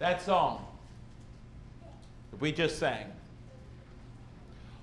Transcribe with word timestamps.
That 0.00 0.22
song 0.22 0.66
that 2.30 2.40
we 2.40 2.52
just 2.52 2.78
sang. 2.78 3.12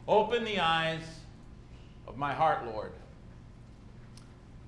Open 0.08 0.44
the 0.46 0.60
eyes 0.60 1.02
of 2.08 2.20
my 2.20 2.36
heart, 2.36 2.68
Lord, 2.68 2.92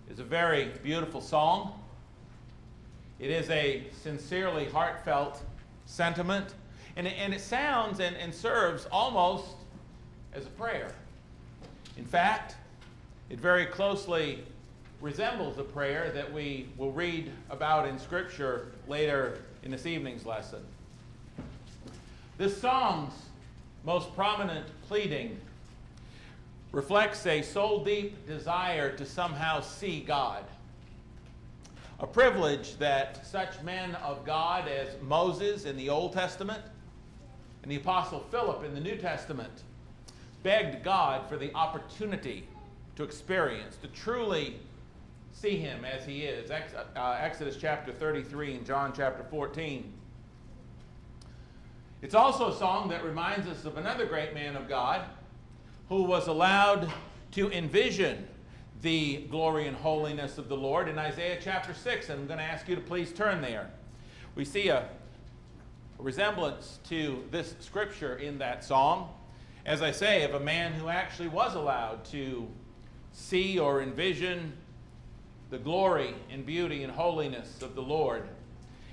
is 0.09 0.17
a 0.17 0.23
very 0.23 0.71
beautiful 0.81 1.21
song. 1.21 1.79
It 3.19 3.29
is 3.29 3.47
a 3.51 3.83
sincerely 4.01 4.65
heartfelt 4.65 5.43
sentiment, 5.85 6.55
and 6.95 7.05
it, 7.05 7.13
and 7.19 7.31
it 7.31 7.41
sounds 7.41 7.99
and, 7.99 8.15
and 8.15 8.33
serves 8.33 8.87
almost 8.91 9.51
as 10.33 10.47
a 10.47 10.51
prayer. 10.51 10.95
In 11.95 12.05
fact, 12.05 12.55
it 13.29 13.39
very 13.39 13.67
closely 13.67 14.43
resembles 14.99 15.59
a 15.59 15.63
prayer 15.63 16.11
that 16.15 16.33
we 16.33 16.69
will 16.75 16.91
read 16.91 17.31
about 17.51 17.87
in 17.87 17.99
Scripture 17.99 18.71
later 18.87 19.43
in 19.63 19.71
this 19.71 19.85
evening's 19.85 20.25
lesson. 20.25 20.63
This 22.37 22.59
song's 22.59 23.13
most 23.83 24.13
prominent 24.15 24.65
pleading 24.87 25.39
reflects 26.71 27.25
a 27.25 27.41
soul 27.41 27.83
deep 27.83 28.27
desire 28.27 28.95
to 28.95 29.05
somehow 29.05 29.61
see 29.61 30.01
God. 30.01 30.43
A 31.99 32.07
privilege 32.07 32.77
that 32.77 33.25
such 33.25 33.61
men 33.61 33.95
of 33.95 34.25
God 34.25 34.67
as 34.67 34.87
Moses 35.01 35.65
in 35.65 35.75
the 35.75 35.89
Old 35.89 36.13
Testament 36.13 36.61
and 37.63 37.71
the 37.71 37.75
Apostle 37.75 38.21
Philip 38.31 38.63
in 38.63 38.73
the 38.73 38.79
New 38.79 38.95
Testament 38.95 39.63
begged 40.43 40.83
God 40.83 41.27
for 41.27 41.35
the 41.35 41.53
opportunity 41.53 42.47
to 42.95 43.03
experience, 43.03 43.75
to 43.77 43.87
truly 43.89 44.59
see 45.31 45.57
him 45.57 45.85
as 45.85 46.05
he 46.05 46.23
is. 46.23 46.51
Ex- 46.51 46.73
uh, 46.73 47.17
Exodus 47.19 47.57
chapter 47.57 47.91
33 47.91 48.55
and 48.55 48.65
John 48.65 48.93
chapter 48.95 49.23
14. 49.23 49.93
It's 52.01 52.15
also 52.15 52.51
a 52.51 52.55
song 52.55 52.89
that 52.89 53.03
reminds 53.03 53.47
us 53.47 53.65
of 53.65 53.77
another 53.77 54.05
great 54.05 54.33
man 54.33 54.55
of 54.55 54.69
God 54.69 55.05
who 55.89 56.03
was 56.03 56.27
allowed 56.27 56.91
to 57.31 57.51
envision 57.51 58.27
the 58.81 59.17
glory 59.29 59.67
and 59.67 59.75
holiness 59.75 60.37
of 60.37 60.47
the 60.47 60.55
Lord 60.55 60.87
in 60.87 60.97
Isaiah 60.97 61.37
chapter 61.41 61.73
6. 61.73 62.09
And 62.09 62.21
I'm 62.21 62.27
going 62.27 62.39
to 62.39 62.45
ask 62.45 62.67
you 62.69 62.75
to 62.75 62.81
please 62.81 63.11
turn 63.11 63.41
there. 63.41 63.69
We 64.35 64.45
see 64.45 64.69
a, 64.69 64.77
a 64.79 66.01
resemblance 66.01 66.79
to 66.87 67.25
this 67.31 67.55
scripture 67.59 68.15
in 68.15 68.37
that 68.37 68.63
song, 68.63 69.13
as 69.65 69.81
I 69.81 69.91
say, 69.91 70.23
of 70.23 70.35
a 70.35 70.39
man 70.39 70.73
who 70.73 70.87
actually 70.87 71.27
was 71.27 71.55
allowed 71.55 72.05
to 72.05 72.47
see 73.11 73.59
or 73.59 73.81
envision 73.81 74.53
the 75.49 75.57
glory 75.57 76.13
and 76.31 76.45
beauty 76.45 76.83
and 76.83 76.93
holiness 76.93 77.61
of 77.61 77.75
the 77.75 77.81
Lord. 77.81 78.23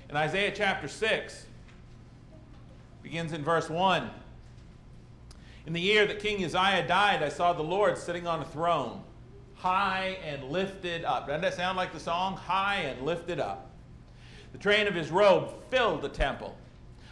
In 0.09 0.15
Isaiah 0.15 0.51
chapter 0.55 0.87
6, 0.87 1.45
begins 3.03 3.31
in 3.31 3.43
verse 3.43 3.69
1. 3.69 4.09
In 5.67 5.73
the 5.73 5.81
year 5.81 6.07
that 6.07 6.19
King 6.19 6.43
Uzziah 6.43 6.87
died, 6.87 7.21
I 7.21 7.29
saw 7.29 7.53
the 7.53 7.61
Lord 7.61 7.97
sitting 7.97 8.25
on 8.25 8.41
a 8.41 8.45
throne, 8.45 9.03
high 9.55 10.17
and 10.25 10.45
lifted 10.45 11.03
up. 11.03 11.27
Doesn't 11.27 11.41
that 11.41 11.53
sound 11.53 11.77
like 11.77 11.93
the 11.93 11.99
song? 11.99 12.37
High 12.37 12.77
and 12.77 13.05
lifted 13.05 13.39
up. 13.39 13.69
The 14.51 14.57
train 14.57 14.87
of 14.87 14.95
his 14.95 15.11
robe 15.11 15.51
filled 15.69 16.01
the 16.01 16.09
temple. 16.09 16.57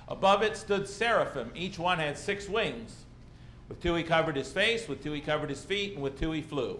Above 0.07 0.41
it 0.41 0.55
stood 0.55 0.87
seraphim. 0.87 1.51
Each 1.53 1.77
one 1.77 1.99
had 1.99 2.17
six 2.17 2.47
wings. 2.47 3.05
With 3.67 3.81
two 3.81 3.95
he 3.95 4.03
covered 4.03 4.35
his 4.35 4.51
face, 4.51 4.87
with 4.87 5.03
two 5.03 5.11
he 5.11 5.21
covered 5.21 5.49
his 5.49 5.63
feet, 5.63 5.93
and 5.93 6.01
with 6.01 6.19
two 6.19 6.31
he 6.31 6.41
flew. 6.41 6.79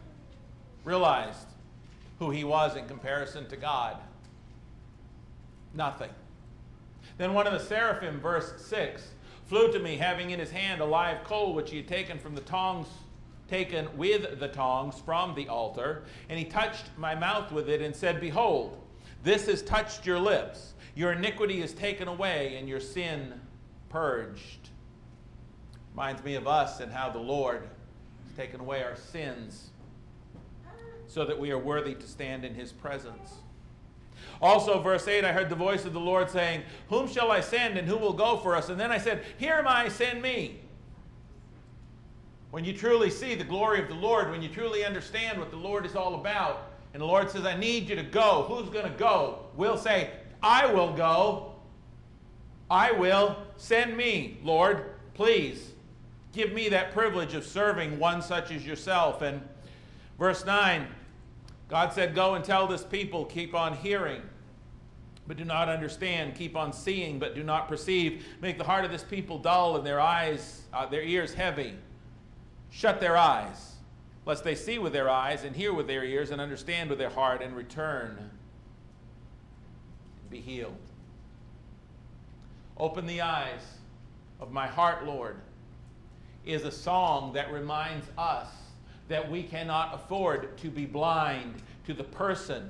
realized 0.83 1.47
who 2.19 2.29
he 2.29 2.43
was 2.43 2.75
in 2.75 2.87
comparison 2.87 3.47
to 3.49 3.57
God. 3.57 3.97
Nothing. 5.73 6.11
Then 7.17 7.33
one 7.33 7.47
of 7.47 7.53
the 7.53 7.59
seraphim, 7.59 8.19
verse 8.19 8.53
6, 8.65 9.09
flew 9.47 9.71
to 9.71 9.79
me, 9.79 9.97
having 9.97 10.29
in 10.29 10.39
his 10.39 10.51
hand 10.51 10.81
a 10.81 10.85
live 10.85 11.23
coal 11.23 11.55
which 11.55 11.71
he 11.71 11.77
had 11.77 11.87
taken 11.87 12.19
from 12.19 12.35
the 12.35 12.41
tongs, 12.41 12.87
taken 13.47 13.87
with 13.97 14.39
the 14.39 14.47
tongs 14.47 15.01
from 15.03 15.33
the 15.33 15.47
altar. 15.47 16.03
And 16.29 16.37
he 16.37 16.45
touched 16.45 16.85
my 16.95 17.15
mouth 17.15 17.51
with 17.51 17.69
it 17.69 17.81
and 17.81 17.95
said, 17.95 18.21
Behold, 18.21 18.79
this 19.23 19.47
has 19.47 19.63
touched 19.63 20.05
your 20.05 20.19
lips. 20.19 20.73
Your 20.93 21.13
iniquity 21.13 21.61
is 21.61 21.73
taken 21.73 22.07
away, 22.07 22.57
and 22.57 22.69
your 22.69 22.79
sin 22.79 23.33
purged. 23.89 24.69
Reminds 25.93 26.23
me 26.23 26.35
of 26.35 26.47
us 26.47 26.81
and 26.81 26.91
how 26.91 27.09
the 27.09 27.19
Lord 27.19 27.67
has 28.27 28.37
taken 28.37 28.59
away 28.59 28.83
our 28.83 28.95
sins 28.95 29.70
so 31.11 31.25
that 31.25 31.37
we 31.37 31.51
are 31.51 31.57
worthy 31.57 31.93
to 31.93 32.07
stand 32.07 32.45
in 32.45 32.55
his 32.55 32.71
presence. 32.71 33.33
Also, 34.41 34.81
verse 34.81 35.05
8, 35.09 35.25
I 35.25 35.33
heard 35.33 35.49
the 35.49 35.55
voice 35.55 35.83
of 35.83 35.91
the 35.91 35.99
Lord 35.99 36.29
saying, 36.29 36.63
Whom 36.87 37.05
shall 37.05 37.29
I 37.31 37.41
send 37.41 37.77
and 37.77 37.85
who 37.85 37.97
will 37.97 38.13
go 38.13 38.37
for 38.37 38.55
us? 38.55 38.69
And 38.69 38.79
then 38.79 38.93
I 38.93 38.97
said, 38.97 39.25
Here 39.37 39.55
am 39.55 39.67
I, 39.67 39.89
send 39.89 40.21
me. 40.21 40.61
When 42.51 42.63
you 42.63 42.71
truly 42.71 43.09
see 43.09 43.35
the 43.35 43.43
glory 43.43 43.81
of 43.81 43.89
the 43.89 43.95
Lord, 43.95 44.31
when 44.31 44.41
you 44.41 44.47
truly 44.47 44.85
understand 44.85 45.37
what 45.37 45.51
the 45.51 45.57
Lord 45.57 45.85
is 45.85 45.97
all 45.97 46.15
about, 46.15 46.71
and 46.93 47.01
the 47.01 47.05
Lord 47.05 47.29
says, 47.29 47.45
I 47.45 47.57
need 47.57 47.89
you 47.89 47.95
to 47.97 48.03
go, 48.03 48.45
who's 48.47 48.69
going 48.69 48.89
to 48.89 48.97
go? 48.97 49.39
We'll 49.57 49.77
say, 49.77 50.11
I 50.41 50.71
will 50.71 50.93
go. 50.93 51.55
I 52.69 52.93
will. 52.93 53.37
Send 53.57 53.97
me, 53.97 54.37
Lord. 54.43 54.85
Please 55.13 55.71
give 56.31 56.53
me 56.53 56.69
that 56.69 56.93
privilege 56.93 57.33
of 57.33 57.45
serving 57.45 57.99
one 57.99 58.21
such 58.21 58.51
as 58.51 58.65
yourself. 58.65 59.21
And 59.21 59.41
verse 60.17 60.45
9, 60.45 60.87
God 61.71 61.93
said, 61.93 62.13
Go 62.13 62.35
and 62.35 62.43
tell 62.43 62.67
this 62.67 62.83
people, 62.83 63.23
keep 63.23 63.55
on 63.55 63.73
hearing, 63.77 64.21
but 65.25 65.37
do 65.37 65.45
not 65.45 65.69
understand. 65.69 66.35
Keep 66.35 66.57
on 66.57 66.73
seeing, 66.73 67.17
but 67.17 67.33
do 67.33 67.43
not 67.43 67.69
perceive. 67.69 68.25
Make 68.41 68.57
the 68.57 68.65
heart 68.65 68.83
of 68.83 68.91
this 68.91 69.05
people 69.05 69.39
dull 69.39 69.77
and 69.77 69.85
their 69.85 70.01
eyes, 70.01 70.63
uh, 70.73 70.85
their 70.85 71.01
ears 71.01 71.33
heavy. 71.33 71.75
Shut 72.71 72.99
their 72.99 73.15
eyes, 73.15 73.75
lest 74.25 74.43
they 74.43 74.53
see 74.53 74.79
with 74.79 74.91
their 74.91 75.09
eyes 75.09 75.45
and 75.45 75.55
hear 75.55 75.73
with 75.73 75.87
their 75.87 76.03
ears 76.03 76.31
and 76.31 76.41
understand 76.41 76.89
with 76.89 76.99
their 76.99 77.09
heart 77.09 77.41
and 77.41 77.55
return 77.55 78.17
and 78.19 78.29
be 80.29 80.41
healed. 80.41 80.75
Open 82.75 83.05
the 83.05 83.21
eyes 83.21 83.61
of 84.41 84.51
my 84.51 84.67
heart, 84.67 85.05
Lord, 85.05 85.37
is 86.45 86.65
a 86.65 86.71
song 86.71 87.31
that 87.33 87.49
reminds 87.49 88.07
us 88.17 88.49
that 89.11 89.29
we 89.29 89.43
cannot 89.43 89.93
afford 89.93 90.57
to 90.57 90.69
be 90.69 90.85
blind 90.85 91.61
to 91.85 91.93
the 91.93 92.03
person 92.03 92.69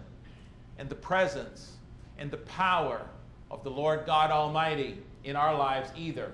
and 0.79 0.89
the 0.89 0.95
presence 0.95 1.73
and 2.17 2.31
the 2.31 2.37
power 2.37 3.05
of 3.51 3.63
the 3.63 3.69
Lord 3.69 4.07
God 4.07 4.31
Almighty 4.31 4.97
in 5.23 5.35
our 5.35 5.55
lives 5.55 5.91
either. 5.95 6.31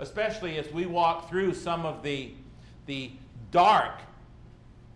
Especially 0.00 0.58
as 0.58 0.70
we 0.70 0.84
walk 0.84 1.30
through 1.30 1.54
some 1.54 1.86
of 1.86 2.02
the, 2.02 2.32
the 2.84 3.10
dark 3.50 4.00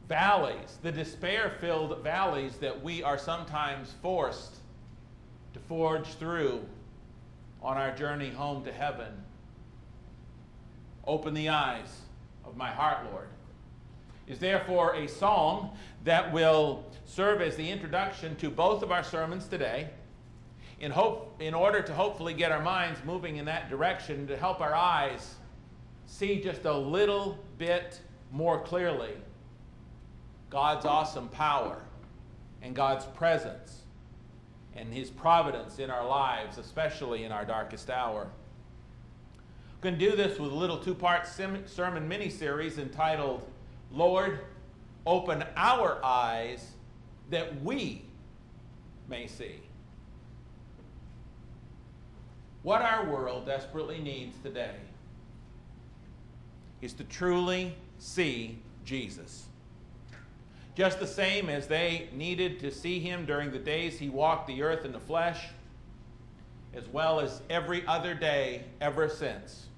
valleys, 0.07 0.79
the 0.83 0.93
despair 0.93 1.57
filled 1.59 2.03
valleys 2.03 2.57
that 2.57 2.83
we 2.83 3.03
are 3.03 3.17
sometimes 3.17 3.95
forced 4.03 4.57
to 5.55 5.61
forge 5.61 6.09
through 6.09 6.61
on 7.63 7.79
our 7.79 7.95
journey 7.95 8.31
home 8.31 8.63
to 8.65 8.73
heaven. 8.73 9.13
Open 11.07 11.33
the 11.33 11.49
eyes 11.49 12.01
of 12.45 12.55
my 12.55 12.69
heart, 12.69 12.99
Lord 13.11 13.29
is 14.27 14.39
therefore 14.39 14.95
a 14.95 15.07
song 15.07 15.77
that 16.05 16.33
will 16.33 16.85
serve 17.05 17.41
as 17.41 17.57
the 17.57 17.69
introduction 17.69 18.37
to 18.37 18.51
both 18.51 18.83
of 18.83 18.91
our 18.91 19.03
sermons 19.03 19.47
today 19.47 19.89
in, 20.81 20.91
hope, 20.91 21.41
in 21.41 21.55
order 21.55 21.81
to 21.81 21.93
hopefully 21.93 22.35
get 22.35 22.53
our 22.53 22.63
minds 22.63 23.01
moving 23.05 23.37
in 23.37 23.45
that 23.45 23.71
direction 23.71 24.27
to 24.27 24.37
help 24.37 24.61
our 24.61 24.75
eyes 24.75 25.37
see 26.07 26.41
just 26.41 26.65
a 26.65 26.77
little 26.77 27.39
bit 27.59 28.01
more 28.33 28.61
clearly 28.61 29.13
God's 30.51 30.85
awesome 30.85 31.29
power 31.29 31.83
and 32.63 32.75
God's 32.75 33.05
presence 33.07 33.83
and 34.75 34.93
His 34.93 35.11
providence 35.11 35.79
in 35.79 35.91
our 35.91 36.07
lives, 36.07 36.59
especially 36.59 37.25
in 37.25 37.33
our 37.33 37.45
darkest 37.45 37.91
hour. 37.91 38.29
I'm 39.35 39.81
going 39.81 39.99
to 39.99 40.11
do 40.11 40.17
this 40.17 40.39
with 40.39 40.53
a 40.53 40.55
little 40.55 40.79
two 40.79 40.95
part 40.95 41.27
sermon 41.27 42.09
mini 42.09 42.29
series 42.29 42.79
entitled 42.79 43.49
Lord, 43.97 44.41
open 45.07 45.43
our 45.57 45.99
eyes 46.05 46.73
that 47.31 47.63
we 47.63 48.03
may 49.09 49.27
see. 49.27 49.61
What 52.63 52.83
our 52.83 53.09
world 53.09 53.47
desperately 53.47 53.99
needs 53.99 54.37
today 54.43 54.75
is 56.83 56.93
to 56.95 57.05
truly 57.05 57.75
see 57.99 58.59
Jesus. 58.85 59.47
Just 60.75 61.01
the 61.01 61.07
same 61.07 61.49
as 61.49 61.67
they 61.67 62.11
needed 62.13 62.61
to 62.61 62.71
see 62.71 63.01
him 63.01 63.25
during 63.25 63.51
the 63.51 63.59
days 63.59 63.99
he 63.99 64.11
walked 64.11 64.47
the 64.47 64.63
earth 64.63 64.85
in 64.85 64.93
the 64.93 65.01
flesh, 65.01 65.47
as 66.75 66.87
well 66.89 67.19
as 67.19 67.41
every 67.49 67.87
other 67.87 68.13
day 68.13 68.65
ever 68.83 69.09
since 69.09 69.69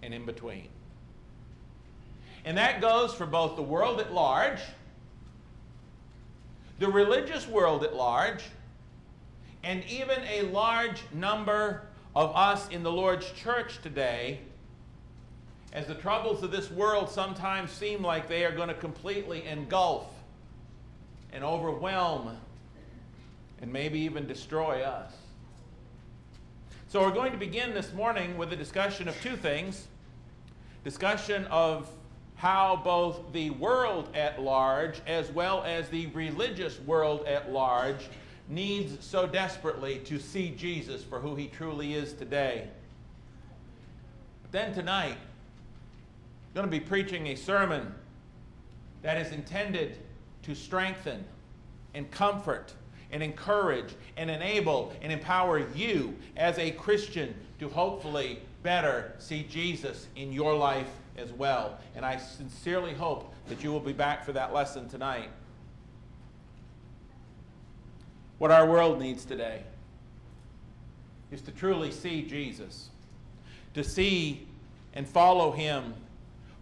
and 0.00 0.14
in 0.14 0.24
between. 0.24 0.68
And 2.44 2.56
that 2.58 2.80
goes 2.80 3.14
for 3.14 3.26
both 3.26 3.56
the 3.56 3.62
world 3.62 4.00
at 4.00 4.12
large, 4.12 4.60
the 6.78 6.88
religious 6.88 7.46
world 7.46 7.84
at 7.84 7.94
large, 7.94 8.42
and 9.62 9.84
even 9.84 10.22
a 10.24 10.42
large 10.42 11.02
number 11.12 11.86
of 12.16 12.34
us 12.34 12.68
in 12.70 12.82
the 12.82 12.90
Lord's 12.90 13.30
church 13.32 13.80
today, 13.82 14.40
as 15.72 15.86
the 15.86 15.94
troubles 15.94 16.42
of 16.42 16.50
this 16.50 16.70
world 16.70 17.08
sometimes 17.08 17.70
seem 17.70 18.02
like 18.02 18.28
they 18.28 18.44
are 18.44 18.50
going 18.50 18.68
to 18.68 18.74
completely 18.74 19.46
engulf 19.46 20.06
and 21.32 21.44
overwhelm 21.44 22.36
and 23.60 23.72
maybe 23.72 24.00
even 24.00 24.26
destroy 24.26 24.82
us. 24.82 25.12
So, 26.88 27.00
we're 27.00 27.12
going 27.12 27.32
to 27.32 27.38
begin 27.38 27.72
this 27.72 27.94
morning 27.94 28.36
with 28.36 28.52
a 28.52 28.56
discussion 28.56 29.08
of 29.08 29.18
two 29.22 29.36
things 29.36 29.86
discussion 30.84 31.44
of 31.46 31.88
how 32.42 32.80
both 32.82 33.20
the 33.32 33.50
world 33.50 34.08
at 34.16 34.42
large, 34.42 35.00
as 35.06 35.30
well 35.30 35.62
as 35.62 35.88
the 35.90 36.06
religious 36.06 36.80
world 36.80 37.24
at 37.24 37.52
large, 37.52 38.08
needs 38.48 38.96
so 39.06 39.28
desperately 39.28 40.00
to 40.00 40.18
see 40.18 40.50
Jesus 40.50 41.04
for 41.04 41.20
who 41.20 41.36
he 41.36 41.46
truly 41.46 41.94
is 41.94 42.14
today. 42.14 42.66
But 44.42 44.50
then 44.50 44.74
tonight, 44.74 45.18
I'm 45.20 46.52
going 46.52 46.66
to 46.66 46.70
be 46.70 46.80
preaching 46.80 47.28
a 47.28 47.36
sermon 47.36 47.94
that 49.02 49.18
is 49.18 49.30
intended 49.30 49.98
to 50.42 50.56
strengthen 50.56 51.24
and 51.94 52.10
comfort 52.10 52.74
and 53.12 53.22
encourage 53.22 53.94
and 54.16 54.28
enable 54.28 54.92
and 55.00 55.12
empower 55.12 55.60
you 55.76 56.16
as 56.36 56.58
a 56.58 56.72
Christian 56.72 57.36
to 57.60 57.68
hopefully 57.68 58.40
better 58.64 59.12
see 59.18 59.46
Jesus 59.48 60.08
in 60.16 60.32
your 60.32 60.56
life 60.56 60.88
as 61.16 61.32
well. 61.32 61.78
And 61.94 62.04
I 62.04 62.16
sincerely 62.16 62.94
hope 62.94 63.32
that 63.48 63.62
you 63.62 63.72
will 63.72 63.80
be 63.80 63.92
back 63.92 64.24
for 64.24 64.32
that 64.32 64.52
lesson 64.52 64.88
tonight. 64.88 65.30
What 68.38 68.50
our 68.50 68.66
world 68.66 68.98
needs 68.98 69.24
today 69.24 69.62
is 71.30 71.42
to 71.42 71.50
truly 71.50 71.90
see 71.90 72.22
Jesus, 72.22 72.88
to 73.74 73.84
see 73.84 74.46
and 74.94 75.08
follow 75.08 75.52
him 75.52 75.94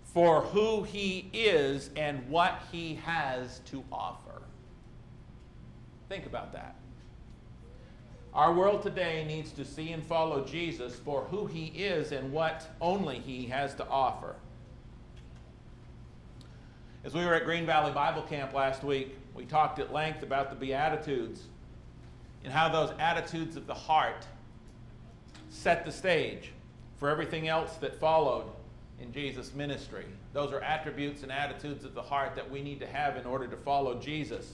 for 0.04 0.40
who 0.42 0.82
he 0.82 1.30
is 1.32 1.90
and 1.96 2.28
what 2.28 2.62
he 2.70 2.96
has 2.96 3.60
to 3.66 3.84
offer. 3.92 4.42
Think 6.08 6.26
about 6.26 6.52
that. 6.52 6.74
Our 8.32 8.52
world 8.52 8.82
today 8.82 9.24
needs 9.26 9.50
to 9.52 9.64
see 9.64 9.90
and 9.90 10.04
follow 10.04 10.44
Jesus 10.44 10.94
for 10.94 11.22
who 11.24 11.46
he 11.46 11.66
is 11.66 12.12
and 12.12 12.32
what 12.32 12.68
only 12.80 13.18
he 13.18 13.46
has 13.46 13.74
to 13.74 13.88
offer. 13.88 14.36
As 17.02 17.12
we 17.12 17.24
were 17.24 17.34
at 17.34 17.44
Green 17.44 17.66
Valley 17.66 17.92
Bible 17.92 18.22
Camp 18.22 18.52
last 18.52 18.84
week, 18.84 19.16
we 19.34 19.46
talked 19.46 19.80
at 19.80 19.92
length 19.92 20.22
about 20.22 20.50
the 20.50 20.56
Beatitudes 20.56 21.42
and 22.44 22.52
how 22.52 22.68
those 22.68 22.92
attitudes 23.00 23.56
of 23.56 23.66
the 23.66 23.74
heart 23.74 24.26
set 25.48 25.84
the 25.84 25.90
stage 25.90 26.52
for 26.98 27.08
everything 27.08 27.48
else 27.48 27.76
that 27.78 27.98
followed 27.98 28.44
in 29.00 29.12
Jesus' 29.12 29.54
ministry. 29.54 30.04
Those 30.32 30.52
are 30.52 30.60
attributes 30.60 31.24
and 31.24 31.32
attitudes 31.32 31.84
of 31.84 31.94
the 31.94 32.02
heart 32.02 32.36
that 32.36 32.48
we 32.48 32.62
need 32.62 32.78
to 32.80 32.86
have 32.86 33.16
in 33.16 33.26
order 33.26 33.48
to 33.48 33.56
follow 33.56 33.98
Jesus. 33.98 34.52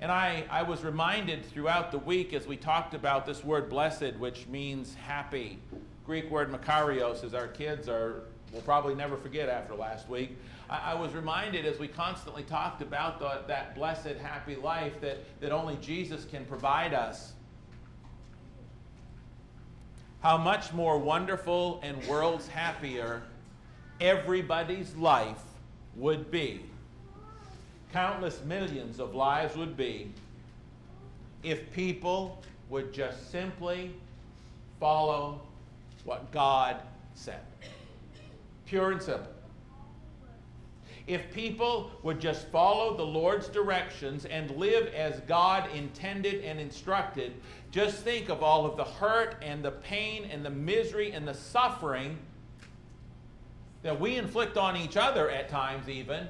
And 0.00 0.12
I, 0.12 0.44
I 0.48 0.62
was 0.62 0.84
reminded 0.84 1.44
throughout 1.44 1.90
the 1.90 1.98
week 1.98 2.32
as 2.32 2.46
we 2.46 2.56
talked 2.56 2.94
about 2.94 3.26
this 3.26 3.42
word 3.42 3.68
blessed, 3.68 4.14
which 4.18 4.46
means 4.46 4.94
happy. 4.94 5.58
Greek 6.06 6.30
word 6.30 6.52
makarios, 6.52 7.24
as 7.24 7.34
our 7.34 7.48
kids 7.48 7.88
are 7.88 8.22
will 8.52 8.62
probably 8.62 8.94
never 8.94 9.16
forget 9.16 9.48
after 9.48 9.74
last 9.74 10.08
week. 10.08 10.36
I, 10.70 10.92
I 10.92 10.94
was 10.94 11.12
reminded 11.12 11.66
as 11.66 11.78
we 11.78 11.88
constantly 11.88 12.42
talked 12.44 12.80
about 12.80 13.18
the, 13.18 13.42
that 13.46 13.74
blessed, 13.74 14.16
happy 14.22 14.56
life 14.56 15.00
that, 15.00 15.18
that 15.40 15.52
only 15.52 15.76
Jesus 15.76 16.24
can 16.24 16.44
provide 16.44 16.94
us. 16.94 17.32
How 20.20 20.36
much 20.36 20.72
more 20.72 20.98
wonderful 20.98 21.80
and 21.82 22.02
worlds 22.06 22.48
happier 22.48 23.22
everybody's 24.00 24.94
life 24.96 25.42
would 25.94 26.30
be 26.30 26.62
countless 27.92 28.42
millions 28.44 29.00
of 29.00 29.14
lives 29.14 29.56
would 29.56 29.76
be 29.76 30.12
if 31.42 31.72
people 31.72 32.42
would 32.68 32.92
just 32.92 33.30
simply 33.30 33.94
follow 34.78 35.40
what 36.04 36.30
God 36.30 36.76
said. 37.14 37.40
Pure 38.66 38.92
and 38.92 39.02
simple. 39.02 39.32
If 41.06 41.32
people 41.32 41.90
would 42.02 42.20
just 42.20 42.48
follow 42.48 42.94
the 42.94 43.02
Lord's 43.02 43.48
directions 43.48 44.26
and 44.26 44.50
live 44.52 44.92
as 44.92 45.20
God 45.20 45.70
intended 45.74 46.44
and 46.44 46.60
instructed, 46.60 47.32
just 47.70 48.02
think 48.04 48.28
of 48.28 48.42
all 48.42 48.66
of 48.66 48.76
the 48.76 48.84
hurt 48.84 49.36
and 49.40 49.64
the 49.64 49.70
pain 49.70 50.28
and 50.30 50.44
the 50.44 50.50
misery 50.50 51.12
and 51.12 51.26
the 51.26 51.32
suffering 51.32 52.18
that 53.82 53.98
we 53.98 54.16
inflict 54.16 54.58
on 54.58 54.76
each 54.76 54.98
other 54.98 55.30
at 55.30 55.48
times, 55.48 55.88
even 55.88 56.28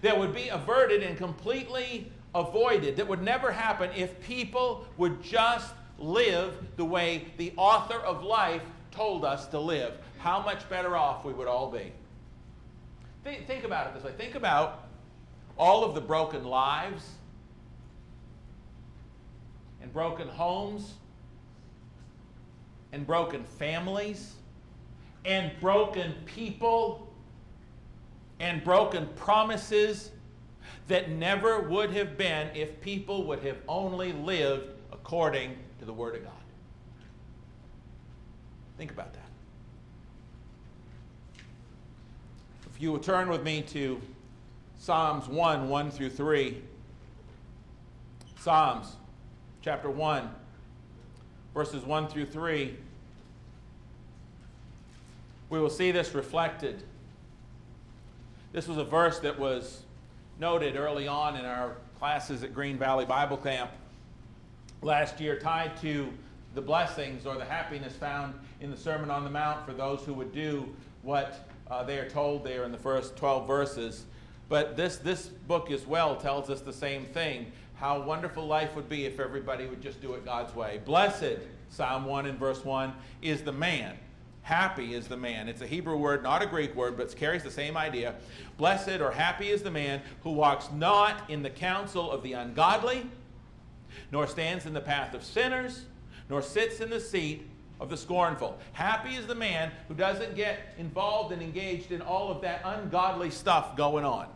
that 0.00 0.18
would 0.18 0.34
be 0.34 0.48
averted 0.48 1.02
and 1.02 1.16
completely 1.16 2.10
avoided, 2.34 2.96
that 2.96 3.06
would 3.06 3.22
never 3.22 3.52
happen 3.52 3.90
if 3.94 4.20
people 4.22 4.86
would 4.96 5.22
just 5.22 5.74
live 5.98 6.54
the 6.76 6.84
way 6.84 7.26
the 7.36 7.52
author 7.56 7.98
of 7.98 8.22
life 8.22 8.62
told 8.90 9.24
us 9.24 9.46
to 9.48 9.58
live. 9.58 9.94
How 10.18 10.40
much 10.40 10.68
better 10.68 10.96
off 10.96 11.24
we 11.24 11.32
would 11.32 11.48
all 11.48 11.70
be. 11.70 11.92
Think, 13.24 13.64
about 13.64 13.86
it 13.86 13.94
this 13.94 14.02
way 14.02 14.12
think 14.18 14.34
about 14.34 14.88
all 15.56 15.84
of 15.84 15.94
the 15.94 16.00
broken 16.00 16.44
lives 16.44 17.08
and 19.80 19.92
broken 19.92 20.26
homes 20.26 20.94
and 22.92 23.06
broken 23.06 23.44
families 23.44 24.34
and 25.24 25.52
broken 25.60 26.14
people 26.26 27.11
and 28.42 28.62
broken 28.64 29.06
promises 29.14 30.10
that 30.88 31.08
never 31.08 31.60
would 31.60 31.90
have 31.92 32.18
been 32.18 32.48
if 32.56 32.80
people 32.80 33.24
would 33.24 33.38
have 33.38 33.56
only 33.68 34.12
lived 34.12 34.68
according 34.90 35.56
to 35.78 35.84
the 35.84 35.92
Word 35.92 36.16
of 36.16 36.24
God. 36.24 36.32
Think 38.76 38.90
about 38.90 39.12
that. 39.12 39.20
If 42.74 42.82
you 42.82 42.90
will 42.90 42.98
turn 42.98 43.28
with 43.28 43.44
me 43.44 43.62
to 43.62 44.02
Psalms 44.76 45.28
1 45.28 45.68
1 45.68 45.90
through 45.92 46.10
3. 46.10 46.60
Psalms 48.40 48.96
chapter 49.60 49.88
1, 49.88 50.28
verses 51.54 51.84
1 51.84 52.08
through 52.08 52.26
3. 52.26 52.76
We 55.48 55.60
will 55.60 55.70
see 55.70 55.92
this 55.92 56.12
reflected 56.12 56.82
this 58.52 58.68
was 58.68 58.76
a 58.76 58.84
verse 58.84 59.18
that 59.20 59.38
was 59.38 59.82
noted 60.38 60.76
early 60.76 61.08
on 61.08 61.36
in 61.36 61.44
our 61.44 61.76
classes 61.98 62.42
at 62.42 62.54
Green 62.54 62.76
Valley 62.76 63.06
Bible 63.06 63.36
Camp 63.36 63.70
last 64.82 65.20
year, 65.20 65.38
tied 65.38 65.76
to 65.80 66.12
the 66.54 66.60
blessings 66.60 67.24
or 67.24 67.36
the 67.36 67.44
happiness 67.44 67.94
found 67.94 68.34
in 68.60 68.70
the 68.70 68.76
Sermon 68.76 69.10
on 69.10 69.24
the 69.24 69.30
Mount 69.30 69.64
for 69.64 69.72
those 69.72 70.02
who 70.02 70.12
would 70.12 70.32
do 70.32 70.68
what 71.02 71.48
uh, 71.70 71.82
they 71.82 71.98
are 71.98 72.08
told 72.08 72.44
there 72.44 72.64
in 72.64 72.72
the 72.72 72.78
first 72.78 73.16
12 73.16 73.46
verses. 73.46 74.04
But 74.50 74.76
this, 74.76 74.96
this 74.96 75.28
book 75.28 75.70
as 75.70 75.86
well 75.86 76.16
tells 76.16 76.50
us 76.50 76.60
the 76.60 76.72
same 76.72 77.06
thing 77.06 77.50
how 77.74 78.02
wonderful 78.02 78.46
life 78.46 78.76
would 78.76 78.88
be 78.88 79.06
if 79.06 79.18
everybody 79.18 79.66
would 79.66 79.80
just 79.80 80.02
do 80.02 80.12
it 80.12 80.24
God's 80.24 80.54
way. 80.54 80.80
Blessed, 80.84 81.38
Psalm 81.70 82.04
1 82.04 82.26
and 82.26 82.38
verse 82.38 82.64
1, 82.64 82.92
is 83.22 83.42
the 83.42 83.52
man 83.52 83.96
Happy 84.42 84.94
is 84.94 85.06
the 85.06 85.16
man. 85.16 85.48
It's 85.48 85.62
a 85.62 85.66
Hebrew 85.66 85.96
word, 85.96 86.22
not 86.22 86.42
a 86.42 86.46
Greek 86.46 86.74
word, 86.74 86.96
but 86.96 87.10
it 87.10 87.16
carries 87.16 87.44
the 87.44 87.50
same 87.50 87.76
idea. 87.76 88.16
Blessed 88.56 89.00
or 89.00 89.12
happy 89.12 89.48
is 89.48 89.62
the 89.62 89.70
man 89.70 90.02
who 90.24 90.32
walks 90.32 90.68
not 90.72 91.30
in 91.30 91.42
the 91.42 91.50
counsel 91.50 92.10
of 92.10 92.22
the 92.22 92.32
ungodly, 92.32 93.06
nor 94.10 94.26
stands 94.26 94.66
in 94.66 94.72
the 94.72 94.80
path 94.80 95.14
of 95.14 95.22
sinners, 95.22 95.84
nor 96.28 96.42
sits 96.42 96.80
in 96.80 96.90
the 96.90 96.98
seat 97.00 97.48
of 97.80 97.88
the 97.88 97.96
scornful. 97.96 98.58
Happy 98.72 99.14
is 99.14 99.26
the 99.26 99.34
man 99.34 99.70
who 99.86 99.94
doesn't 99.94 100.34
get 100.34 100.74
involved 100.76 101.32
and 101.32 101.40
engaged 101.40 101.92
in 101.92 102.02
all 102.02 102.30
of 102.30 102.40
that 102.42 102.62
ungodly 102.64 103.30
stuff 103.30 103.76
going 103.76 104.04
on. 104.04 104.26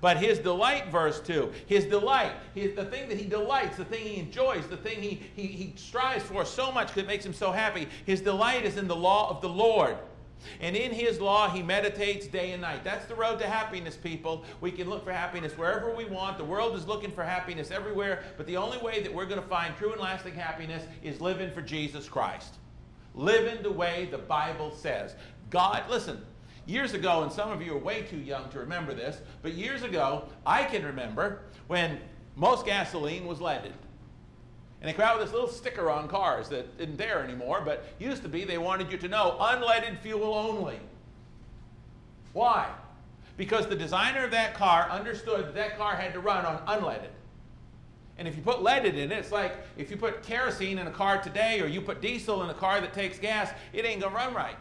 But 0.00 0.16
his 0.16 0.38
delight, 0.38 0.88
verse 0.88 1.20
2, 1.20 1.52
his 1.66 1.84
delight, 1.84 2.32
his, 2.54 2.74
the 2.74 2.84
thing 2.84 3.08
that 3.08 3.18
he 3.18 3.26
delights, 3.26 3.76
the 3.76 3.84
thing 3.84 4.04
he 4.04 4.18
enjoys, 4.18 4.66
the 4.66 4.76
thing 4.76 5.00
he, 5.02 5.22
he, 5.36 5.46
he 5.46 5.72
strives 5.76 6.24
for 6.24 6.44
so 6.44 6.72
much 6.72 6.92
that 6.94 7.06
makes 7.06 7.24
him 7.24 7.32
so 7.32 7.52
happy, 7.52 7.88
his 8.06 8.20
delight 8.20 8.64
is 8.64 8.76
in 8.76 8.88
the 8.88 8.96
law 8.96 9.30
of 9.30 9.40
the 9.40 9.48
Lord. 9.48 9.96
And 10.60 10.76
in 10.76 10.92
his 10.92 11.20
law, 11.20 11.48
he 11.48 11.62
meditates 11.62 12.26
day 12.26 12.52
and 12.52 12.62
night. 12.62 12.84
That's 12.84 13.06
the 13.06 13.14
road 13.14 13.38
to 13.40 13.46
happiness, 13.46 13.96
people. 13.96 14.44
We 14.60 14.70
can 14.70 14.88
look 14.88 15.04
for 15.04 15.12
happiness 15.12 15.56
wherever 15.56 15.94
we 15.94 16.04
want. 16.04 16.38
The 16.38 16.44
world 16.44 16.76
is 16.76 16.86
looking 16.86 17.10
for 17.10 17.22
happiness 17.22 17.70
everywhere. 17.70 18.24
But 18.36 18.46
the 18.46 18.56
only 18.56 18.78
way 18.78 19.02
that 19.02 19.12
we're 19.12 19.26
going 19.26 19.40
to 19.40 19.46
find 19.46 19.76
true 19.76 19.92
and 19.92 20.00
lasting 20.00 20.34
happiness 20.34 20.84
is 21.02 21.20
living 21.20 21.52
for 21.52 21.62
Jesus 21.62 22.08
Christ. 22.08 22.56
Living 23.14 23.62
the 23.62 23.70
way 23.70 24.08
the 24.10 24.18
Bible 24.18 24.72
says. 24.74 25.14
God, 25.50 25.88
listen, 25.88 26.24
Years 26.66 26.94
ago, 26.94 27.22
and 27.22 27.32
some 27.32 27.50
of 27.50 27.60
you 27.60 27.74
are 27.74 27.78
way 27.78 28.02
too 28.02 28.18
young 28.18 28.48
to 28.50 28.60
remember 28.60 28.94
this, 28.94 29.20
but 29.42 29.54
years 29.54 29.82
ago, 29.82 30.24
I 30.46 30.64
can 30.64 30.84
remember 30.84 31.40
when 31.66 31.98
most 32.36 32.64
gasoline 32.64 33.26
was 33.26 33.40
leaded. 33.40 33.72
And 34.80 34.88
they 34.88 34.92
came 34.94 35.02
out 35.02 35.18
with 35.18 35.26
this 35.26 35.34
little 35.34 35.48
sticker 35.48 35.90
on 35.90 36.08
cars 36.08 36.48
that 36.48 36.66
isn't 36.78 36.98
there 36.98 37.22
anymore, 37.22 37.62
but 37.64 37.84
used 37.98 38.22
to 38.22 38.28
be 38.28 38.44
they 38.44 38.58
wanted 38.58 38.90
you 38.90 38.98
to 38.98 39.08
know 39.08 39.36
unleaded 39.40 40.00
fuel 40.00 40.34
only. 40.34 40.80
Why? 42.32 42.68
Because 43.36 43.68
the 43.68 43.76
designer 43.76 44.24
of 44.24 44.30
that 44.32 44.54
car 44.54 44.88
understood 44.90 45.46
that 45.46 45.54
that 45.54 45.78
car 45.78 45.94
had 45.94 46.12
to 46.14 46.20
run 46.20 46.44
on 46.44 46.58
unleaded. 46.66 47.10
And 48.18 48.28
if 48.28 48.36
you 48.36 48.42
put 48.42 48.62
leaded 48.62 48.96
in 48.96 49.10
it, 49.10 49.18
it's 49.18 49.32
like 49.32 49.52
if 49.76 49.90
you 49.90 49.96
put 49.96 50.22
kerosene 50.22 50.78
in 50.78 50.86
a 50.86 50.90
car 50.90 51.20
today 51.20 51.60
or 51.60 51.66
you 51.66 51.80
put 51.80 52.00
diesel 52.00 52.42
in 52.42 52.50
a 52.50 52.54
car 52.54 52.80
that 52.80 52.92
takes 52.92 53.18
gas, 53.18 53.50
it 53.72 53.84
ain't 53.84 54.02
to 54.02 54.08
run 54.08 54.34
right. 54.34 54.56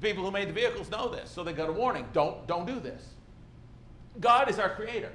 The 0.00 0.08
people 0.08 0.24
who 0.24 0.30
made 0.30 0.48
the 0.48 0.52
vehicles 0.52 0.90
know 0.90 1.08
this, 1.08 1.30
so 1.30 1.44
they 1.44 1.52
got 1.52 1.68
a 1.68 1.72
warning. 1.72 2.06
Don't, 2.12 2.46
don't 2.46 2.66
do 2.66 2.80
this. 2.80 3.04
God 4.18 4.48
is 4.48 4.58
our 4.58 4.70
creator. 4.70 5.12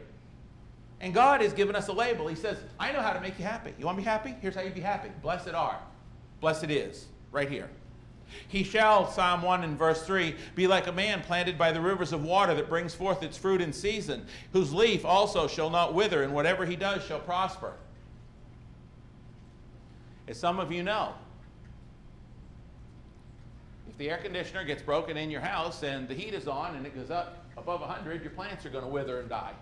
And 1.01 1.13
God 1.13 1.41
has 1.41 1.53
given 1.53 1.75
us 1.75 1.87
a 1.87 1.93
label. 1.93 2.27
He 2.27 2.35
says, 2.35 2.57
I 2.79 2.91
know 2.91 3.01
how 3.01 3.13
to 3.13 3.19
make 3.19 3.37
you 3.37 3.45
happy. 3.45 3.73
You 3.77 3.85
want 3.85 3.97
to 3.97 4.03
be 4.03 4.07
happy? 4.07 4.35
Here's 4.41 4.55
how 4.55 4.61
you 4.61 4.69
be 4.69 4.81
happy. 4.81 5.09
Blessed 5.21 5.53
are. 5.53 5.79
Blessed 6.39 6.65
is. 6.65 7.07
Right 7.31 7.49
here. 7.49 7.69
He 8.47 8.63
shall, 8.63 9.11
Psalm 9.11 9.41
1 9.41 9.63
and 9.63 9.77
verse 9.77 10.03
3, 10.03 10.35
be 10.55 10.67
like 10.67 10.87
a 10.87 10.91
man 10.91 11.21
planted 11.21 11.57
by 11.57 11.71
the 11.71 11.81
rivers 11.81 12.13
of 12.13 12.23
water 12.23 12.53
that 12.55 12.69
brings 12.69 12.93
forth 12.93 13.23
its 13.23 13.37
fruit 13.37 13.61
in 13.61 13.73
season, 13.73 14.25
whose 14.51 14.73
leaf 14.73 15.05
also 15.05 15.47
shall 15.47 15.69
not 15.69 15.93
wither, 15.93 16.23
and 16.23 16.33
whatever 16.33 16.65
he 16.65 16.75
does 16.75 17.03
shall 17.03 17.19
prosper. 17.19 17.73
As 20.27 20.39
some 20.39 20.59
of 20.59 20.71
you 20.71 20.81
know, 20.81 21.13
if 23.95 23.99
the 23.99 24.09
air 24.09 24.17
conditioner 24.17 24.65
gets 24.65 24.81
broken 24.81 25.15
in 25.15 25.31
your 25.31 25.39
house 25.39 25.81
and 25.81 26.05
the 26.09 26.13
heat 26.13 26.33
is 26.33 26.49
on 26.49 26.75
and 26.75 26.85
it 26.85 26.93
goes 26.93 27.09
up 27.09 27.45
above 27.55 27.79
100, 27.79 28.21
your 28.23 28.31
plants 28.31 28.65
are 28.65 28.69
going 28.69 28.83
to 28.83 28.89
wither 28.89 29.21
and 29.21 29.29
die. 29.29 29.53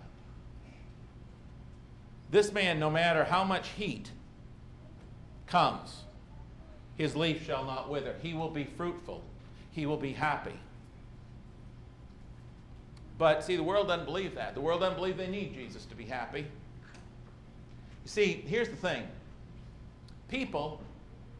This 2.31 2.51
man, 2.51 2.79
no 2.79 2.89
matter 2.89 3.25
how 3.25 3.43
much 3.43 3.69
heat 3.69 4.09
comes, 5.45 6.05
his 6.97 7.15
leaf 7.15 7.45
shall 7.45 7.63
not 7.63 7.91
wither. 7.91 8.15
He 8.23 8.33
will 8.33 8.49
be 8.49 8.63
fruitful. 8.63 9.23
He 9.69 9.85
will 9.85 9.97
be 9.97 10.13
happy. 10.13 10.59
But 13.19 13.43
see, 13.43 13.55
the 13.55 13.61
world 13.61 13.87
doesn't 13.87 14.05
believe 14.05 14.33
that. 14.33 14.55
The 14.55 14.61
world 14.61 14.81
doesn't 14.81 14.97
believe 14.97 15.15
they 15.15 15.27
need 15.27 15.53
Jesus 15.53 15.85
to 15.85 15.95
be 15.95 16.05
happy. 16.05 16.39
You 16.39 16.45
see, 18.05 18.43
here's 18.47 18.69
the 18.69 18.77
thing 18.77 19.03
people 20.27 20.81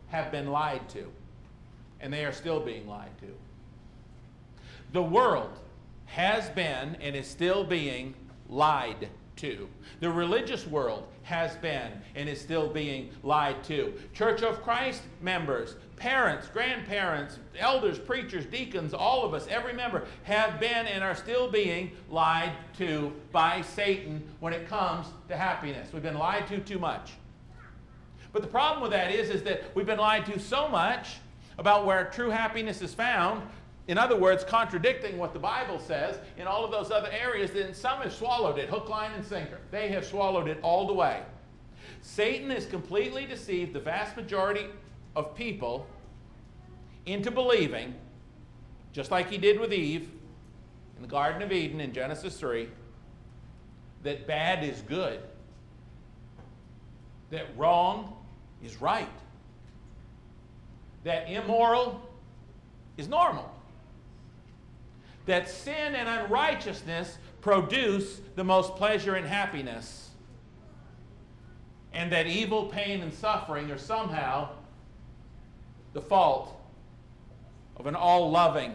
have 0.09 0.31
been 0.31 0.51
lied 0.51 0.87
to 0.89 1.11
and 1.99 2.11
they 2.11 2.25
are 2.25 2.31
still 2.31 2.59
being 2.59 2.87
lied 2.87 3.17
to. 3.19 3.27
The 4.91 5.03
world 5.03 5.59
has 6.05 6.49
been 6.51 6.95
and 7.01 7.15
is 7.15 7.27
still 7.27 7.63
being 7.63 8.13
lied 8.49 9.09
to. 9.37 9.67
The 9.99 10.09
religious 10.09 10.67
world 10.67 11.07
has 11.23 11.55
been 11.55 11.91
and 12.15 12.29
is 12.29 12.39
still 12.39 12.69
being 12.69 13.09
lied 13.23 13.63
to. 13.63 13.93
Church 14.13 14.43
of 14.43 14.61
Christ 14.61 15.01
members, 15.21 15.75
parents, 15.95 16.47
grandparents, 16.47 17.39
elders, 17.57 17.97
preachers, 17.97 18.45
deacons, 18.45 18.93
all 18.93 19.25
of 19.25 19.33
us, 19.33 19.47
every 19.49 19.73
member, 19.73 20.05
have 20.23 20.59
been 20.59 20.85
and 20.85 21.03
are 21.03 21.15
still 21.15 21.49
being 21.49 21.91
lied 22.09 22.51
to 22.77 23.11
by 23.31 23.61
Satan 23.61 24.21
when 24.39 24.53
it 24.53 24.67
comes 24.67 25.07
to 25.29 25.35
happiness. 25.35 25.89
We've 25.93 26.03
been 26.03 26.17
lied 26.17 26.47
to 26.47 26.59
too 26.59 26.79
much. 26.79 27.13
But 28.33 28.41
the 28.41 28.47
problem 28.47 28.81
with 28.81 28.91
that 28.91 29.11
is, 29.11 29.29
is 29.29 29.43
that 29.43 29.75
we've 29.75 29.85
been 29.85 29.99
lied 29.99 30.25
to 30.27 30.39
so 30.39 30.67
much 30.67 31.17
about 31.57 31.85
where 31.85 32.05
true 32.05 32.29
happiness 32.29 32.81
is 32.81 32.93
found. 32.93 33.43
In 33.87 33.97
other 33.97 34.15
words, 34.15 34.43
contradicting 34.43 35.17
what 35.17 35.33
the 35.33 35.39
Bible 35.39 35.77
says 35.77 36.17
in 36.37 36.47
all 36.47 36.63
of 36.63 36.71
those 36.71 36.89
other 36.89 37.09
areas, 37.11 37.51
then 37.51 37.73
some 37.73 37.99
have 38.01 38.13
swallowed 38.13 38.57
it, 38.57 38.69
hook, 38.69 38.89
line, 38.89 39.11
and 39.11 39.25
sinker. 39.25 39.59
They 39.71 39.89
have 39.89 40.05
swallowed 40.05 40.47
it 40.47 40.57
all 40.61 40.87
the 40.87 40.93
way. 40.93 41.21
Satan 42.01 42.49
has 42.49 42.65
completely 42.65 43.25
deceived 43.25 43.73
the 43.73 43.79
vast 43.79 44.15
majority 44.15 44.67
of 45.15 45.35
people 45.35 45.85
into 47.05 47.29
believing, 47.29 47.93
just 48.93 49.11
like 49.11 49.29
he 49.29 49.37
did 49.37 49.59
with 49.59 49.73
Eve 49.73 50.09
in 50.95 51.01
the 51.01 51.07
Garden 51.07 51.41
of 51.41 51.51
Eden 51.51 51.81
in 51.81 51.91
Genesis 51.91 52.37
3, 52.39 52.69
that 54.03 54.25
bad 54.27 54.63
is 54.63 54.81
good, 54.81 55.19
that 57.31 57.47
wrong 57.57 58.15
is 58.63 58.81
right 58.81 59.09
that 61.03 61.29
immoral 61.29 62.01
is 62.97 63.07
normal. 63.07 63.49
That 65.25 65.49
sin 65.49 65.95
and 65.95 66.07
unrighteousness 66.07 67.17
produce 67.41 68.21
the 68.35 68.43
most 68.43 68.75
pleasure 68.75 69.15
and 69.15 69.25
happiness. 69.25 70.09
And 71.93 72.11
that 72.11 72.25
evil, 72.27 72.65
pain, 72.65 73.01
and 73.01 73.13
suffering 73.13 73.69
are 73.71 73.77
somehow 73.77 74.49
the 75.93 76.01
fault 76.01 76.59
of 77.77 77.85
an 77.85 77.95
all 77.95 78.31
loving 78.31 78.73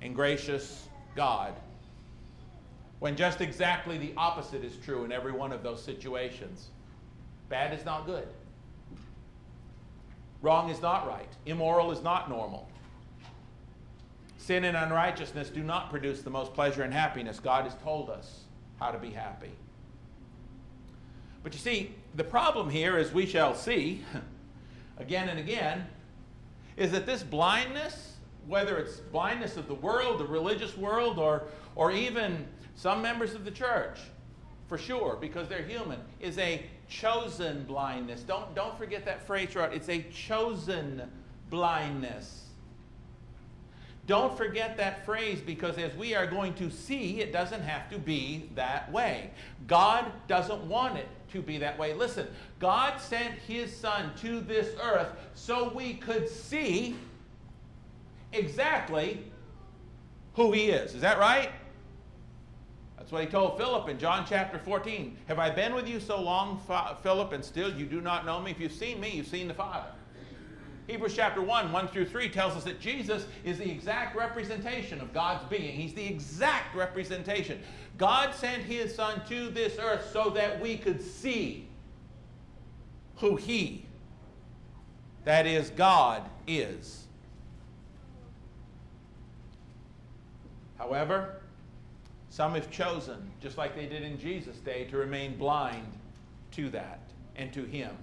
and 0.00 0.14
gracious 0.14 0.88
God. 1.14 1.54
When 2.98 3.16
just 3.16 3.40
exactly 3.40 3.98
the 3.98 4.12
opposite 4.16 4.64
is 4.64 4.76
true 4.76 5.04
in 5.04 5.12
every 5.12 5.32
one 5.32 5.52
of 5.52 5.62
those 5.62 5.82
situations. 5.82 6.68
Bad 7.48 7.78
is 7.78 7.84
not 7.84 8.06
good. 8.06 8.26
Wrong 10.46 10.70
is 10.70 10.80
not 10.80 11.08
right. 11.08 11.26
Immoral 11.44 11.90
is 11.90 12.04
not 12.04 12.28
normal. 12.28 12.68
Sin 14.38 14.62
and 14.62 14.76
unrighteousness 14.76 15.50
do 15.50 15.64
not 15.64 15.90
produce 15.90 16.22
the 16.22 16.30
most 16.30 16.54
pleasure 16.54 16.84
and 16.84 16.94
happiness. 16.94 17.40
God 17.40 17.64
has 17.64 17.74
told 17.82 18.08
us 18.08 18.42
how 18.78 18.92
to 18.92 18.98
be 19.00 19.10
happy. 19.10 19.50
But 21.42 21.52
you 21.52 21.58
see, 21.58 21.96
the 22.14 22.22
problem 22.22 22.70
here, 22.70 22.96
as 22.96 23.12
we 23.12 23.26
shall 23.26 23.56
see 23.56 24.04
again 24.98 25.28
and 25.28 25.40
again, 25.40 25.84
is 26.76 26.92
that 26.92 27.06
this 27.06 27.24
blindness, 27.24 28.14
whether 28.46 28.78
it's 28.78 29.00
blindness 29.00 29.56
of 29.56 29.66
the 29.66 29.74
world, 29.74 30.20
the 30.20 30.26
religious 30.26 30.76
world, 30.76 31.18
or, 31.18 31.48
or 31.74 31.90
even 31.90 32.46
some 32.76 33.02
members 33.02 33.34
of 33.34 33.44
the 33.44 33.50
church, 33.50 33.98
for 34.68 34.78
sure, 34.78 35.16
because 35.20 35.48
they're 35.48 35.62
human, 35.62 36.00
is 36.20 36.38
a 36.38 36.64
chosen 36.88 37.64
blindness. 37.64 38.22
Don't, 38.22 38.54
don't 38.54 38.76
forget 38.76 39.04
that 39.04 39.26
phrase 39.26 39.50
throughout. 39.50 39.72
It's 39.72 39.88
a 39.88 40.02
chosen 40.12 41.02
blindness. 41.50 42.42
Don't 44.06 44.36
forget 44.36 44.76
that 44.76 45.04
phrase 45.04 45.40
because 45.40 45.78
as 45.78 45.94
we 45.96 46.14
are 46.14 46.26
going 46.26 46.54
to 46.54 46.70
see, 46.70 47.20
it 47.20 47.32
doesn't 47.32 47.62
have 47.62 47.90
to 47.90 47.98
be 47.98 48.48
that 48.54 48.90
way. 48.92 49.30
God 49.66 50.12
doesn't 50.28 50.62
want 50.68 50.96
it 50.96 51.08
to 51.32 51.42
be 51.42 51.58
that 51.58 51.76
way. 51.76 51.92
Listen, 51.92 52.28
God 52.60 53.00
sent 53.00 53.34
his 53.34 53.74
son 53.74 54.12
to 54.20 54.40
this 54.40 54.76
earth 54.80 55.08
so 55.34 55.72
we 55.74 55.94
could 55.94 56.28
see 56.28 56.96
exactly 58.32 59.24
who 60.34 60.52
he 60.52 60.66
is. 60.66 60.94
Is 60.94 61.00
that 61.00 61.18
right? 61.18 61.50
That's 63.06 63.12
what 63.12 63.22
he 63.22 63.28
told 63.28 63.56
Philip 63.56 63.88
in 63.88 64.00
John 64.00 64.26
chapter 64.28 64.58
14. 64.58 65.16
Have 65.28 65.38
I 65.38 65.48
been 65.48 65.76
with 65.76 65.86
you 65.86 66.00
so 66.00 66.20
long, 66.20 66.60
Philip, 67.04 67.32
and 67.32 67.44
still 67.44 67.72
you 67.72 67.86
do 67.86 68.00
not 68.00 68.26
know 68.26 68.40
me? 68.40 68.50
If 68.50 68.58
you've 68.58 68.72
seen 68.72 68.98
me, 68.98 69.10
you've 69.10 69.28
seen 69.28 69.46
the 69.46 69.54
Father. 69.54 69.86
Hebrews 70.88 71.14
chapter 71.14 71.40
1, 71.40 71.70
1 71.70 71.86
through 71.86 72.06
3 72.06 72.28
tells 72.30 72.56
us 72.56 72.64
that 72.64 72.80
Jesus 72.80 73.26
is 73.44 73.58
the 73.58 73.70
exact 73.70 74.16
representation 74.16 75.00
of 75.00 75.14
God's 75.14 75.44
being. 75.44 75.76
He's 75.78 75.94
the 75.94 76.04
exact 76.04 76.74
representation. 76.74 77.60
God 77.96 78.34
sent 78.34 78.64
his 78.64 78.92
Son 78.92 79.22
to 79.28 79.50
this 79.50 79.78
earth 79.78 80.10
so 80.12 80.30
that 80.30 80.60
we 80.60 80.76
could 80.76 81.00
see 81.00 81.68
who 83.18 83.36
he, 83.36 83.86
that 85.22 85.46
is, 85.46 85.70
God, 85.70 86.28
is. 86.48 87.04
However, 90.76 91.35
some 92.36 92.52
have 92.52 92.70
chosen, 92.70 93.16
just 93.40 93.56
like 93.56 93.74
they 93.74 93.86
did 93.86 94.02
in 94.02 94.18
Jesus' 94.18 94.58
day, 94.58 94.84
to 94.90 94.98
remain 94.98 95.38
blind 95.38 95.90
to 96.50 96.68
that 96.68 97.00
and 97.34 97.50
to 97.54 97.64
Him. 97.64 97.96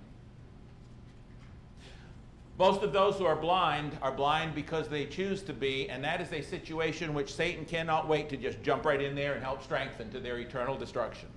Most 2.58 2.82
of 2.82 2.92
those 2.92 3.16
who 3.18 3.26
are 3.26 3.36
blind 3.36 3.96
are 4.02 4.12
blind 4.12 4.56
because 4.56 4.88
they 4.88 5.06
choose 5.06 5.44
to 5.44 5.54
be, 5.54 5.88
and 5.88 6.04
that 6.04 6.20
is 6.20 6.34
a 6.34 6.42
situation 6.42 7.14
which 7.14 7.32
Satan 7.32 7.64
cannot 7.64 8.08
wait 8.08 8.28
to 8.30 8.38
just 8.38 8.64
jump 8.64 8.86
right 8.86 9.00
in 9.00 9.14
there 9.14 9.36
and 9.36 9.44
help 9.44 9.62
strengthen 9.62 10.10
to 10.10 10.20
their 10.20 10.40
eternal 10.40 10.76
destruction. 10.80 11.30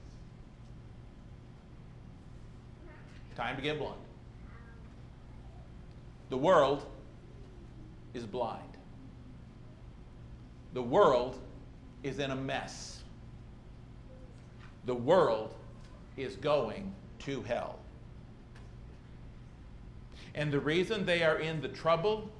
Time 3.34 3.56
to 3.56 3.62
get 3.62 3.78
blind. 3.78 4.00
The 6.30 6.38
world 6.38 6.86
is 8.14 8.24
blind. 8.24 8.62
The 10.72 10.82
world 10.82 11.38
is 12.06 12.18
in 12.18 12.30
a 12.30 12.36
mess. 12.36 13.02
The 14.84 14.94
world 14.94 15.54
is 16.16 16.36
going 16.36 16.92
to 17.20 17.42
hell. 17.42 17.78
And 20.34 20.52
the 20.52 20.60
reason 20.60 21.04
they 21.04 21.22
are 21.22 21.38
in 21.38 21.60
the 21.60 21.68
trouble 21.68 22.30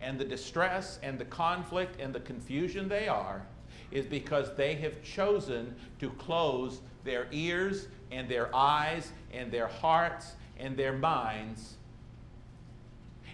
and 0.00 0.18
the 0.18 0.24
distress 0.24 0.98
and 1.02 1.18
the 1.18 1.24
conflict 1.24 2.00
and 2.00 2.14
the 2.14 2.20
confusion 2.20 2.88
they 2.88 3.08
are 3.08 3.46
is 3.90 4.04
because 4.04 4.54
they 4.56 4.74
have 4.74 5.02
chosen 5.02 5.74
to 6.00 6.10
close 6.10 6.80
their 7.04 7.26
ears 7.30 7.88
and 8.10 8.28
their 8.28 8.54
eyes 8.54 9.12
and 9.32 9.50
their 9.50 9.68
hearts 9.68 10.34
and 10.58 10.76
their 10.76 10.92
minds 10.92 11.76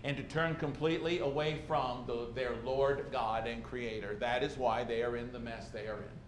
and 0.04 0.16
to 0.16 0.22
turn 0.22 0.54
completely 0.56 1.18
away 1.20 1.60
from 1.66 2.04
the, 2.06 2.28
their 2.34 2.54
Lord 2.64 3.06
God 3.12 3.46
and 3.46 3.62
Creator. 3.62 4.16
That 4.20 4.42
is 4.42 4.56
why 4.56 4.84
they 4.84 5.02
are 5.02 5.16
in 5.16 5.32
the 5.32 5.38
mess 5.38 5.68
they 5.68 5.86
are 5.86 5.96
in. 5.98 6.20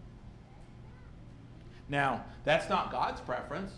Now, 1.88 2.24
that's 2.44 2.68
not 2.68 2.90
God's 2.90 3.20
preference. 3.20 3.72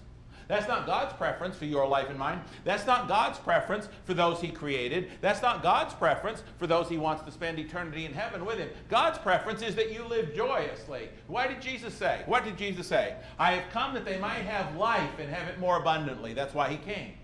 That's 0.46 0.68
not 0.68 0.86
God's 0.86 1.14
preference 1.14 1.56
for 1.56 1.64
your 1.64 1.88
life 1.88 2.10
and 2.10 2.18
mine. 2.18 2.42
That's 2.64 2.86
not 2.86 3.08
God's 3.08 3.38
preference 3.38 3.88
for 4.04 4.12
those 4.14 4.40
He 4.40 4.48
created. 4.48 5.10
That's 5.20 5.40
not 5.40 5.62
God's 5.62 5.94
preference 5.94 6.42
for 6.58 6.66
those 6.66 6.88
He 6.88 6.98
wants 6.98 7.22
to 7.22 7.30
spend 7.30 7.58
eternity 7.58 8.04
in 8.04 8.12
heaven 8.12 8.44
with 8.44 8.58
Him. 8.58 8.68
God's 8.90 9.18
preference 9.18 9.62
is 9.62 9.74
that 9.76 9.92
you 9.92 10.04
live 10.04 10.34
joyously. 10.34 11.08
Why 11.28 11.46
did 11.46 11.62
Jesus 11.62 11.94
say? 11.94 12.22
What 12.26 12.44
did 12.44 12.58
Jesus 12.58 12.86
say? 12.86 13.16
I 13.38 13.52
have 13.52 13.72
come 13.72 13.94
that 13.94 14.04
they 14.04 14.18
might 14.18 14.42
have 14.42 14.76
life 14.76 15.18
and 15.18 15.30
have 15.30 15.48
it 15.48 15.58
more 15.58 15.78
abundantly. 15.78 16.34
That's 16.34 16.54
why 16.54 16.68
He 16.68 16.76
came. 16.76 17.14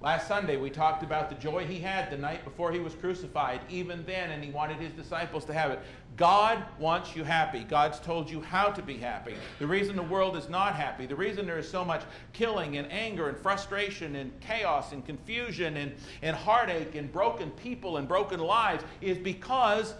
Last 0.00 0.28
Sunday, 0.28 0.56
we 0.56 0.70
talked 0.70 1.02
about 1.02 1.28
the 1.28 1.34
joy 1.34 1.66
he 1.66 1.80
had 1.80 2.08
the 2.08 2.16
night 2.16 2.44
before 2.44 2.70
he 2.70 2.78
was 2.78 2.94
crucified, 2.94 3.60
even 3.68 4.04
then, 4.06 4.30
and 4.30 4.44
he 4.44 4.50
wanted 4.52 4.76
his 4.76 4.92
disciples 4.92 5.44
to 5.46 5.52
have 5.52 5.72
it. 5.72 5.80
God 6.16 6.62
wants 6.78 7.16
you 7.16 7.24
happy. 7.24 7.64
God's 7.64 7.98
told 7.98 8.30
you 8.30 8.40
how 8.40 8.68
to 8.70 8.80
be 8.80 8.96
happy. 8.96 9.34
The 9.58 9.66
reason 9.66 9.96
the 9.96 10.02
world 10.02 10.36
is 10.36 10.48
not 10.48 10.76
happy, 10.76 11.06
the 11.06 11.16
reason 11.16 11.46
there 11.46 11.58
is 11.58 11.68
so 11.68 11.84
much 11.84 12.02
killing 12.32 12.76
and 12.76 12.90
anger 12.92 13.28
and 13.28 13.36
frustration 13.36 14.14
and 14.14 14.38
chaos 14.40 14.92
and 14.92 15.04
confusion 15.04 15.76
and, 15.76 15.92
and 16.22 16.36
heartache 16.36 16.94
and 16.94 17.10
broken 17.12 17.50
people 17.52 17.96
and 17.96 18.06
broken 18.06 18.38
lives 18.38 18.84
is 19.00 19.18
because 19.18 19.94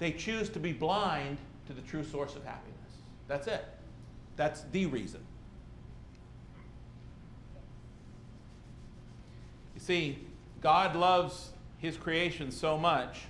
they 0.00 0.10
choose 0.10 0.48
to 0.48 0.58
be 0.58 0.72
blind 0.72 1.38
to 1.66 1.72
the 1.72 1.82
true 1.82 2.02
source 2.02 2.34
of 2.34 2.44
happiness. 2.44 2.74
That's 3.28 3.46
it. 3.46 3.64
That's 4.34 4.62
the 4.72 4.86
reason. 4.86 5.24
See, 9.84 10.18
God 10.60 10.96
loves 10.96 11.50
his 11.78 11.96
creation 11.96 12.50
so 12.50 12.78
much 12.78 13.22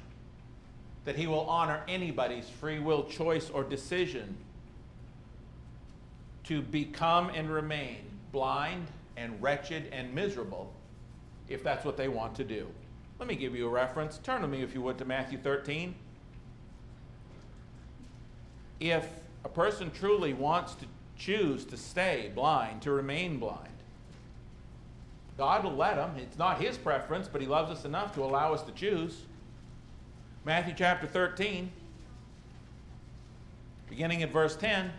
that 1.05 1.17
he 1.17 1.27
will 1.27 1.41
honor 1.41 1.83
anybody's 1.89 2.49
free 2.49 2.79
will 2.79 3.05
choice 3.05 3.51
or 3.51 3.65
decision 3.65 4.37
to 6.45 6.63
become 6.63 7.31
and 7.31 7.51
remain 7.51 7.99
blind 8.33 8.87
and 9.17 9.41
wretched 9.43 9.89
and 9.93 10.15
miserable 10.15 10.73
if 11.49 11.63
that's 11.63 11.85
what 11.85 11.97
they 11.97 12.09
want 12.09 12.35
to 12.37 12.45
do. 12.45 12.67
Let 13.19 13.29
me 13.29 13.37
give 13.37 13.55
you 13.55 13.67
a 13.67 13.71
reference. 13.71 14.19
Turn 14.19 14.43
to 14.43 14.49
me, 14.49 14.63
if 14.63 14.75
you 14.75 14.83
would, 14.83 14.99
to 14.99 15.05
Matthew 15.05 15.39
13. 15.39 15.95
If 18.81 19.07
a 19.45 19.49
person 19.49 19.91
truly 19.91 20.33
wants 20.33 20.75
to 20.77 20.87
choose 21.17 21.65
to 21.67 21.77
stay 21.77 22.31
blind, 22.35 22.83
to 22.83 22.93
remain 22.93 23.39
blind, 23.39 23.74
God 25.37 25.65
will 25.65 25.75
let 25.75 25.97
him. 25.97 26.11
It's 26.17 26.39
not 26.39 26.61
his 26.61 26.77
preference, 26.77 27.29
but 27.29 27.41
he 27.41 27.47
loves 27.47 27.71
us 27.71 27.85
enough 27.85 28.15
to 28.15 28.23
allow 28.23 28.53
us 28.53 28.63
to 28.63 28.73
choose. 28.73 29.23
Matthew 30.45 30.75
chapter 30.77 31.07
13, 31.07 31.71
beginning 33.89 34.23
at 34.23 34.31
verse 34.31 34.57
10. 34.57 34.93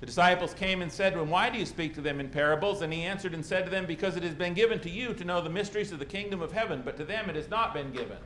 The 0.00 0.06
disciples 0.06 0.52
came 0.52 0.82
and 0.82 0.90
said 0.90 1.14
to 1.14 1.20
him, 1.20 1.30
Why 1.30 1.48
do 1.48 1.58
you 1.58 1.64
speak 1.64 1.94
to 1.94 2.00
them 2.00 2.20
in 2.20 2.28
parables? 2.28 2.82
And 2.82 2.92
he 2.92 3.02
answered 3.02 3.32
and 3.32 3.44
said 3.44 3.64
to 3.64 3.70
them, 3.70 3.86
Because 3.86 4.16
it 4.16 4.22
has 4.22 4.34
been 4.34 4.52
given 4.52 4.80
to 4.80 4.90
you 4.90 5.14
to 5.14 5.24
know 5.24 5.40
the 5.40 5.48
mysteries 5.48 5.92
of 5.92 5.98
the 5.98 6.04
kingdom 6.04 6.42
of 6.42 6.52
heaven, 6.52 6.82
but 6.84 6.96
to 6.96 7.04
them 7.04 7.30
it 7.30 7.36
has 7.36 7.48
not 7.48 7.72
been 7.72 7.92
given. 7.92 8.18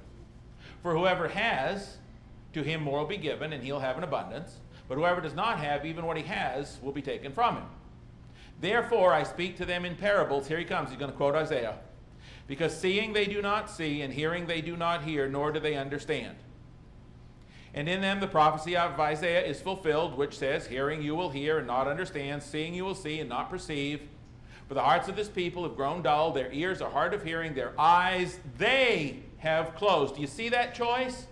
For 0.83 0.93
whoever 0.93 1.29
has, 1.29 1.99
to 2.55 2.63
him 2.63 2.83
more 2.83 3.01
will 3.01 3.07
be 3.07 3.17
given, 3.17 3.53
and 3.53 3.63
he'll 3.63 3.81
have 3.81 3.99
an 3.99 4.05
abundance. 4.05 4.59
But 4.89 4.97
whoever 4.97 5.21
does 5.21 5.35
not 5.35 5.59
have, 5.59 5.85
even 5.85 6.07
what 6.07 6.17
he 6.17 6.23
has 6.23 6.79
will 6.83 6.93
be 6.93 7.03
taken 7.03 7.33
from 7.33 7.57
him. 7.57 7.67
Therefore, 8.61 9.13
I 9.13 9.23
speak 9.23 9.57
to 9.59 9.65
them 9.65 9.85
in 9.85 9.95
parables. 9.95 10.49
Here 10.49 10.59
he 10.59 10.65
comes. 10.65 10.91
He's 10.91 10.99
going 10.99 11.11
to 11.11 11.17
quote 11.17 11.35
Isaiah. 11.35 11.79
Because 12.47 12.77
seeing 12.77 13.13
they 13.13 13.27
do 13.27 13.43
not 13.43 13.71
see, 13.71 14.03
and 14.03 14.13
hearing 14.13 14.47
they 14.47 14.61
do 14.61 14.77
not 14.77 15.05
hear, 15.05 15.29
nor 15.29 15.53
do 15.53 15.61
they 15.61 15.77
understand. 15.77 16.37
And 17.75 17.89
in 17.89 18.01
them 18.01 18.21
the 18.21 18.27
prophecy 18.27 18.77
of 18.77 18.99
Isaiah 18.99 19.45
is 19.45 19.61
fulfilled, 19.61 20.17
which 20.17 20.37
says, 20.37 20.67
Hearing 20.67 21.03
you 21.03 21.15
will 21.15 21.31
hear 21.31 21.59
and 21.59 21.67
not 21.67 21.87
understand, 21.87 22.43
seeing 22.43 22.75
you 22.75 22.85
will 22.85 22.95
see 22.95 23.21
and 23.21 23.29
not 23.29 23.51
perceive. 23.51 24.01
For 24.67 24.75
the 24.75 24.83
hearts 24.83 25.09
of 25.09 25.17
this 25.17 25.29
people 25.29 25.63
have 25.63 25.77
grown 25.77 26.03
dull, 26.03 26.33
their 26.33 26.53
ears 26.53 26.83
are 26.83 26.91
hard 26.91 27.15
of 27.15 27.23
hearing, 27.23 27.55
their 27.55 27.79
eyes 27.79 28.39
they 28.57 29.23
have 29.39 29.75
closed. 29.77 30.17
Do 30.17 30.21
you 30.21 30.27
see 30.27 30.49
that 30.49 30.75
choice? 30.75 31.27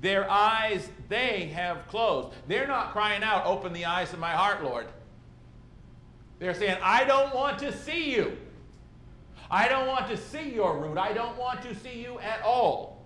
Their 0.00 0.30
eyes 0.30 0.88
they 1.08 1.46
have 1.54 1.88
closed. 1.88 2.36
They're 2.46 2.66
not 2.66 2.92
crying 2.92 3.22
out, 3.22 3.46
Open 3.46 3.72
the 3.72 3.86
eyes 3.86 4.12
of 4.12 4.18
my 4.18 4.32
heart, 4.32 4.62
Lord. 4.62 4.86
They're 6.38 6.54
saying, 6.54 6.78
I 6.82 7.04
don't 7.04 7.34
want 7.34 7.58
to 7.60 7.72
see 7.72 8.14
you. 8.14 8.36
I 9.50 9.68
don't 9.68 9.86
want 9.86 10.08
to 10.08 10.16
see 10.16 10.52
your 10.52 10.78
root. 10.78 10.98
I 10.98 11.12
don't 11.12 11.36
want 11.36 11.62
to 11.62 11.74
see 11.74 12.02
you 12.02 12.18
at 12.18 12.42
all. 12.42 13.04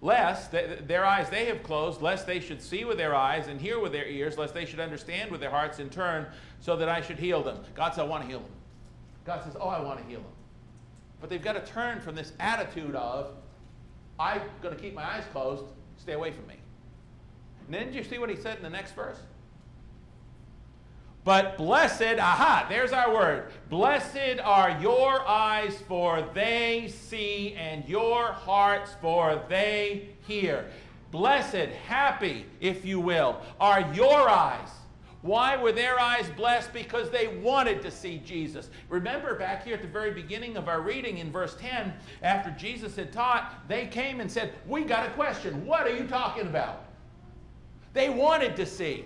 Lest 0.00 0.52
their 0.52 1.04
eyes 1.04 1.28
they 1.28 1.46
have 1.46 1.62
closed, 1.62 2.02
lest 2.02 2.26
they 2.26 2.38
should 2.38 2.62
see 2.62 2.84
with 2.84 2.98
their 2.98 3.14
eyes 3.14 3.48
and 3.48 3.60
hear 3.60 3.80
with 3.80 3.90
their 3.90 4.06
ears, 4.06 4.38
lest 4.38 4.54
they 4.54 4.64
should 4.64 4.78
understand 4.78 5.30
with 5.30 5.40
their 5.40 5.50
hearts 5.50 5.80
in 5.80 5.90
turn, 5.90 6.26
so 6.60 6.76
that 6.76 6.88
I 6.88 7.00
should 7.00 7.18
heal 7.18 7.42
them. 7.42 7.58
God 7.74 7.90
says, 7.90 8.00
I 8.00 8.04
want 8.04 8.22
to 8.22 8.28
heal 8.28 8.40
them. 8.40 8.52
God 9.24 9.42
says, 9.42 9.56
Oh, 9.60 9.68
I 9.68 9.80
want 9.80 10.00
to 10.00 10.06
heal 10.06 10.20
them. 10.20 10.30
But 11.20 11.30
they've 11.30 11.42
got 11.42 11.54
to 11.54 11.72
turn 11.72 12.00
from 12.00 12.14
this 12.14 12.32
attitude 12.38 12.94
of, 12.94 13.32
I'm 14.20 14.42
going 14.62 14.74
to 14.74 14.80
keep 14.80 14.94
my 14.94 15.04
eyes 15.04 15.24
closed, 15.32 15.64
stay 15.96 16.12
away 16.12 16.30
from 16.30 16.46
me. 16.46 16.54
And 17.66 17.74
then 17.74 17.86
did 17.86 17.94
you 17.94 18.04
see 18.04 18.18
what 18.18 18.30
he 18.30 18.36
said 18.36 18.56
in 18.56 18.62
the 18.62 18.70
next 18.70 18.94
verse? 18.94 19.18
But 21.28 21.58
blessed, 21.58 22.18
aha, 22.18 22.64
there's 22.70 22.90
our 22.90 23.12
word. 23.12 23.52
Blessed 23.68 24.40
are 24.42 24.80
your 24.80 25.28
eyes, 25.28 25.76
for 25.86 26.26
they 26.32 26.88
see, 26.88 27.52
and 27.52 27.86
your 27.86 28.32
hearts, 28.32 28.92
for 29.02 29.44
they 29.46 30.08
hear. 30.26 30.70
Blessed, 31.10 31.68
happy, 31.86 32.46
if 32.62 32.82
you 32.86 32.98
will, 32.98 33.42
are 33.60 33.92
your 33.92 34.26
eyes. 34.26 34.70
Why 35.20 35.54
were 35.58 35.70
their 35.70 36.00
eyes 36.00 36.30
blessed? 36.34 36.72
Because 36.72 37.10
they 37.10 37.26
wanted 37.26 37.82
to 37.82 37.90
see 37.90 38.22
Jesus. 38.24 38.70
Remember 38.88 39.34
back 39.34 39.66
here 39.66 39.74
at 39.74 39.82
the 39.82 39.86
very 39.88 40.12
beginning 40.12 40.56
of 40.56 40.66
our 40.66 40.80
reading 40.80 41.18
in 41.18 41.30
verse 41.30 41.54
10, 41.60 41.92
after 42.22 42.50
Jesus 42.52 42.96
had 42.96 43.12
taught, 43.12 43.68
they 43.68 43.86
came 43.86 44.20
and 44.20 44.32
said, 44.32 44.54
We 44.66 44.82
got 44.84 45.06
a 45.06 45.10
question. 45.10 45.66
What 45.66 45.86
are 45.86 45.94
you 45.94 46.06
talking 46.06 46.46
about? 46.46 46.86
They 47.92 48.08
wanted 48.08 48.56
to 48.56 48.64
see. 48.64 49.04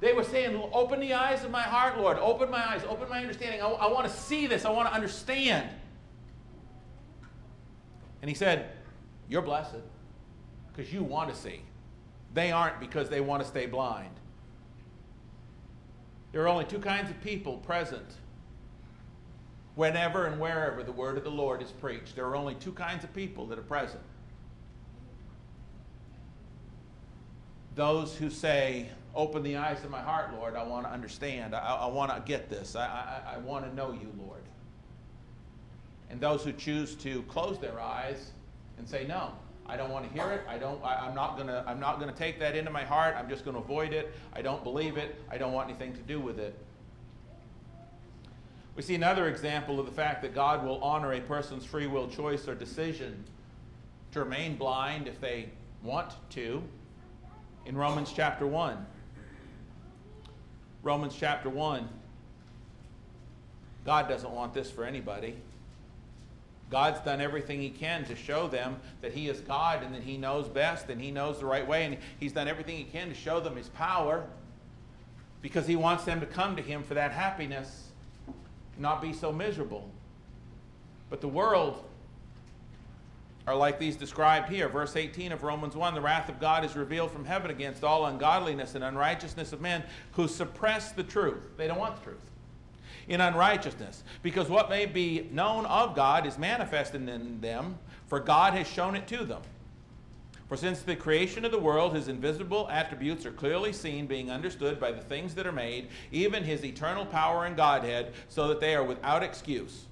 They 0.00 0.12
were 0.12 0.24
saying, 0.24 0.60
Open 0.72 1.00
the 1.00 1.14
eyes 1.14 1.44
of 1.44 1.50
my 1.50 1.62
heart, 1.62 1.98
Lord. 1.98 2.18
Open 2.18 2.50
my 2.50 2.72
eyes. 2.72 2.82
Open 2.88 3.08
my 3.08 3.20
understanding. 3.20 3.62
I, 3.62 3.66
I 3.66 3.92
want 3.92 4.06
to 4.06 4.12
see 4.12 4.46
this. 4.46 4.64
I 4.64 4.70
want 4.70 4.88
to 4.88 4.94
understand. 4.94 5.70
And 8.20 8.28
he 8.28 8.34
said, 8.34 8.70
You're 9.28 9.42
blessed 9.42 9.76
because 10.72 10.92
you 10.92 11.02
want 11.02 11.30
to 11.30 11.36
see. 11.36 11.62
They 12.32 12.50
aren't 12.50 12.80
because 12.80 13.08
they 13.08 13.20
want 13.20 13.42
to 13.42 13.48
stay 13.48 13.66
blind. 13.66 14.10
There 16.32 16.42
are 16.42 16.48
only 16.48 16.64
two 16.64 16.80
kinds 16.80 17.10
of 17.10 17.20
people 17.22 17.58
present 17.58 18.06
whenever 19.76 20.26
and 20.26 20.40
wherever 20.40 20.82
the 20.82 20.92
word 20.92 21.16
of 21.16 21.24
the 21.24 21.30
Lord 21.30 21.62
is 21.62 21.70
preached. 21.70 22.16
There 22.16 22.26
are 22.26 22.36
only 22.36 22.54
two 22.56 22.72
kinds 22.72 23.04
of 23.04 23.12
people 23.14 23.46
that 23.46 23.58
are 23.58 23.62
present. 23.62 24.02
Those 27.74 28.16
who 28.16 28.30
say, 28.30 28.88
Open 29.14 29.42
the 29.42 29.56
eyes 29.56 29.84
of 29.84 29.90
my 29.90 30.00
heart, 30.00 30.32
Lord. 30.34 30.56
I 30.56 30.64
want 30.64 30.86
to 30.86 30.92
understand. 30.92 31.54
I, 31.54 31.60
I 31.60 31.86
want 31.86 32.14
to 32.14 32.20
get 32.26 32.50
this. 32.50 32.74
I, 32.74 32.84
I, 32.84 33.34
I 33.34 33.38
want 33.38 33.64
to 33.64 33.74
know 33.74 33.92
you, 33.92 34.12
Lord. 34.18 34.42
And 36.10 36.20
those 36.20 36.42
who 36.42 36.52
choose 36.52 36.94
to 36.96 37.22
close 37.22 37.58
their 37.58 37.80
eyes 37.80 38.32
and 38.76 38.88
say, 38.88 39.06
No, 39.06 39.32
I 39.66 39.76
don't 39.76 39.90
want 39.90 40.06
to 40.06 40.12
hear 40.12 40.30
it. 40.32 40.42
I 40.48 40.58
don't, 40.58 40.82
I, 40.84 41.06
am 41.06 41.14
not 41.14 41.38
to, 41.38 41.64
I'm 41.66 41.80
not 41.80 42.00
to 42.00 42.12
take 42.12 42.38
that 42.40 42.56
into 42.56 42.70
my 42.70 42.84
heart. 42.84 43.14
I'm 43.16 43.28
just 43.28 43.44
to 43.44 43.50
avoid 43.50 43.92
it. 43.92 44.12
I 44.32 44.42
don't 44.42 44.62
believe 44.62 44.96
it. 44.96 45.16
I 45.30 45.38
don't 45.38 45.52
want 45.52 45.68
anything 45.68 45.94
to 45.94 46.02
do 46.02 46.20
with 46.20 46.38
it. 46.38 46.58
We 48.76 48.82
see 48.82 48.96
another 48.96 49.28
example 49.28 49.78
of 49.78 49.86
the 49.86 49.92
fact 49.92 50.22
that 50.22 50.34
God 50.34 50.64
will 50.64 50.82
honor 50.82 51.12
a 51.12 51.20
person's 51.20 51.64
free 51.64 51.86
will 51.86 52.08
choice 52.08 52.48
or 52.48 52.54
decision 52.56 53.24
to 54.10 54.20
remain 54.20 54.56
blind 54.56 55.06
if 55.06 55.20
they 55.20 55.48
want 55.82 56.12
to 56.30 56.62
in 57.66 57.76
Romans 57.76 58.12
chapter 58.14 58.46
1. 58.46 58.84
Romans 60.84 61.16
chapter 61.18 61.48
1. 61.48 61.88
God 63.86 64.06
doesn't 64.06 64.30
want 64.30 64.52
this 64.52 64.70
for 64.70 64.84
anybody. 64.84 65.34
God's 66.70 67.00
done 67.00 67.22
everything 67.22 67.60
he 67.60 67.70
can 67.70 68.04
to 68.04 68.14
show 68.14 68.48
them 68.48 68.76
that 69.00 69.12
he 69.12 69.28
is 69.28 69.40
God 69.40 69.82
and 69.82 69.94
that 69.94 70.02
he 70.02 70.18
knows 70.18 70.46
best 70.46 70.90
and 70.90 71.00
he 71.00 71.10
knows 71.10 71.38
the 71.38 71.46
right 71.46 71.66
way. 71.66 71.84
And 71.84 71.96
he's 72.20 72.32
done 72.32 72.48
everything 72.48 72.76
he 72.76 72.84
can 72.84 73.08
to 73.08 73.14
show 73.14 73.40
them 73.40 73.56
his 73.56 73.68
power 73.70 74.24
because 75.40 75.66
he 75.66 75.76
wants 75.76 76.04
them 76.04 76.20
to 76.20 76.26
come 76.26 76.54
to 76.56 76.62
him 76.62 76.82
for 76.82 76.94
that 76.94 77.12
happiness, 77.12 77.88
not 78.78 79.00
be 79.00 79.12
so 79.12 79.32
miserable. 79.32 79.88
But 81.08 81.22
the 81.22 81.28
world 81.28 81.82
are 83.46 83.54
like 83.54 83.78
these 83.78 83.96
described 83.96 84.48
here. 84.48 84.68
Verse 84.68 84.96
18 84.96 85.32
of 85.32 85.42
Romans 85.42 85.76
1 85.76 85.94
The 85.94 86.00
wrath 86.00 86.28
of 86.28 86.40
God 86.40 86.64
is 86.64 86.76
revealed 86.76 87.10
from 87.10 87.24
heaven 87.24 87.50
against 87.50 87.84
all 87.84 88.06
ungodliness 88.06 88.74
and 88.74 88.84
unrighteousness 88.84 89.52
of 89.52 89.60
men 89.60 89.82
who 90.12 90.28
suppress 90.28 90.92
the 90.92 91.02
truth. 91.02 91.42
They 91.56 91.66
don't 91.66 91.78
want 91.78 91.96
the 91.96 92.02
truth 92.02 92.30
in 93.08 93.20
unrighteousness. 93.20 94.02
Because 94.22 94.48
what 94.48 94.70
may 94.70 94.86
be 94.86 95.28
known 95.30 95.66
of 95.66 95.94
God 95.94 96.26
is 96.26 96.38
manifested 96.38 97.08
in 97.08 97.40
them, 97.40 97.78
for 98.06 98.20
God 98.20 98.54
has 98.54 98.66
shown 98.66 98.94
it 98.94 99.06
to 99.08 99.24
them. 99.24 99.42
For 100.48 100.56
since 100.56 100.82
the 100.82 100.94
creation 100.94 101.44
of 101.44 101.52
the 101.52 101.58
world, 101.58 101.94
his 101.94 102.08
invisible 102.08 102.68
attributes 102.70 103.24
are 103.24 103.32
clearly 103.32 103.72
seen, 103.72 104.06
being 104.06 104.30
understood 104.30 104.78
by 104.78 104.92
the 104.92 105.00
things 105.00 105.34
that 105.34 105.46
are 105.46 105.52
made, 105.52 105.88
even 106.12 106.44
his 106.44 106.64
eternal 106.64 107.06
power 107.06 107.46
and 107.46 107.56
Godhead, 107.56 108.12
so 108.28 108.48
that 108.48 108.60
they 108.60 108.74
are 108.74 108.84
without 108.84 109.22
excuse. 109.22 109.86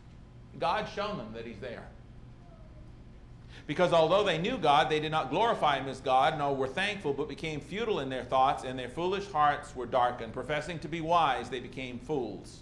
God's 0.58 0.92
shown 0.92 1.16
them 1.16 1.32
that 1.34 1.46
he's 1.46 1.58
there. 1.58 1.86
Because 3.66 3.92
although 3.92 4.24
they 4.24 4.38
knew 4.38 4.58
God, 4.58 4.90
they 4.90 4.98
did 4.98 5.12
not 5.12 5.30
glorify 5.30 5.78
him 5.78 5.88
as 5.88 6.00
God, 6.00 6.36
nor 6.36 6.54
were 6.54 6.66
thankful, 6.66 7.12
but 7.12 7.28
became 7.28 7.60
futile 7.60 8.00
in 8.00 8.08
their 8.08 8.24
thoughts, 8.24 8.64
and 8.64 8.78
their 8.78 8.88
foolish 8.88 9.30
hearts 9.30 9.76
were 9.76 9.86
darkened. 9.86 10.32
Professing 10.32 10.78
to 10.80 10.88
be 10.88 11.00
wise, 11.00 11.48
they 11.48 11.60
became 11.60 11.98
fools. 11.98 12.60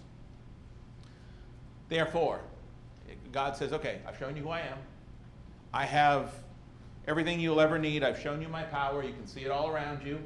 Therefore, 1.89 2.41
God 3.31 3.57
says, 3.57 3.73
okay, 3.73 3.99
I've 4.07 4.17
shown 4.17 4.35
you 4.35 4.43
who 4.43 4.49
I 4.49 4.59
am. 4.59 4.77
I 5.73 5.85
have 5.85 6.33
everything 7.07 7.39
you'll 7.39 7.61
ever 7.61 7.79
need. 7.79 8.03
I've 8.03 8.19
shown 8.19 8.41
you 8.41 8.47
my 8.47 8.63
power. 8.63 9.03
You 9.03 9.13
can 9.13 9.25
see 9.25 9.41
it 9.41 9.51
all 9.51 9.69
around 9.69 10.05
you. 10.05 10.19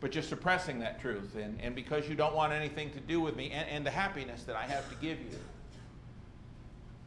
But 0.00 0.14
you're 0.14 0.22
suppressing 0.22 0.78
that 0.80 1.00
truth. 1.00 1.36
And, 1.36 1.60
and 1.60 1.74
because 1.74 2.08
you 2.08 2.14
don't 2.14 2.34
want 2.34 2.52
anything 2.52 2.90
to 2.90 3.00
do 3.00 3.20
with 3.20 3.36
me 3.36 3.50
and, 3.50 3.68
and 3.68 3.86
the 3.86 3.90
happiness 3.90 4.42
that 4.44 4.56
I 4.56 4.64
have 4.64 4.88
to 4.90 4.94
give 4.96 5.18
you, 5.20 5.38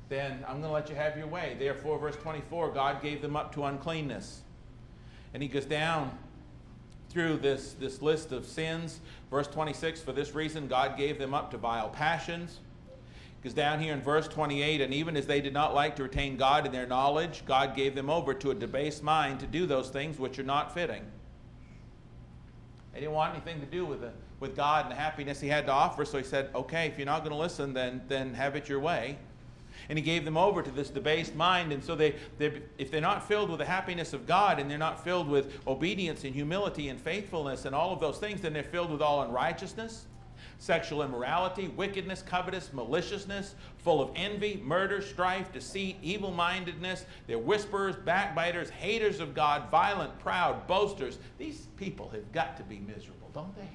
then 0.09 0.43
I'm 0.47 0.61
going 0.61 0.69
to 0.69 0.71
let 0.71 0.89
you 0.89 0.95
have 0.95 1.17
your 1.17 1.27
way. 1.27 1.55
Therefore, 1.57 1.97
verse 1.97 2.15
24, 2.17 2.71
God 2.71 3.01
gave 3.01 3.21
them 3.21 3.35
up 3.35 3.53
to 3.55 3.65
uncleanness. 3.65 4.41
And 5.33 5.41
he 5.41 5.49
goes 5.49 5.65
down 5.65 6.17
through 7.09 7.37
this, 7.37 7.73
this 7.73 8.01
list 8.01 8.31
of 8.31 8.45
sins. 8.45 8.99
Verse 9.29 9.47
26, 9.47 10.01
for 10.01 10.11
this 10.11 10.35
reason, 10.35 10.67
God 10.67 10.97
gave 10.97 11.17
them 11.17 11.33
up 11.33 11.51
to 11.51 11.57
vile 11.57 11.89
passions 11.89 12.59
because 13.43 13.53
down 13.53 13.81
here 13.81 13.93
in 13.93 14.01
verse 14.01 14.25
28, 14.29 14.79
and 14.79 14.93
even 14.93 15.17
as 15.17 15.27
they 15.27 15.41
did 15.41 15.51
not 15.51 15.73
like 15.73 15.97
to 15.97 16.03
retain 16.03 16.37
God 16.37 16.65
in 16.65 16.71
their 16.71 16.87
knowledge, 16.87 17.43
God 17.45 17.75
gave 17.75 17.93
them 17.93 18.09
over 18.09 18.33
to 18.33 18.51
a 18.51 18.55
debased 18.55 19.03
mind 19.03 19.41
to 19.41 19.45
do 19.45 19.65
those 19.65 19.89
things 19.89 20.17
which 20.17 20.39
are 20.39 20.43
not 20.43 20.73
fitting. 20.73 21.03
They 22.93 23.01
didn't 23.01 23.11
want 23.11 23.35
anything 23.35 23.59
to 23.59 23.65
do 23.65 23.83
with, 23.83 23.99
the, 23.99 24.11
with 24.39 24.55
God 24.55 24.85
and 24.85 24.93
the 24.93 24.95
happiness 24.95 25.41
he 25.41 25.49
had 25.49 25.65
to 25.65 25.73
offer, 25.73 26.05
so 26.05 26.17
he 26.17 26.23
said, 26.23 26.51
okay, 26.55 26.87
if 26.87 26.97
you're 26.97 27.05
not 27.05 27.19
going 27.19 27.33
to 27.33 27.37
listen, 27.37 27.73
then, 27.73 28.01
then 28.07 28.33
have 28.33 28.55
it 28.55 28.69
your 28.69 28.79
way. 28.79 29.17
And 29.89 29.97
he 29.97 30.03
gave 30.03 30.25
them 30.25 30.37
over 30.37 30.61
to 30.61 30.71
this 30.71 30.89
debased 30.89 31.35
mind. 31.35 31.71
And 31.71 31.83
so 31.83 31.95
they, 31.95 32.15
they, 32.37 32.61
if 32.77 32.91
they're 32.91 33.01
not 33.01 33.27
filled 33.27 33.49
with 33.49 33.59
the 33.59 33.65
happiness 33.65 34.13
of 34.13 34.25
God 34.25 34.59
and 34.59 34.69
they're 34.69 34.77
not 34.77 35.03
filled 35.03 35.27
with 35.27 35.59
obedience 35.67 36.23
and 36.23 36.33
humility 36.33 36.89
and 36.89 36.99
faithfulness 36.99 37.65
and 37.65 37.75
all 37.75 37.91
of 37.91 37.99
those 37.99 38.17
things, 38.17 38.41
then 38.41 38.53
they're 38.53 38.63
filled 38.63 38.91
with 38.91 39.01
all 39.01 39.23
unrighteousness 39.23 40.05
sexual 40.63 41.03
immorality, 41.03 41.67
wickedness, 41.69 42.21
covetous, 42.21 42.71
maliciousness, 42.71 43.55
full 43.77 44.01
of 44.01 44.11
envy, 44.15 44.61
murder, 44.63 45.01
strife, 45.01 45.51
deceit, 45.51 45.97
evil 46.01 46.31
mindedness. 46.31 47.05
They're 47.27 47.37
whisperers, 47.37 47.97
backbiters, 47.97 48.69
haters 48.69 49.19
of 49.19 49.33
God, 49.33 49.69
violent, 49.69 50.17
proud, 50.19 50.65
boasters. 50.65 51.19
These 51.37 51.67
people 51.75 52.09
have 52.09 52.31
got 52.31 52.55
to 52.57 52.63
be 52.63 52.79
miserable, 52.79 53.29
don't 53.33 53.53
they? 53.57 53.67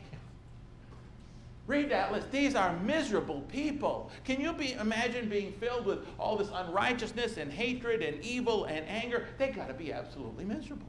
Read 1.68 1.90
that 1.90 2.10
list. 2.12 2.32
These 2.32 2.54
are 2.54 2.74
miserable 2.78 3.42
people. 3.42 4.10
Can 4.24 4.40
you 4.40 4.54
be, 4.54 4.72
imagine 4.72 5.28
being 5.28 5.52
filled 5.52 5.84
with 5.84 5.98
all 6.18 6.34
this 6.34 6.48
unrighteousness 6.52 7.36
and 7.36 7.52
hatred 7.52 8.02
and 8.02 8.24
evil 8.24 8.64
and 8.64 8.88
anger? 8.88 9.26
They 9.36 9.50
got 9.50 9.68
to 9.68 9.74
be 9.74 9.92
absolutely 9.92 10.46
miserable. 10.46 10.88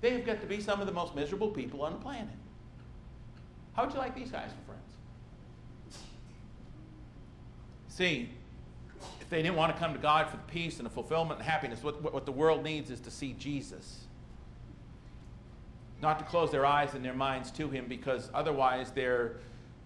They 0.00 0.12
have 0.12 0.24
got 0.24 0.40
to 0.40 0.46
be 0.46 0.62
some 0.62 0.80
of 0.80 0.86
the 0.86 0.92
most 0.92 1.14
miserable 1.14 1.50
people 1.50 1.82
on 1.82 1.92
the 1.92 1.98
planet. 1.98 2.34
How 3.74 3.84
would 3.84 3.92
you 3.92 3.98
like 3.98 4.14
these 4.14 4.30
guys 4.30 4.50
for 4.50 4.72
friends? 4.72 5.98
See, 7.88 8.30
if 9.20 9.28
they 9.28 9.42
didn't 9.42 9.56
want 9.56 9.74
to 9.74 9.78
come 9.78 9.92
to 9.92 9.98
God 9.98 10.30
for 10.30 10.38
the 10.38 10.42
peace 10.44 10.78
and 10.78 10.86
the 10.86 10.90
fulfillment 10.90 11.38
and 11.38 11.48
happiness, 11.48 11.82
what, 11.82 12.02
what 12.14 12.24
the 12.24 12.32
world 12.32 12.64
needs 12.64 12.90
is 12.90 13.00
to 13.00 13.10
see 13.10 13.34
Jesus. 13.34 14.04
Not 16.02 16.18
to 16.18 16.24
close 16.24 16.50
their 16.50 16.66
eyes 16.66 16.94
and 16.94 17.04
their 17.04 17.14
minds 17.14 17.52
to 17.52 17.70
Him, 17.70 17.86
because 17.88 18.28
otherwise 18.34 18.90
they're, 18.90 19.36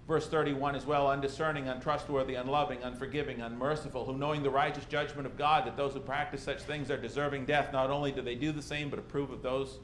verse 0.08 0.26
31 0.26 0.74
as 0.74 0.86
well, 0.86 1.08
undiscerning, 1.08 1.68
untrustworthy, 1.68 2.36
unloving, 2.36 2.82
unforgiving, 2.82 3.42
unmerciful, 3.42 4.06
who 4.06 4.16
knowing 4.16 4.42
the 4.42 4.50
righteous 4.50 4.86
judgment 4.86 5.26
of 5.26 5.36
God, 5.36 5.66
that 5.66 5.76
those 5.76 5.92
who 5.92 6.00
practice 6.00 6.42
such 6.42 6.62
things 6.62 6.90
are 6.90 6.96
deserving 6.96 7.44
death, 7.44 7.70
not 7.70 7.90
only 7.90 8.12
do 8.12 8.22
they 8.22 8.34
do 8.34 8.50
the 8.50 8.62
same, 8.62 8.88
but 8.88 8.98
approve 8.98 9.30
of 9.30 9.42
those 9.42 9.78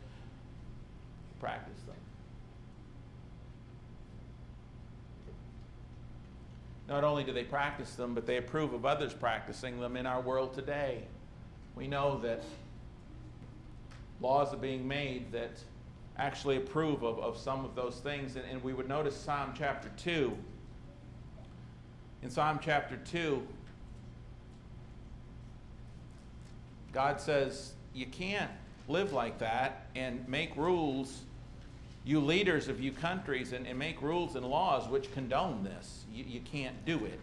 practice 1.39 1.81
them. 1.83 1.97
Not 6.89 7.05
only 7.05 7.25
do 7.25 7.33
they 7.33 7.45
practice 7.45 7.95
them, 7.95 8.15
but 8.15 8.27
they 8.27 8.39
approve 8.39 8.73
of 8.73 8.87
others 8.87 9.13
practicing 9.13 9.81
them 9.81 9.97
in 9.97 10.07
our 10.07 10.21
world 10.21 10.55
today. 10.55 11.03
We 11.75 11.89
know 11.89 12.19
that 12.19 12.43
laws 14.21 14.55
are 14.55 14.59
being 14.59 14.87
made 14.87 15.33
that 15.33 15.53
actually 16.19 16.57
approve 16.57 17.03
of, 17.03 17.19
of 17.19 17.37
some 17.37 17.65
of 17.65 17.75
those 17.75 17.97
things. 17.97 18.37
And, 18.37 18.45
and 18.51 18.63
we 18.63 18.73
would 18.73 18.89
notice 18.89 19.17
Psalm 19.17 19.55
chapter 19.57 19.91
2. 19.99 20.37
In 22.23 22.31
Psalm 22.31 22.61
chapter 22.63 22.97
2, 22.97 23.43
God 26.93 27.21
says, 27.21 27.73
You 27.95 28.07
can't 28.07 28.51
live 28.89 29.13
like 29.13 29.39
that 29.39 29.87
and 29.95 30.27
make 30.29 30.57
rules 30.57 31.23
you 32.05 32.21
leaders 32.21 32.69
of 32.69 32.81
you 32.81 32.93
countries 32.93 33.53
and, 33.53 33.67
and 33.67 33.79
make 33.79 34.03
rules 34.03 34.35
and 34.35 34.45
laws 34.45 34.89
which 34.89 35.13
condone 35.13 35.63
this. 35.63 36.05
You, 36.13 36.25
you 36.27 36.41
can't 36.41 36.85
do 36.85 37.05
it. 37.05 37.21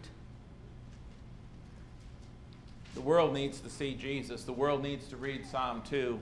The 2.96 3.02
world 3.02 3.34
needs 3.34 3.60
to 3.62 3.70
see 3.70 3.94
Jesus. 3.94 4.44
The 4.44 4.54
world 4.54 4.82
needs 4.82 5.08
to 5.08 5.18
read 5.18 5.46
Psalm 5.46 5.84
2. 5.90 6.20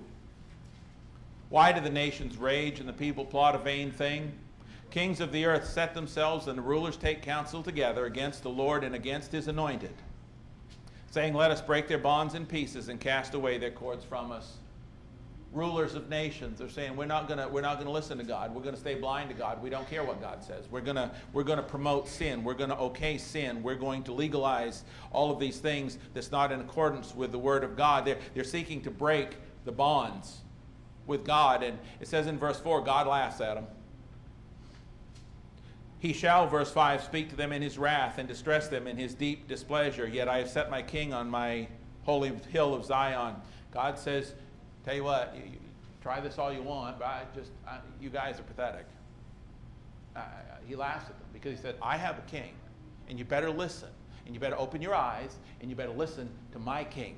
Why 1.49 1.71
do 1.71 1.81
the 1.81 1.89
nations 1.89 2.38
rage 2.38 2.79
and 2.79 2.88
the 2.88 2.93
people 2.93 3.25
plot 3.25 3.55
a 3.55 3.60
vain 3.60 3.91
thing? 3.91 4.31
Kings 4.91 5.19
of 5.19 5.31
the 5.31 5.45
earth 5.45 5.67
set 5.67 5.93
themselves 5.93 6.47
and 6.47 6.57
the 6.57 6.62
rulers 6.62 6.97
take 6.97 7.21
counsel 7.21 7.63
together 7.63 8.05
against 8.05 8.43
the 8.43 8.49
Lord 8.49 8.83
and 8.83 8.95
against 8.95 9.31
his 9.31 9.47
anointed, 9.47 9.93
saying, 11.12 11.33
Let 11.33 11.51
us 11.51 11.62
break 11.62 11.88
their 11.88 11.97
bonds 11.97 12.36
in 12.36 12.45
pieces 12.45 12.89
and 12.89 12.99
cast 12.99 13.33
away 13.33 13.57
their 13.57 13.71
cords 13.71 14.03
from 14.03 14.31
us 14.31 14.57
rulers 15.53 15.95
of 15.95 16.10
nations 16.10 16.62
are 16.62 16.69
saying 16.69 16.95
we're 16.95 17.05
not 17.05 17.27
going 17.27 17.39
to 17.39 17.89
listen 17.89 18.17
to 18.17 18.23
God. 18.23 18.53
We're 18.53 18.62
going 18.62 18.75
to 18.75 18.79
stay 18.79 18.95
blind 18.95 19.29
to 19.29 19.36
God. 19.36 19.62
We 19.62 19.69
don't 19.69 19.89
care 19.89 20.03
what 20.03 20.21
God 20.21 20.43
says. 20.43 20.65
We're 20.69 20.81
going 20.81 20.97
to 20.97 21.12
we're 21.33 21.43
to 21.43 21.63
promote 21.63 22.07
sin. 22.07 22.43
We're 22.43 22.53
going 22.53 22.69
to 22.69 22.77
okay 22.77 23.17
sin. 23.17 23.63
We're 23.63 23.75
going 23.75 24.03
to 24.03 24.13
legalize 24.13 24.83
all 25.12 25.31
of 25.31 25.39
these 25.39 25.60
things 25.60 25.97
that's 26.13 26.31
not 26.31 26.51
in 26.51 26.60
accordance 26.62 27.15
with 27.15 27.31
the 27.31 27.39
word 27.39 27.63
of 27.63 27.75
God. 27.75 28.05
They're 28.05 28.19
they're 28.33 28.43
seeking 28.43 28.81
to 28.81 28.91
break 28.91 29.38
the 29.65 29.71
bonds 29.71 30.41
with 31.07 31.25
God 31.25 31.63
and 31.63 31.79
it 31.99 32.07
says 32.07 32.27
in 32.27 32.37
verse 32.37 32.59
4 32.59 32.81
God 32.81 33.07
laughs 33.07 33.41
at 33.41 33.55
them. 33.55 33.65
He 35.99 36.13
shall, 36.13 36.47
verse 36.47 36.71
5, 36.71 37.03
speak 37.03 37.29
to 37.29 37.35
them 37.35 37.51
in 37.51 37.61
his 37.61 37.79
wrath 37.79 38.19
and 38.19 38.27
distress 38.27 38.67
them 38.67 38.85
in 38.85 38.97
his 38.97 39.15
deep 39.15 39.47
displeasure. 39.47 40.07
Yet 40.07 40.27
I 40.27 40.37
have 40.37 40.49
set 40.49 40.69
my 40.69 40.83
king 40.83 41.11
on 41.11 41.27
my 41.27 41.67
holy 42.03 42.31
hill 42.51 42.75
of 42.75 42.85
Zion. 42.85 43.35
God 43.71 43.97
says, 43.97 44.33
Tell 44.85 44.95
you 44.95 45.03
what, 45.03 45.35
you, 45.35 45.43
you 45.43 45.59
try 46.01 46.21
this 46.21 46.37
all 46.37 46.53
you 46.53 46.61
want, 46.61 46.99
but 46.99 47.05
I 47.05 47.23
just, 47.35 47.51
I, 47.67 47.79
you 47.99 48.09
guys 48.09 48.39
are 48.39 48.43
pathetic. 48.43 48.85
Uh, 50.15 50.21
he 50.65 50.75
laughs 50.75 51.09
at 51.09 51.19
them 51.19 51.27
because 51.33 51.51
he 51.51 51.57
said, 51.57 51.75
I 51.81 51.97
have 51.97 52.17
a 52.17 52.21
king, 52.21 52.53
and 53.09 53.19
you 53.19 53.25
better 53.25 53.49
listen, 53.49 53.89
and 54.25 54.33
you 54.33 54.39
better 54.39 54.57
open 54.57 54.81
your 54.81 54.95
eyes, 54.95 55.35
and 55.59 55.69
you 55.69 55.75
better 55.75 55.91
listen 55.91 56.29
to 56.53 56.59
my 56.59 56.83
king. 56.83 57.15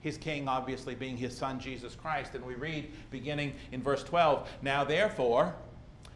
His 0.00 0.16
king, 0.16 0.48
obviously, 0.48 0.94
being 0.94 1.16
his 1.16 1.36
son, 1.36 1.58
Jesus 1.58 1.94
Christ. 1.94 2.34
And 2.34 2.44
we 2.44 2.54
read, 2.54 2.92
beginning 3.10 3.54
in 3.72 3.82
verse 3.82 4.04
12, 4.04 4.48
Now 4.62 4.84
therefore, 4.84 5.54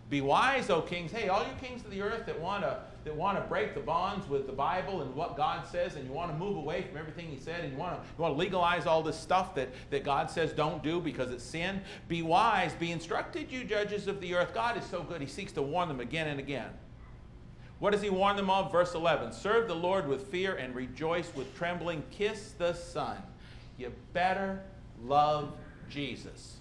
Be 0.09 0.21
wise, 0.21 0.71
O 0.71 0.81
kings. 0.83 1.13
Hey, 1.13 1.29
all 1.29 1.43
you 1.43 1.53
kings 1.61 1.85
of 1.85 1.91
the 1.91 2.03
earth 2.03 2.27
that 2.27 2.39
want 2.39 2.63
to 2.63 2.81
that 3.05 3.15
want 3.15 3.39
to 3.39 3.45
break 3.49 3.75
the 3.75 3.81
bonds 3.81 4.29
with 4.29 4.47
the 4.47 4.53
Bible 4.53 5.01
and 5.01 5.15
what 5.15 5.37
God 5.37 5.67
says, 5.67 5.97
and 5.97 6.07
you 6.07 6.13
want 6.13 6.31
to 6.31 6.37
move 6.37 6.57
away 6.57 6.83
from 6.83 6.99
everything 6.99 7.29
He 7.29 7.39
said, 7.39 7.65
and 7.65 7.73
you 7.73 7.79
want 7.79 7.97
to, 7.97 8.07
you 8.07 8.23
want 8.23 8.35
to 8.35 8.39
legalize 8.39 8.87
all 8.87 9.03
this 9.03 9.19
stuff 9.19 9.55
that, 9.55 9.71
that 9.91 10.05
God 10.05 10.31
says 10.31 10.53
don't 10.53 10.83
do 10.83 11.01
because 11.01 11.31
it's 11.31 11.45
sin. 11.45 11.81
Be 12.09 12.23
wise, 12.23 12.75
be 12.75 12.91
instructed, 12.91 13.51
you 13.51 13.65
judges 13.65 14.07
of 14.07 14.21
the 14.21 14.35
earth. 14.35 14.53
God 14.53 14.77
is 14.77 14.85
so 14.85 15.03
good, 15.03 15.21
He 15.21 15.27
seeks 15.27 15.53
to 15.53 15.63
warn 15.63 15.89
them 15.89 16.01
again 16.01 16.29
and 16.29 16.39
again. 16.39 16.71
What 17.79 17.93
does 17.93 18.03
He 18.03 18.11
warn 18.11 18.37
them 18.37 18.51
of? 18.51 18.71
Verse 18.71 18.95
11 18.95 19.33
Serve 19.33 19.67
the 19.67 19.75
Lord 19.75 20.07
with 20.07 20.27
fear 20.29 20.57
and 20.57 20.75
rejoice 20.75 21.33
with 21.35 21.55
trembling. 21.57 22.03
Kiss 22.11 22.53
the 22.59 22.75
Son. 22.75 23.17
You 23.81 23.91
better 24.13 24.61
love 25.03 25.55
Jesus 25.89 26.59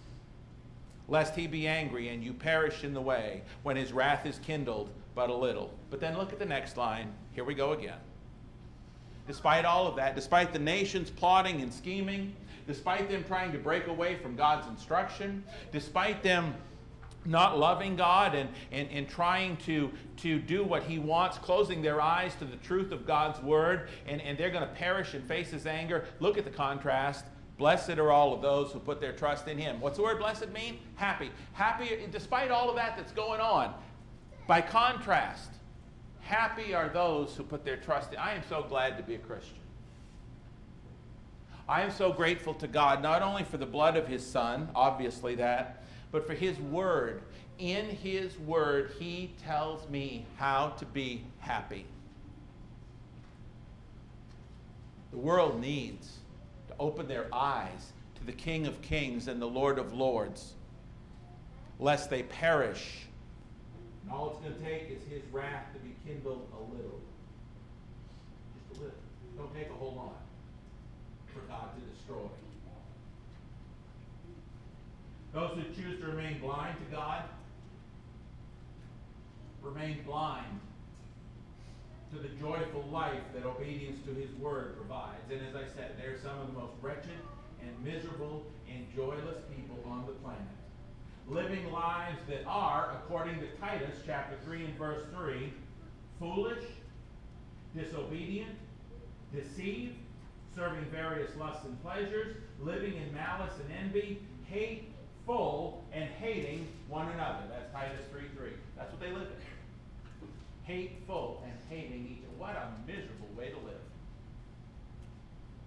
lest 1.09 1.35
he 1.35 1.47
be 1.47 1.67
angry 1.67 2.09
and 2.09 2.23
you 2.23 2.33
perish 2.33 2.83
in 2.85 2.93
the 2.93 3.01
way 3.01 3.41
when 3.63 3.75
his 3.75 3.91
wrath 3.91 4.25
is 4.25 4.39
kindled 4.39 4.89
but 5.15 5.29
a 5.29 5.33
little. 5.33 5.73
But 5.89 5.99
then 5.99 6.17
look 6.17 6.31
at 6.31 6.39
the 6.39 6.45
next 6.45 6.77
line. 6.77 7.11
Here 7.33 7.43
we 7.43 7.55
go 7.55 7.73
again. 7.73 7.97
Despite 9.27 9.65
all 9.65 9.85
of 9.85 9.97
that, 9.97 10.15
despite 10.15 10.53
the 10.53 10.59
nations 10.59 11.09
plotting 11.09 11.61
and 11.61 11.73
scheming, 11.73 12.33
despite 12.67 13.09
them 13.09 13.25
trying 13.25 13.51
to 13.51 13.57
break 13.57 13.87
away 13.87 14.15
from 14.15 14.37
God's 14.37 14.67
instruction, 14.67 15.43
despite 15.73 16.23
them 16.23 16.55
not 17.25 17.57
loving 17.59 17.95
God 17.95 18.33
and, 18.35 18.49
and, 18.71 18.89
and 18.91 19.07
trying 19.07 19.57
to, 19.57 19.91
to 20.17 20.39
do 20.39 20.63
what 20.63 20.83
He 20.83 20.99
wants, 20.99 21.37
closing 21.37 21.81
their 21.81 22.01
eyes 22.01 22.33
to 22.35 22.45
the 22.45 22.57
truth 22.57 22.91
of 22.91 23.05
God's 23.05 23.41
Word, 23.41 23.89
and, 24.07 24.21
and 24.21 24.37
they're 24.37 24.49
going 24.49 24.67
to 24.67 24.73
perish 24.73 25.13
and 25.13 25.27
face 25.27 25.51
His 25.51 25.65
anger. 25.65 26.05
Look 26.19 26.37
at 26.37 26.45
the 26.45 26.51
contrast. 26.51 27.25
Blessed 27.57 27.97
are 27.97 28.09
all 28.09 28.33
of 28.33 28.41
those 28.41 28.71
who 28.71 28.79
put 28.79 29.01
their 29.01 29.11
trust 29.11 29.47
in 29.49 29.57
Him. 29.57 29.81
What's 29.81 29.97
the 29.97 30.03
word 30.03 30.19
blessed 30.19 30.49
mean? 30.49 30.79
Happy. 30.95 31.29
Happy, 31.51 31.99
despite 32.09 32.51
all 32.51 32.69
of 32.69 32.77
that 32.77 32.95
that's 32.95 33.11
going 33.11 33.41
on. 33.41 33.73
By 34.47 34.61
contrast, 34.61 35.51
happy 36.21 36.73
are 36.73 36.87
those 36.87 37.35
who 37.35 37.43
put 37.43 37.65
their 37.65 37.75
trust 37.75 38.13
in. 38.13 38.17
I 38.17 38.33
am 38.33 38.43
so 38.47 38.63
glad 38.63 38.95
to 38.97 39.03
be 39.03 39.15
a 39.15 39.19
Christian. 39.19 39.57
I 41.67 41.81
am 41.81 41.91
so 41.91 42.11
grateful 42.11 42.55
to 42.55 42.67
God, 42.67 43.03
not 43.03 43.21
only 43.21 43.43
for 43.43 43.57
the 43.57 43.65
blood 43.65 43.95
of 43.95 44.07
His 44.07 44.25
Son, 44.25 44.69
obviously 44.73 45.35
that, 45.35 45.83
but 46.11 46.25
for 46.25 46.33
His 46.33 46.57
Word. 46.59 47.21
In 47.57 47.85
His 47.85 48.37
Word, 48.39 48.91
He 48.99 49.33
tells 49.43 49.87
me 49.89 50.25
how 50.37 50.69
to 50.79 50.85
be 50.85 51.23
happy. 51.39 51.85
The 55.11 55.17
world 55.17 55.59
needs 55.59 56.19
to 56.67 56.75
open 56.79 57.07
their 57.07 57.27
eyes 57.33 57.93
to 58.15 58.23
the 58.25 58.31
King 58.31 58.67
of 58.67 58.81
Kings 58.81 59.27
and 59.27 59.41
the 59.41 59.47
Lord 59.47 59.79
of 59.79 59.93
Lords, 59.93 60.53
lest 61.79 62.09
they 62.09 62.23
perish 62.23 63.07
and 64.09 64.17
all 64.17 64.29
it's 64.31 64.39
going 64.39 64.53
to 64.53 64.59
take 64.59 64.89
is 64.89 65.03
his 65.07 65.21
wrath 65.31 65.65
to 65.73 65.79
be 65.79 65.93
kindled 66.05 66.47
a 66.53 66.61
little. 66.73 66.99
Just 68.69 68.81
a 68.81 68.83
little. 68.83 68.97
Don't 69.37 69.53
take 69.53 69.69
a 69.69 69.73
whole 69.73 69.93
lot 69.95 70.21
for 71.31 71.41
God 71.41 71.69
to 71.75 71.81
destroy. 71.93 72.25
Those 75.33 75.51
who 75.55 75.63
choose 75.81 75.99
to 76.01 76.07
remain 76.07 76.39
blind 76.39 76.77
to 76.77 76.95
God 76.95 77.23
remain 79.61 80.03
blind 80.05 80.59
to 82.11 82.17
the 82.17 82.29
joyful 82.39 82.83
life 82.91 83.21
that 83.35 83.45
obedience 83.45 83.99
to 84.05 84.13
his 84.13 84.31
word 84.35 84.75
provides. 84.77 85.29
And 85.31 85.41
as 85.45 85.55
I 85.55 85.67
said, 85.75 85.91
they're 85.97 86.17
some 86.17 86.39
of 86.39 86.47
the 86.47 86.53
most 86.53 86.73
wretched 86.81 87.19
and 87.61 87.85
miserable 87.85 88.43
and 88.73 88.85
joyless 88.95 89.37
people 89.55 89.77
on 89.87 90.05
the 90.07 90.13
planet 90.13 90.41
living 91.29 91.71
lives 91.71 92.19
that 92.27 92.43
are, 92.47 92.97
according 92.97 93.39
to 93.39 93.47
Titus 93.59 93.95
chapter 94.05 94.35
3 94.43 94.65
and 94.65 94.77
verse 94.77 95.03
3, 95.15 95.53
foolish, 96.17 96.63
disobedient, 97.75 98.55
deceived, 99.33 99.95
serving 100.55 100.85
various 100.91 101.29
lusts 101.37 101.65
and 101.65 101.81
pleasures, 101.83 102.35
living 102.59 102.95
in 102.95 103.13
malice 103.13 103.53
and 103.63 103.71
envy, 103.85 104.19
hateful, 105.29 105.83
and 105.93 106.09
hating 106.19 106.67
one 106.87 107.07
another. 107.11 107.43
That's 107.49 107.71
Titus 107.71 108.05
3 108.11 108.21
3. 108.35 108.49
That's 108.77 108.91
what 108.91 108.99
they 108.99 109.11
live 109.11 109.27
in. 109.27 110.27
Hateful 110.63 111.43
and 111.43 111.53
hating 111.69 112.07
each 112.11 112.23
other. 112.25 112.37
What 112.37 112.55
a 112.55 112.71
miserable 112.87 113.29
way 113.37 113.49
to 113.49 113.57
live. 113.57 113.85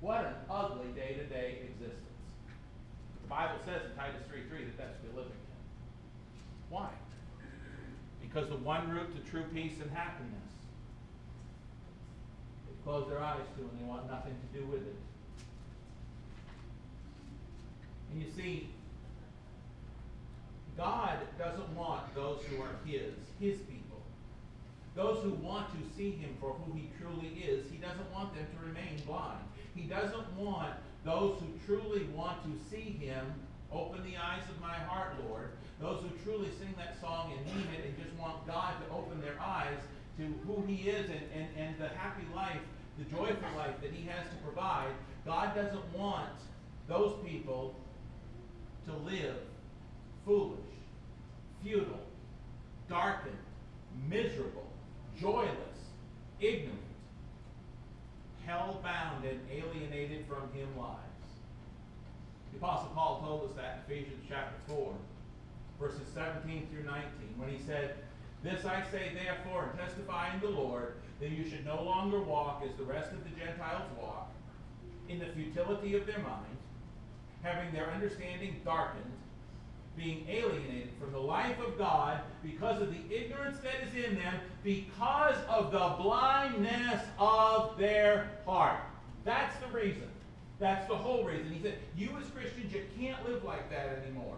What 0.01 0.25
an 0.25 0.35
ugly 0.51 0.91
day 0.97 1.15
to 1.15 1.25
day 1.27 1.59
existence. 1.63 1.99
The 3.23 3.29
Bible 3.29 3.59
says 3.65 3.83
in 3.89 3.97
Titus 3.97 4.23
3 4.29 4.41
3 4.49 4.65
that 4.65 4.79
that's 4.79 4.99
what 4.99 5.15
they 5.15 5.17
live 5.17 5.31
in. 5.31 5.39
Why? 6.69 6.89
Because 8.21 8.49
the 8.49 8.57
one 8.57 8.91
route 8.91 9.15
to 9.15 9.31
true 9.31 9.45
peace 9.55 9.81
and 9.81 9.91
happiness. 9.93 10.51
They 12.67 12.75
close 12.83 13.09
their 13.09 13.21
eyes 13.21 13.47
to 13.59 13.63
and 13.63 13.79
they 13.79 13.85
want 13.85 14.11
nothing 14.11 14.35
to 14.35 14.59
do 14.59 14.67
with 14.67 14.83
it. 14.83 14.97
And 18.11 18.23
you 18.23 18.29
see, 18.35 18.69
God 20.77 21.19
doesn't 21.39 21.77
want 21.77 22.15
those 22.15 22.43
who 22.45 22.63
are 22.63 22.75
His, 22.85 23.15
His 23.41 23.59
people. 23.61 24.01
Those 24.95 25.23
who 25.23 25.31
want 25.35 25.69
to 25.73 25.97
see 25.97 26.13
Him 26.13 26.37
for 26.41 26.51
who 26.53 26.73
He 26.75 26.91
truly 27.01 27.43
is, 27.43 27.71
He 27.71 27.79
doesn't 27.79 28.11
want 28.13 28.35
them 28.35 28.47
to 28.47 28.67
remain 28.67 29.01
blind. 29.07 29.45
He 29.75 29.83
doesn't 29.83 30.33
want 30.37 30.75
those 31.05 31.41
who 31.41 31.47
truly 31.67 32.05
want 32.15 32.43
to 32.45 32.71
see 32.71 32.97
Him 33.01 33.27
open 33.73 34.03
the 34.05 34.17
eyes 34.17 34.43
of 34.51 34.61
my 34.61 34.75
heart, 34.75 35.15
Lord, 35.29 35.49
those 35.81 36.03
who 36.03 36.11
truly 36.25 36.49
sing 36.59 36.75
that 36.77 37.01
song 37.01 37.33
and 37.37 37.47
mean 37.47 37.67
it 37.75 37.87
and 37.87 37.97
just 37.97 38.15
want 38.21 38.47
God 38.47 38.75
to 38.87 38.95
open 38.95 39.21
their 39.21 39.41
eyes 39.41 39.79
to 40.19 40.25
who 40.47 40.63
He 40.67 40.89
is 40.89 41.09
and, 41.09 41.23
and, 41.35 41.49
and 41.57 41.79
the 41.79 41.89
happy 41.89 42.25
life, 42.35 42.61
the 42.99 43.05
joyful 43.05 43.49
life 43.57 43.81
that 43.81 43.93
He 43.93 44.07
has 44.07 44.27
to 44.29 44.37
provide, 44.45 44.93
God 45.25 45.55
doesn't 45.55 45.99
want 45.99 46.29
those 46.89 47.15
people 47.25 47.75
to 48.87 48.93
live 49.09 49.37
foolish, 50.25 50.59
futile, 51.63 52.07
darkened, 52.89 53.37
miserable, 54.09 54.69
joyless, 55.21 55.57
ignorant, 56.41 56.79
hell 58.45 58.81
bound, 58.83 59.25
and 59.25 59.41
alienated 59.51 60.27
from 60.27 60.53
Him 60.53 60.69
lives. 60.77 60.99
The 62.53 62.59
Apostle 62.59 62.91
Paul 62.95 63.23
told 63.25 63.51
us 63.51 63.57
that 63.57 63.85
in 63.89 63.97
Ephesians 63.97 64.25
chapter 64.29 64.57
4 64.67 64.95
verses 65.83 66.07
17 66.15 66.69
through 66.71 66.85
19, 66.85 67.03
when 67.37 67.49
he 67.49 67.59
said, 67.67 67.97
This 68.45 68.65
I 68.65 68.85
say 68.93 69.11
therefore, 69.15 69.71
and 69.71 69.79
testify 69.79 70.33
in 70.33 70.41
the 70.41 70.49
Lord, 70.49 70.95
that 71.21 71.31
you 71.31 71.49
should 71.49 71.65
no 71.65 71.83
longer 71.83 72.21
walk 72.21 72.63
as 72.65 72.77
the 72.77 72.85
rest 72.85 73.11
of 73.11 73.25
the 73.25 73.31
Gentiles 73.31 73.91
walk, 74.01 74.31
in 75.09 75.19
the 75.19 75.27
futility 75.27 75.97
of 75.97 76.07
their 76.07 76.21
mind, 76.21 76.57
having 77.43 77.73
their 77.73 77.91
understanding 77.91 78.61
darkened, 78.65 79.13
being 79.97 80.27
alienated 80.29 80.91
from 81.01 81.13
the 81.13 81.19
life 81.19 81.59
of 81.61 81.77
God 81.79 82.21
because 82.43 82.81
of 82.81 82.91
the 82.91 83.15
ignorance 83.15 83.59
that 83.59 83.87
is 83.87 84.05
in 84.05 84.17
them, 84.17 84.35
because 84.63 85.37
of 85.49 85.71
the 85.71 86.03
blindness 86.03 87.03
of 87.19 87.77
their 87.79 88.31
heart. 88.47 88.81
That's 89.25 89.55
the 89.59 89.69
reason. 89.69 90.09
That's 90.59 90.87
the 90.89 90.97
whole 90.97 91.25
reason. 91.25 91.53
He 91.53 91.61
said, 91.61 91.79
You 91.97 92.11
as 92.21 92.29
Christians, 92.29 92.73
you 92.73 92.85
can't 92.99 93.29
live 93.29 93.45
like 93.45 93.69
that 93.71 93.99
anymore. 94.05 94.37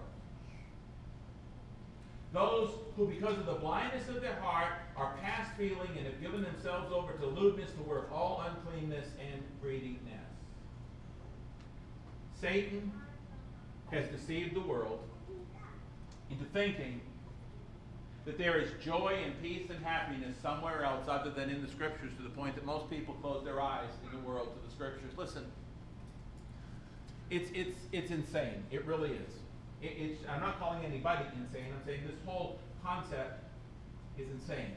Those 2.33 2.71
who, 2.97 3.07
because 3.07 3.39
of 3.39 3.47
the 3.47 3.55
blindness 3.55 4.09
of 4.09 4.21
their 4.21 4.41
heart, 4.41 4.73
are 4.97 5.15
past 5.23 5.51
feeling 5.57 5.91
and 5.97 6.05
have 6.07 6.21
given 6.21 6.43
themselves 6.43 6.93
over 6.93 7.13
to 7.13 7.27
lewdness, 7.27 7.71
to 7.73 7.83
work 7.83 8.11
all 8.13 8.45
uncleanness 8.49 9.07
and 9.21 9.41
greediness. 9.63 10.01
Satan 12.41 12.93
has 13.95 14.09
deceived 14.09 14.55
the 14.55 14.61
world 14.61 15.01
into 16.31 16.45
thinking 16.53 17.01
that 18.25 18.39
there 18.39 18.59
is 18.59 18.71
joy 18.83 19.19
and 19.25 19.41
peace 19.43 19.69
and 19.71 19.85
happiness 19.85 20.37
somewhere 20.41 20.83
else 20.83 21.07
other 21.09 21.31
than 21.31 21.51
in 21.51 21.63
the 21.63 21.69
scriptures 21.69 22.11
to 22.17 22.23
the 22.23 22.31
point 22.31 22.55
that 22.55 22.65
most 22.65 22.89
people 22.89 23.15
close 23.15 23.45
their 23.45 23.61
eyes 23.61 23.91
in 24.05 24.19
the 24.19 24.27
world 24.27 24.49
to 24.55 24.67
the 24.67 24.75
scriptures. 24.75 25.13
Listen, 25.17 25.45
it's, 27.31 27.51
it's, 27.55 27.79
it's 27.93 28.11
insane. 28.11 28.65
It 28.71 28.85
really 28.87 29.11
is. 29.11 29.33
It, 29.83 29.93
it's, 29.99 30.21
I'm 30.29 30.41
not 30.41 30.59
calling 30.59 30.85
anybody 30.85 31.25
insane. 31.37 31.67
I'm 31.75 31.85
saying 31.85 32.01
this 32.07 32.17
whole 32.25 32.59
concept 32.83 33.45
is 34.19 34.27
insane. 34.31 34.75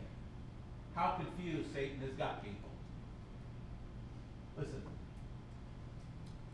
How 0.96 1.12
confused 1.12 1.74
Satan 1.74 2.00
has 2.02 2.12
got 2.18 2.44
people. 2.44 2.70
Listen. 4.58 4.82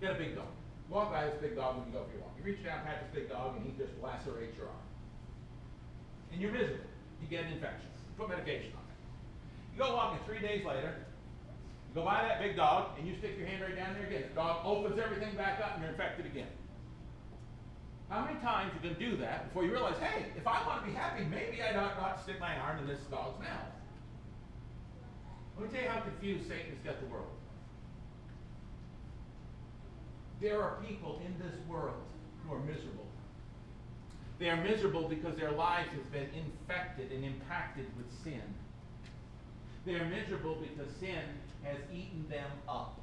get 0.01 0.11
a 0.11 0.15
big 0.15 0.35
dog. 0.35 0.45
Walk 0.89 1.11
by 1.11 1.25
this 1.25 1.35
big 1.41 1.55
dog 1.55 1.77
when 1.77 1.87
you 1.87 1.93
go 1.93 2.05
for 2.05 2.13
your 2.13 2.21
walk. 2.21 2.35
You 2.37 2.43
reach 2.43 2.63
down, 2.63 2.83
pat 2.85 3.01
this 3.01 3.13
big 3.13 3.29
dog, 3.29 3.55
and 3.57 3.65
he 3.65 3.71
just 3.77 3.93
lacerates 4.01 4.55
your 4.57 4.67
arm. 4.67 4.87
And 6.31 6.41
you're 6.41 6.51
miserable. 6.51 6.89
You 7.21 7.27
get 7.27 7.45
an 7.45 7.53
infection. 7.53 7.87
You 7.87 8.13
put 8.17 8.29
medication 8.29 8.75
on 8.75 8.83
it. 8.83 8.99
You 9.73 9.79
go 9.79 9.95
walking 9.95 10.19
three 10.25 10.39
days 10.39 10.65
later, 10.65 10.93
you 11.89 11.95
go 11.95 12.05
by 12.05 12.21
that 12.21 12.41
big 12.41 12.55
dog, 12.55 12.97
and 12.97 13.07
you 13.07 13.17
stick 13.17 13.37
your 13.37 13.47
hand 13.47 13.61
right 13.61 13.75
down 13.75 13.93
there 13.93 14.05
again. 14.05 14.25
The 14.29 14.35
dog 14.35 14.65
opens 14.65 14.99
everything 14.99 15.35
back 15.35 15.61
up, 15.61 15.73
and 15.73 15.81
you're 15.81 15.91
infected 15.91 16.25
again. 16.25 16.51
How 18.09 18.25
many 18.25 18.37
times 18.41 18.71
you 18.75 18.89
can 18.89 18.99
do 18.99 19.17
that 19.17 19.49
before 19.49 19.63
you 19.63 19.71
realize, 19.71 19.97
hey, 19.97 20.25
if 20.37 20.45
I 20.45 20.61
want 20.67 20.85
to 20.85 20.89
be 20.89 20.93
happy, 20.93 21.23
maybe 21.25 21.61
I 21.61 21.73
ought 21.77 21.97
not 21.97 22.21
stick 22.21 22.39
my 22.39 22.55
arm 22.57 22.77
in 22.79 22.87
this 22.87 22.99
dog's 23.09 23.39
mouth? 23.39 23.73
Let 25.57 25.65
me 25.65 25.73
tell 25.73 25.83
you 25.83 25.89
how 25.89 26.01
confused 26.01 26.47
Satan 26.47 26.69
has 26.69 26.81
got 26.85 26.99
the 26.99 27.07
world. 27.07 27.33
There 30.43 30.61
are 30.61 30.75
people 30.85 31.21
in 31.25 31.33
this 31.39 31.57
world 31.69 32.03
who 32.45 32.53
are 32.53 32.59
miserable. 32.59 33.07
They 34.39 34.49
are 34.49 34.61
miserable 34.61 35.07
because 35.07 35.37
their 35.37 35.51
lives 35.51 35.87
have 35.91 36.11
been 36.11 36.27
infected 36.35 37.13
and 37.13 37.23
impacted 37.23 37.85
with 37.95 38.05
sin. 38.25 38.41
They 39.85 39.93
are 39.93 40.03
miserable 40.03 40.55
because 40.55 40.91
sin 40.99 41.23
has 41.63 41.77
eaten 41.93 42.25
them 42.29 42.51
up. 42.67 42.99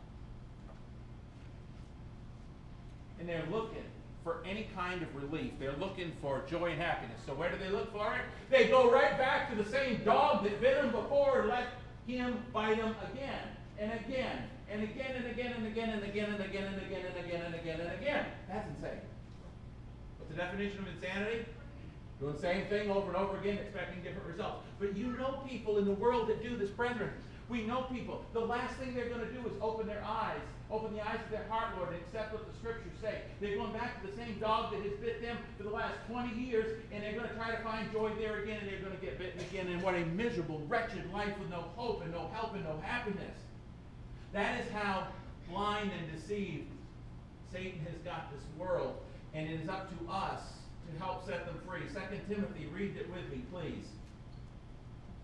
And 3.18 3.26
they're 3.26 3.48
looking 3.50 3.84
for 4.22 4.42
any 4.44 4.68
kind 4.76 5.00
of 5.00 5.08
relief. 5.16 5.52
They're 5.58 5.76
looking 5.80 6.12
for 6.20 6.44
joy 6.46 6.72
and 6.72 6.80
happiness. 6.80 7.22
So 7.24 7.32
where 7.32 7.50
do 7.50 7.56
they 7.56 7.70
look 7.70 7.90
for 7.90 8.14
it? 8.16 8.20
They 8.50 8.68
go 8.68 8.92
right 8.92 9.16
back 9.16 9.48
to 9.48 9.62
the 9.62 9.68
same 9.68 10.04
dog 10.04 10.44
that 10.44 10.60
bit 10.60 10.74
them 10.74 10.90
before 10.90 11.40
and 11.40 11.48
let 11.48 11.68
him 12.06 12.44
bite 12.52 12.76
them 12.76 12.94
again 13.14 13.56
and 13.80 13.92
again 13.92 14.44
and 14.70 14.82
again 14.82 15.16
and 15.16 15.26
again 15.26 15.52
and 15.56 15.66
again 15.66 15.88
and 15.90 16.04
again 16.04 16.28
and 16.28 16.40
again 16.42 16.64
and 16.66 16.76
again 16.76 17.04
and 17.06 17.16
again 17.16 17.42
and 17.46 17.54
again 17.54 17.80
and 17.80 18.00
again. 18.00 18.26
That's 18.48 18.68
insane. 18.68 19.00
What's 20.18 20.30
the 20.30 20.36
definition 20.36 20.80
of 20.80 20.86
insanity? 20.88 21.46
Doing 22.20 22.34
the 22.34 22.40
same 22.40 22.66
thing 22.66 22.90
over 22.90 23.08
and 23.08 23.16
over 23.16 23.38
again, 23.38 23.56
expecting 23.56 24.02
different 24.02 24.28
results. 24.28 24.66
But 24.78 24.94
you 24.94 25.16
know 25.16 25.42
people 25.48 25.78
in 25.78 25.86
the 25.86 25.92
world 25.96 26.28
that 26.28 26.42
do 26.42 26.56
this, 26.56 26.68
brethren. 26.68 27.10
We 27.48 27.62
know 27.62 27.86
people. 27.90 28.22
The 28.34 28.40
last 28.40 28.76
thing 28.76 28.94
they're 28.94 29.08
going 29.08 29.26
to 29.26 29.32
do 29.32 29.40
is 29.40 29.52
open 29.60 29.86
their 29.86 30.04
eyes, 30.04 30.38
open 30.70 30.94
the 30.94 31.00
eyes 31.00 31.18
of 31.24 31.30
their 31.32 31.48
heart, 31.48 31.76
Lord, 31.78 31.88
and 31.88 31.98
accept 31.98 32.32
what 32.32 32.46
the 32.46 32.56
scriptures 32.58 32.92
say. 33.00 33.22
They're 33.40 33.56
going 33.56 33.72
back 33.72 34.00
to 34.00 34.06
the 34.06 34.14
same 34.14 34.38
dog 34.38 34.70
that 34.70 34.82
has 34.82 34.92
bit 35.00 35.20
them 35.22 35.38
for 35.56 35.64
the 35.64 35.70
last 35.70 35.94
20 36.08 36.38
years, 36.38 36.78
and 36.92 37.02
they're 37.02 37.14
going 37.14 37.28
to 37.28 37.34
try 37.34 37.50
to 37.50 37.60
find 37.64 37.90
joy 37.90 38.12
there 38.20 38.42
again, 38.42 38.58
and 38.60 38.68
they're 38.70 38.78
going 38.78 38.96
to 38.96 39.04
get 39.04 39.18
bitten 39.18 39.40
again. 39.40 39.66
And 39.66 39.82
what 39.82 39.94
a 39.94 40.04
miserable, 40.14 40.62
wretched 40.68 41.10
life 41.12 41.36
with 41.40 41.50
no 41.50 41.64
hope 41.74 42.02
and 42.02 42.12
no 42.12 42.30
help 42.34 42.54
and 42.54 42.62
no 42.62 42.78
happiness. 42.84 43.34
That 44.32 44.60
is 44.60 44.70
how 44.72 45.08
blind 45.50 45.90
and 45.98 46.20
deceived 46.20 46.68
Satan 47.52 47.80
has 47.90 47.98
got 48.04 48.32
this 48.32 48.42
world, 48.56 48.96
and 49.34 49.48
it 49.48 49.60
is 49.60 49.68
up 49.68 49.90
to 49.90 50.12
us 50.12 50.40
to 50.90 50.98
help 50.98 51.26
set 51.26 51.46
them 51.46 51.60
free. 51.66 51.82
Second 51.92 52.20
Timothy, 52.28 52.66
read 52.72 52.96
it 52.96 53.08
with 53.10 53.28
me, 53.30 53.42
please. 53.52 53.86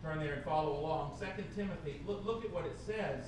Turn 0.02 0.18
there 0.18 0.34
and 0.34 0.44
follow 0.44 0.78
along. 0.78 1.16
Second 1.18 1.46
Timothy, 1.54 2.00
look, 2.06 2.24
look 2.24 2.44
at 2.44 2.52
what 2.52 2.64
it 2.64 2.76
says. 2.84 3.24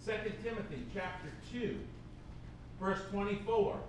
Second 0.00 0.34
Timothy 0.42 0.84
chapter 0.94 1.28
2, 1.52 1.76
verse 2.80 3.00
24. 3.10 3.80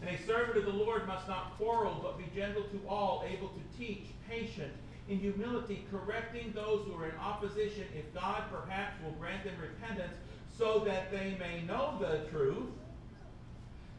And 0.00 0.10
a 0.10 0.26
servant 0.26 0.58
of 0.58 0.64
the 0.64 0.72
Lord 0.72 1.06
must 1.06 1.26
not 1.26 1.56
quarrel, 1.56 2.00
but 2.02 2.18
be 2.18 2.24
gentle 2.38 2.64
to 2.64 2.80
all, 2.88 3.24
able 3.26 3.48
to 3.48 3.78
teach, 3.78 4.08
patient, 4.28 4.72
in 5.08 5.18
humility, 5.18 5.86
correcting 5.90 6.52
those 6.52 6.84
who 6.86 6.94
are 7.00 7.08
in 7.08 7.16
opposition, 7.16 7.84
if 7.96 8.12
God 8.12 8.42
perhaps 8.50 8.94
will 9.02 9.12
grant 9.12 9.44
them 9.44 9.54
repentance, 9.60 10.14
so 10.58 10.82
that 10.84 11.10
they 11.12 11.36
may 11.38 11.62
know 11.62 11.96
the 12.00 12.28
truth, 12.30 12.68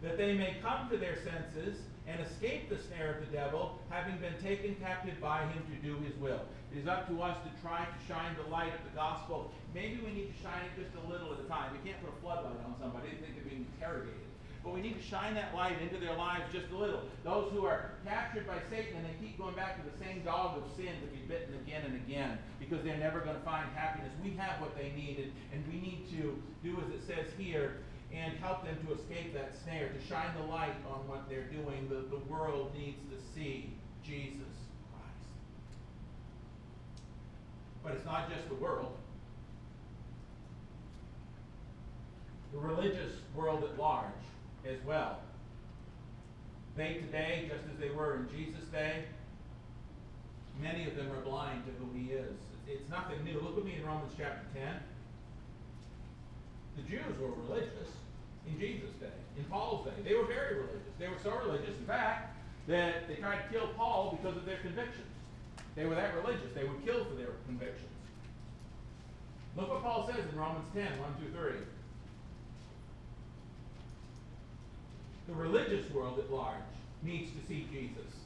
that 0.02 0.18
they 0.18 0.34
may 0.34 0.58
come 0.62 0.90
to 0.90 0.98
their 0.98 1.18
senses 1.24 1.80
and 2.08 2.20
escape 2.22 2.70
the 2.70 2.78
snare 2.78 3.16
of 3.16 3.20
the 3.20 3.32
devil, 3.36 3.80
having 3.90 4.18
been 4.18 4.36
taken 4.42 4.76
captive 4.76 5.20
by 5.22 5.44
him 5.44 5.64
to 5.70 5.88
do 5.88 5.98
his 6.04 6.16
will. 6.18 6.42
It 6.72 6.80
is 6.80 6.88
up 6.88 7.08
to 7.10 7.22
us 7.22 7.38
to 7.44 7.62
try 7.62 7.86
to 7.86 8.00
shine 8.08 8.36
the 8.42 8.50
light 8.50 8.74
of 8.74 8.84
the 8.84 8.96
gospel. 8.96 9.52
Maybe 9.74 10.00
we 10.04 10.12
need 10.12 10.32
to 10.36 10.44
shine 10.44 10.64
it 10.66 10.82
just 10.82 10.96
a 11.04 11.10
little 11.10 11.34
at 11.34 11.40
a 11.40 11.48
time. 11.48 11.72
We 11.72 11.90
can't 11.90 12.02
put 12.04 12.12
a 12.14 12.22
floodlight 12.22 12.60
on 12.66 12.76
somebody 12.80 13.10
and 13.10 13.20
think 13.20 13.36
they're 13.36 13.50
being 13.50 13.66
interrogated. 13.76 14.27
But 14.68 14.74
we 14.74 14.82
need 14.82 15.02
to 15.02 15.08
shine 15.08 15.34
that 15.36 15.56
light 15.56 15.82
into 15.82 15.96
their 15.96 16.18
lives 16.18 16.44
just 16.52 16.70
a 16.74 16.78
little. 16.78 17.00
Those 17.24 17.50
who 17.54 17.66
are 17.66 17.92
captured 18.06 18.46
by 18.46 18.58
Satan 18.70 18.98
and 18.98 19.06
they 19.06 19.16
keep 19.26 19.38
going 19.38 19.56
back 19.56 19.82
to 19.82 19.90
the 19.90 19.98
same 19.98 20.26
dog 20.26 20.58
of 20.58 20.64
sin 20.76 20.92
to 21.00 21.08
be 21.08 21.24
bitten 21.26 21.56
again 21.66 21.84
and 21.86 21.96
again 21.96 22.38
because 22.60 22.84
they're 22.84 22.98
never 22.98 23.22
going 23.22 23.38
to 23.38 23.46
find 23.46 23.66
happiness. 23.76 24.12
We 24.22 24.32
have 24.32 24.60
what 24.60 24.76
they 24.76 24.92
needed, 24.92 25.32
and 25.54 25.64
we 25.72 25.80
need 25.80 26.10
to 26.20 26.44
do 26.68 26.84
as 26.86 26.94
it 26.94 27.08
says 27.08 27.32
here 27.38 27.78
and 28.14 28.38
help 28.40 28.66
them 28.66 28.76
to 28.86 28.94
escape 28.94 29.34
that 29.36 29.54
snare, 29.64 29.88
to 29.88 30.06
shine 30.06 30.36
the 30.38 30.46
light 30.52 30.76
on 30.92 31.08
what 31.08 31.30
they're 31.30 31.48
doing. 31.48 31.88
The, 31.88 32.04
the 32.14 32.22
world 32.30 32.76
needs 32.78 33.00
to 33.10 33.16
see 33.34 33.72
Jesus 34.04 34.52
Christ. 34.92 35.32
But 37.82 37.94
it's 37.94 38.06
not 38.06 38.30
just 38.30 38.50
the 38.50 38.56
world. 38.56 38.98
The 42.52 42.60
religious 42.60 43.14
world 43.34 43.64
at 43.64 43.80
large 43.80 44.12
as 44.70 44.84
well. 44.86 45.20
They 46.76 46.96
today, 46.96 47.50
just 47.50 47.64
as 47.74 47.80
they 47.80 47.90
were 47.90 48.16
in 48.16 48.30
Jesus' 48.30 48.68
day, 48.70 49.06
many 50.62 50.88
of 50.88 50.96
them 50.96 51.12
are 51.12 51.22
blind 51.22 51.64
to 51.66 51.72
who 51.80 51.92
he 51.98 52.14
is. 52.14 52.36
It's 52.68 52.90
nothing 52.90 53.24
new. 53.24 53.40
Look 53.40 53.56
with 53.56 53.66
me 53.66 53.76
in 53.76 53.86
Romans 53.86 54.12
chapter 54.18 54.46
10. 54.54 54.64
The 56.78 56.84
Jews 56.84 57.18
were 57.20 57.32
religious 57.48 57.90
in 58.46 58.60
Jesus' 58.60 58.94
day, 59.00 59.18
in 59.38 59.44
Paul's 59.46 59.86
day. 59.86 59.94
They 60.04 60.16
were 60.16 60.26
very 60.26 60.56
religious. 60.56 60.94
They 61.00 61.08
were 61.08 61.20
so 61.24 61.32
religious, 61.44 61.76
in 61.78 61.86
fact, 61.86 62.38
that 62.68 63.08
they 63.08 63.16
tried 63.16 63.42
to 63.44 63.50
kill 63.52 63.68
Paul 63.76 64.20
because 64.22 64.38
of 64.38 64.46
their 64.46 64.58
convictions. 64.58 65.08
They 65.76 65.86
were 65.86 65.96
that 65.96 66.14
religious. 66.16 66.54
They 66.54 66.66
would 66.66 66.84
kill 66.86 67.06
for 67.06 67.16
their 67.16 67.34
convictions. 67.46 67.90
Look 69.56 69.70
what 69.70 69.82
Paul 69.82 70.08
says 70.08 70.24
in 70.32 70.38
Romans 70.38 70.68
10, 70.74 70.86
1 71.00 71.16
through 71.20 71.52
3. 71.52 71.58
The 75.28 75.34
religious 75.34 75.90
world 75.92 76.20
at 76.20 76.32
large 76.32 76.56
needs 77.04 77.32
to 77.32 77.48
see 77.48 77.68
Jesus. 77.72 78.18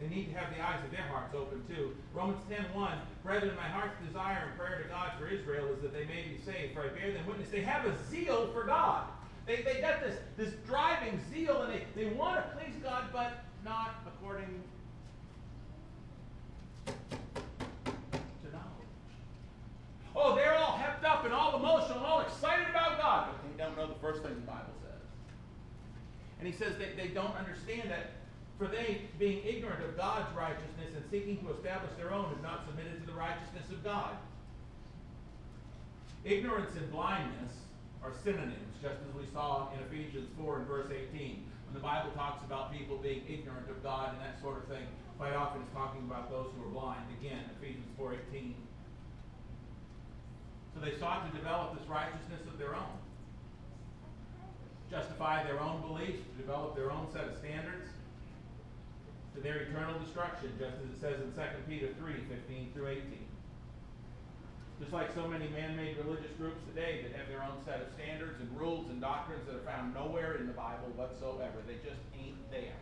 They 0.00 0.08
need 0.08 0.32
to 0.32 0.38
have 0.38 0.54
the 0.54 0.62
eyes 0.62 0.78
of 0.84 0.92
their 0.92 1.02
hearts 1.02 1.34
open 1.34 1.64
too. 1.68 1.96
Romans 2.14 2.38
10 2.48 2.64
1, 2.72 2.92
Brethren, 3.24 3.56
my 3.56 3.68
heart's 3.68 3.96
desire 4.06 4.48
and 4.48 4.58
prayer 4.58 4.82
to 4.82 4.88
God 4.88 5.12
for 5.18 5.26
Israel 5.26 5.66
is 5.74 5.82
that 5.82 5.92
they 5.92 6.04
may 6.04 6.22
be 6.22 6.38
saved, 6.44 6.74
for 6.74 6.82
I 6.82 6.88
bear 6.88 7.12
them 7.12 7.26
witness. 7.26 7.48
They 7.48 7.62
have 7.62 7.84
a 7.84 7.94
zeal 8.08 8.48
for 8.52 8.64
God. 8.64 9.08
They, 9.46 9.62
they 9.62 9.80
got 9.80 10.00
this, 10.00 10.18
this 10.36 10.52
driving 10.66 11.18
zeal 11.32 11.62
and 11.62 11.72
they, 11.72 11.84
they 11.96 12.10
want 12.14 12.36
to 12.36 12.42
please 12.56 12.74
God, 12.82 13.04
but 13.12 13.44
not 13.64 13.94
according 14.06 14.62
to 16.86 16.92
knowledge. 18.52 18.92
Oh, 20.14 20.36
they're 20.36 20.54
all 20.54 20.78
hepped 20.78 21.04
up 21.04 21.24
and 21.24 21.32
all 21.32 21.56
emotional 21.56 21.98
and 21.98 22.06
all 22.06 22.20
excited 22.20 22.68
about 22.68 23.00
God, 23.00 23.30
but 23.32 23.50
they 23.50 23.64
don't 23.64 23.76
know 23.76 23.86
the 23.86 23.98
first 24.00 24.22
thing 24.22 24.34
the 24.34 24.40
Bible 24.42 24.74
says. 24.82 24.87
And 26.38 26.46
he 26.46 26.52
says 26.52 26.78
that 26.78 26.96
they 26.96 27.08
don't 27.08 27.36
understand 27.36 27.90
that 27.90 28.12
for 28.58 28.66
they, 28.66 29.02
being 29.18 29.40
ignorant 29.46 29.84
of 29.84 29.96
God's 29.96 30.34
righteousness 30.36 30.90
and 30.94 31.04
seeking 31.10 31.38
to 31.46 31.54
establish 31.54 31.92
their 31.96 32.12
own, 32.12 32.28
have 32.30 32.42
not 32.42 32.66
submitted 32.66 33.00
to 33.00 33.06
the 33.06 33.14
righteousness 33.14 33.70
of 33.70 33.84
God. 33.84 34.18
Ignorance 36.24 36.74
and 36.74 36.90
blindness 36.90 37.54
are 38.02 38.10
synonyms, 38.24 38.74
just 38.82 38.98
as 38.98 39.14
we 39.14 39.24
saw 39.32 39.70
in 39.70 39.78
Ephesians 39.86 40.28
4 40.36 40.58
and 40.58 40.66
verse 40.66 40.90
18. 40.90 41.46
When 41.66 41.74
the 41.74 41.80
Bible 41.80 42.10
talks 42.18 42.44
about 42.44 42.72
people 42.72 42.98
being 42.98 43.22
ignorant 43.28 43.70
of 43.70 43.80
God 43.82 44.14
and 44.14 44.20
that 44.20 44.42
sort 44.42 44.58
of 44.58 44.66
thing, 44.66 44.86
quite 45.18 45.34
often 45.34 45.62
it's 45.62 45.72
talking 45.72 46.02
about 46.02 46.28
those 46.28 46.50
who 46.56 46.66
are 46.66 46.72
blind. 46.74 47.06
Again, 47.20 47.44
Ephesians 47.62 47.86
4.18. 47.98 48.54
So 50.74 50.80
they 50.80 50.98
sought 50.98 51.30
to 51.30 51.36
develop 51.36 51.78
this 51.78 51.86
righteousness 51.88 52.42
of 52.50 52.58
their 52.58 52.74
own. 52.74 52.98
Justify 54.90 55.44
their 55.44 55.60
own 55.60 55.82
beliefs, 55.82 56.20
to 56.20 56.42
develop 56.42 56.74
their 56.74 56.90
own 56.90 57.06
set 57.12 57.24
of 57.24 57.36
standards 57.38 57.88
to 59.34 59.40
their 59.40 59.68
eternal 59.68 59.98
destruction, 60.00 60.50
just 60.58 60.74
as 60.82 60.88
it 60.90 60.98
says 61.00 61.20
in 61.22 61.30
2 61.32 61.40
Peter 61.68 61.88
3 61.98 62.12
15 62.26 62.70
through 62.74 62.88
18. 62.88 63.02
Just 64.80 64.92
like 64.92 65.14
so 65.14 65.26
many 65.26 65.48
man 65.48 65.76
made 65.76 65.96
religious 65.98 66.30
groups 66.38 66.62
today 66.70 67.02
that 67.02 67.14
have 67.18 67.28
their 67.28 67.42
own 67.42 67.58
set 67.64 67.82
of 67.82 67.88
standards 67.94 68.40
and 68.40 68.48
rules 68.58 68.88
and 68.90 69.00
doctrines 69.00 69.42
that 69.46 69.56
are 69.56 69.66
found 69.66 69.94
nowhere 69.94 70.36
in 70.38 70.46
the 70.46 70.52
Bible 70.52 70.90
whatsoever. 70.94 71.58
They 71.66 71.82
just 71.82 71.98
ain't 72.14 72.38
there. 72.50 72.78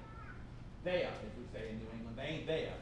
There, 0.84 1.08
as 1.08 1.32
we 1.36 1.44
say 1.52 1.70
in 1.70 1.78
New 1.78 1.88
England, 1.96 2.16
they 2.16 2.40
ain't 2.40 2.46
there. 2.46 2.76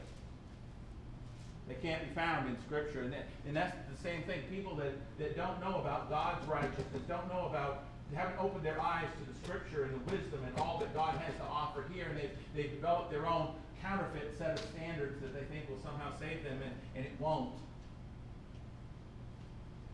They 1.67 1.75
can't 1.75 2.07
be 2.07 2.13
found 2.13 2.47
in 2.47 2.57
Scripture. 2.67 3.01
And, 3.01 3.13
that, 3.13 3.25
and 3.47 3.55
that's 3.55 3.75
the 3.89 3.97
same 4.03 4.23
thing. 4.23 4.43
People 4.51 4.75
that, 4.75 4.93
that 5.17 5.35
don't 5.35 5.59
know 5.59 5.79
about 5.79 6.09
God's 6.09 6.45
righteousness, 6.47 7.01
don't 7.07 7.27
know 7.27 7.47
about 7.49 7.85
haven't 8.13 8.37
opened 8.39 8.63
their 8.63 8.79
eyes 8.79 9.07
to 9.19 9.31
the 9.31 9.37
scripture 9.43 9.85
and 9.85 9.93
the 9.93 10.11
wisdom 10.11 10.39
and 10.45 10.57
all 10.59 10.77
that 10.79 10.93
God 10.93 11.15
has 11.17 11.35
to 11.35 11.43
offer 11.43 11.85
here, 11.91 12.05
and 12.09 12.17
they've, 12.17 12.37
they've 12.55 12.71
developed 12.71 13.09
their 13.09 13.25
own 13.25 13.49
counterfeit 13.81 14.35
set 14.37 14.59
of 14.59 14.65
standards 14.75 15.21
that 15.21 15.33
they 15.33 15.45
think 15.53 15.69
will 15.69 15.81
somehow 15.81 16.11
save 16.19 16.43
them, 16.43 16.59
and, 16.63 16.73
and 16.95 17.05
it 17.05 17.11
won't. 17.19 17.55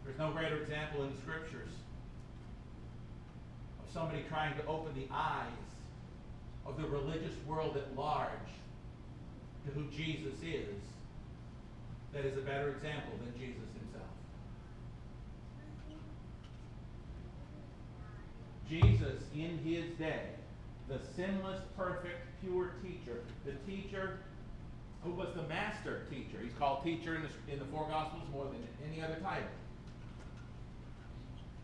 There's 0.05 0.17
no 0.17 0.31
greater 0.31 0.57
example 0.57 1.03
in 1.03 1.15
the 1.15 1.21
scriptures 1.21 1.69
of 3.79 3.93
somebody 3.93 4.23
trying 4.27 4.55
to 4.57 4.65
open 4.65 4.93
the 4.95 5.07
eyes 5.11 5.47
of 6.65 6.77
the 6.77 6.87
religious 6.87 7.33
world 7.47 7.77
at 7.77 7.95
large 7.95 8.29
to 9.65 9.71
who 9.71 9.85
Jesus 9.89 10.33
is 10.43 10.75
that 12.13 12.25
is 12.25 12.37
a 12.37 12.41
better 12.41 12.69
example 12.69 13.13
than 13.23 13.33
Jesus 13.39 13.70
Jesus 18.71 19.21
in 19.35 19.57
his 19.65 19.91
day, 19.99 20.21
the 20.87 20.97
sinless, 21.15 21.59
perfect, 21.75 22.19
pure 22.41 22.71
teacher, 22.81 23.19
the 23.45 23.51
teacher 23.69 24.19
who 25.03 25.11
was 25.11 25.27
the 25.35 25.43
master 25.43 26.03
teacher. 26.09 26.37
He's 26.41 26.53
called 26.57 26.81
teacher 26.81 27.15
in 27.15 27.23
the, 27.23 27.53
in 27.53 27.59
the 27.59 27.65
four 27.65 27.87
Gospels 27.89 28.23
more 28.31 28.45
than 28.45 28.65
any 28.89 29.03
other 29.03 29.19
title. 29.21 29.49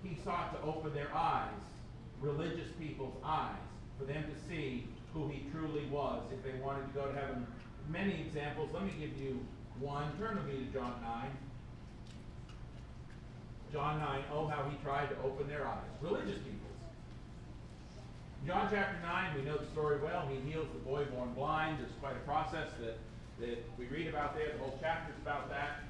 He 0.03 0.18
sought 0.26 0.53
to 0.60 0.68
open 0.68 0.93
their 0.93 1.16
eyes, 1.16 1.53
religious 2.20 2.68
people's 2.78 3.16
eyes, 3.24 3.55
for 3.97 4.03
them 4.03 4.24
to 4.24 4.49
see 4.49 4.86
who 5.14 5.30
he 5.30 5.45
truly 5.51 5.86
was 5.86 6.24
if 6.34 6.43
they 6.43 6.60
wanted 6.60 6.88
to 6.88 6.93
go 6.93 7.05
to 7.05 7.14
heaven. 7.14 7.47
Many 7.89 8.22
examples. 8.28 8.70
Let 8.74 8.84
me 8.84 8.91
give 8.99 9.18
you 9.18 9.39
one. 9.80 10.12
Turn 10.20 10.36
with 10.36 10.45
me 10.45 10.66
to 10.66 10.74
John 10.74 10.93
9. 11.01 11.38
John 13.72 13.99
9, 13.99 14.24
oh, 14.34 14.47
how 14.47 14.70
he 14.70 14.78
tried 14.84 15.08
to 15.08 15.16
open 15.24 15.47
their 15.47 15.68
eyes. 15.68 15.88
Religious 16.01 16.38
people's. 16.39 16.66
John 18.45 18.67
chapter 18.71 18.97
9, 19.01 19.35
we 19.35 19.41
know 19.41 19.57
the 19.57 19.65
story 19.67 19.99
well. 20.01 20.27
He 20.29 20.39
heals 20.49 20.67
the 20.71 20.79
boy 20.79 21.05
born 21.05 21.33
blind. 21.33 21.79
There's 21.79 21.91
quite 21.99 22.15
a 22.15 22.25
process 22.25 22.69
that, 22.79 22.97
that 23.39 23.63
we 23.77 23.85
read 23.88 24.07
about 24.07 24.35
there. 24.35 24.53
The 24.53 24.59
whole 24.59 24.77
chapter 24.81 25.11
is 25.11 25.21
about 25.21 25.49
that. 25.49 25.83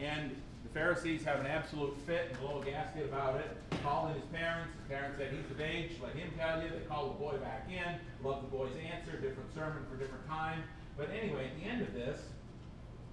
And 0.00 0.36
the 0.62 0.70
Pharisees 0.70 1.24
have 1.24 1.40
an 1.40 1.46
absolute 1.46 1.96
fit 2.06 2.28
and 2.30 2.40
blow 2.40 2.62
a 2.62 2.64
gasket 2.64 3.04
about 3.04 3.36
it, 3.36 3.56
calling 3.82 4.14
his 4.14 4.24
parents. 4.32 4.72
The 4.82 4.94
parents 4.94 5.18
said, 5.18 5.32
He's 5.32 5.50
of 5.50 5.60
age, 5.60 5.92
let 6.02 6.14
him 6.14 6.30
tell 6.38 6.62
you. 6.62 6.70
They 6.70 6.84
call 6.88 7.08
the 7.08 7.18
boy 7.18 7.36
back 7.38 7.68
in. 7.68 7.98
Love 8.26 8.42
the 8.42 8.56
boy's 8.56 8.72
answer, 8.92 9.12
different 9.12 9.52
sermon 9.54 9.84
for 9.90 9.96
different 9.96 10.26
time. 10.28 10.62
But 10.96 11.10
anyway, 11.10 11.50
at 11.52 11.60
the 11.60 11.68
end 11.68 11.82
of 11.82 11.92
this, 11.94 12.20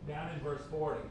down 0.07 0.31
in 0.33 0.39
verse 0.39 0.61
40, 0.71 1.01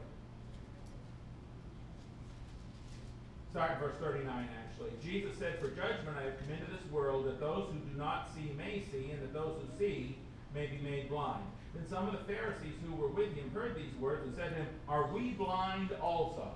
start 3.55 3.79
verse 3.79 3.95
39 4.01 4.49
actually. 4.67 4.89
Jesus 5.01 5.39
said, 5.39 5.57
For 5.61 5.69
judgment 5.69 6.17
I 6.19 6.23
have 6.23 6.37
come 6.39 6.51
into 6.51 6.69
this 6.69 6.91
world, 6.91 7.25
that 7.25 7.39
those 7.39 7.71
who 7.71 7.79
do 7.89 7.97
not 7.97 8.29
see 8.35 8.51
may 8.57 8.83
see, 8.91 9.11
and 9.11 9.21
that 9.21 9.33
those 9.33 9.55
who 9.61 9.79
see 9.79 10.17
may 10.53 10.67
be 10.67 10.77
made 10.83 11.07
blind. 11.07 11.45
Then 11.73 11.87
some 11.87 12.05
of 12.05 12.11
the 12.11 12.33
Pharisees 12.33 12.75
who 12.85 12.93
were 13.01 13.07
with 13.07 13.33
him 13.33 13.49
heard 13.53 13.77
these 13.77 13.95
words 13.97 14.25
and 14.25 14.35
said 14.35 14.49
to 14.49 14.55
him, 14.55 14.67
Are 14.89 15.07
we 15.07 15.29
blind 15.29 15.91
also? 16.01 16.49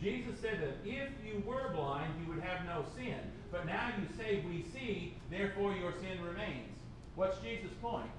Jesus 0.00 0.38
said 0.40 0.60
that 0.62 0.88
if 0.88 1.10
you 1.26 1.42
were 1.44 1.72
blind, 1.74 2.12
you 2.20 2.32
would 2.32 2.44
have 2.44 2.64
no 2.66 2.84
sin. 2.94 3.18
But 3.50 3.66
now 3.66 3.90
you 3.98 4.06
say, 4.16 4.44
We 4.46 4.64
see, 4.72 5.16
therefore 5.28 5.74
your 5.74 5.92
sin 5.94 6.22
remains. 6.24 6.70
What's 7.16 7.38
Jesus' 7.38 7.74
point? 7.82 8.10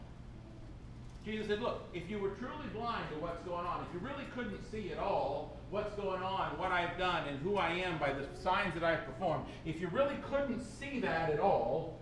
Jesus 1.24 1.47
said, 1.47 1.62
Look, 1.62 1.88
if 1.93 2.10
you 2.10 2.20
were 2.20 2.32
truly 2.32 2.68
blind 2.74 3.06
to 3.14 3.22
what's 3.22 3.41
going 3.45 3.66
on, 3.66 3.86
if 3.88 3.93
you 3.93 4.06
really 4.06 4.26
couldn't 4.36 4.60
see 4.70 4.91
at 4.91 4.97
all 4.97 5.56
what's 5.76 5.93
going 5.95 6.23
on, 6.23 6.57
what 6.57 6.71
I've 6.71 6.97
done, 6.97 7.28
and 7.28 7.38
who 7.41 7.57
I 7.57 7.71
am 7.71 7.97
by 7.97 8.13
the 8.13 8.26
signs 8.41 8.73
that 8.76 8.84
I've 8.86 9.05
performed, 9.05 9.43
if 9.65 9.82
you 9.82 9.89
really 9.89 10.15
couldn't 10.32 10.61
see 10.61 11.01
that 11.01 11.30
at 11.30 11.38
all, 11.41 11.99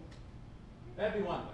that'd 0.96 1.20
be 1.20 1.26
one 1.26 1.42
thing. 1.42 1.50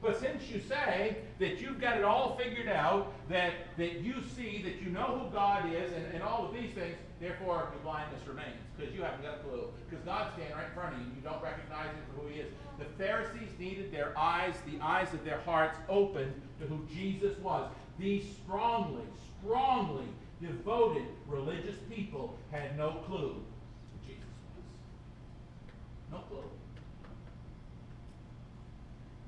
But 0.00 0.18
since 0.18 0.50
you 0.50 0.62
say 0.66 1.18
that 1.40 1.60
you've 1.60 1.78
got 1.78 1.98
it 1.98 2.04
all 2.04 2.38
figured 2.42 2.68
out, 2.68 3.12
that, 3.28 3.52
that 3.76 4.00
you 4.00 4.14
see, 4.34 4.62
that 4.62 4.80
you 4.80 4.90
know 4.90 5.20
who 5.20 5.30
God 5.30 5.70
is, 5.70 5.92
and, 5.92 6.06
and 6.14 6.22
all 6.22 6.46
of 6.46 6.54
these 6.54 6.72
things, 6.72 6.96
therefore 7.20 7.68
your 7.74 7.82
blindness 7.82 8.26
remains, 8.26 8.56
because 8.74 8.94
you 8.94 9.02
haven't 9.02 9.22
got 9.22 9.34
a 9.34 9.38
clue. 9.38 9.66
Because 9.88 10.02
God's 10.06 10.32
standing 10.32 10.56
right 10.56 10.64
in 10.64 10.72
front 10.72 10.94
of 10.94 11.00
you, 11.00 11.06
and 11.06 11.16
you 11.16 11.22
don't 11.22 11.42
recognize 11.42 11.88
him 11.88 12.00
for 12.14 12.22
who 12.22 12.28
he 12.28 12.40
is. 12.40 12.48
The 12.78 12.86
Pharisees 12.96 13.50
needed 13.58 13.92
their 13.92 14.18
eyes, 14.18 14.54
the 14.64 14.82
eyes 14.82 15.12
of 15.12 15.22
their 15.22 15.40
hearts, 15.40 15.76
opened 15.90 16.32
to 16.60 16.66
who 16.66 16.80
Jesus 16.90 17.38
was. 17.40 17.70
These 17.98 18.24
strongly, 18.42 19.04
strongly 19.42 20.06
devoted 20.46 21.06
religious 21.26 21.76
people 21.90 22.36
had 22.50 22.76
no 22.76 23.02
clue 23.06 23.34
who 23.34 24.06
Jesus 24.06 24.24
was. 26.10 26.12
No 26.12 26.18
clue. 26.28 26.44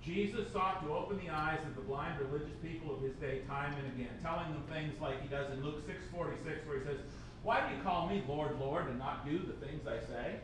Jesus 0.05 0.53
sought 0.53 0.85
to 0.85 0.93
open 0.93 1.19
the 1.19 1.33
eyes 1.33 1.59
of 1.67 1.75
the 1.75 1.83
blind 1.83 2.21
religious 2.21 2.55
people 2.63 2.95
of 2.95 3.03
his 3.03 3.15
day 3.15 3.41
time 3.49 3.75
and 3.75 3.87
again, 3.93 4.15
telling 4.23 4.53
them 4.53 4.63
things 4.71 4.95
like 5.01 5.21
he 5.23 5.29
does 5.29 5.51
in 5.53 5.65
Luke 5.65 5.83
6:46, 5.87 6.67
where 6.67 6.79
he 6.79 6.85
says, 6.85 7.01
Why 7.43 7.69
do 7.69 7.75
you 7.75 7.83
call 7.83 8.09
me 8.09 8.23
Lord, 8.29 8.59
Lord, 8.61 8.87
and 8.87 8.99
not 8.99 9.27
do 9.27 9.39
the 9.39 9.67
things 9.67 9.87
I 9.87 9.99
say? 10.07 10.37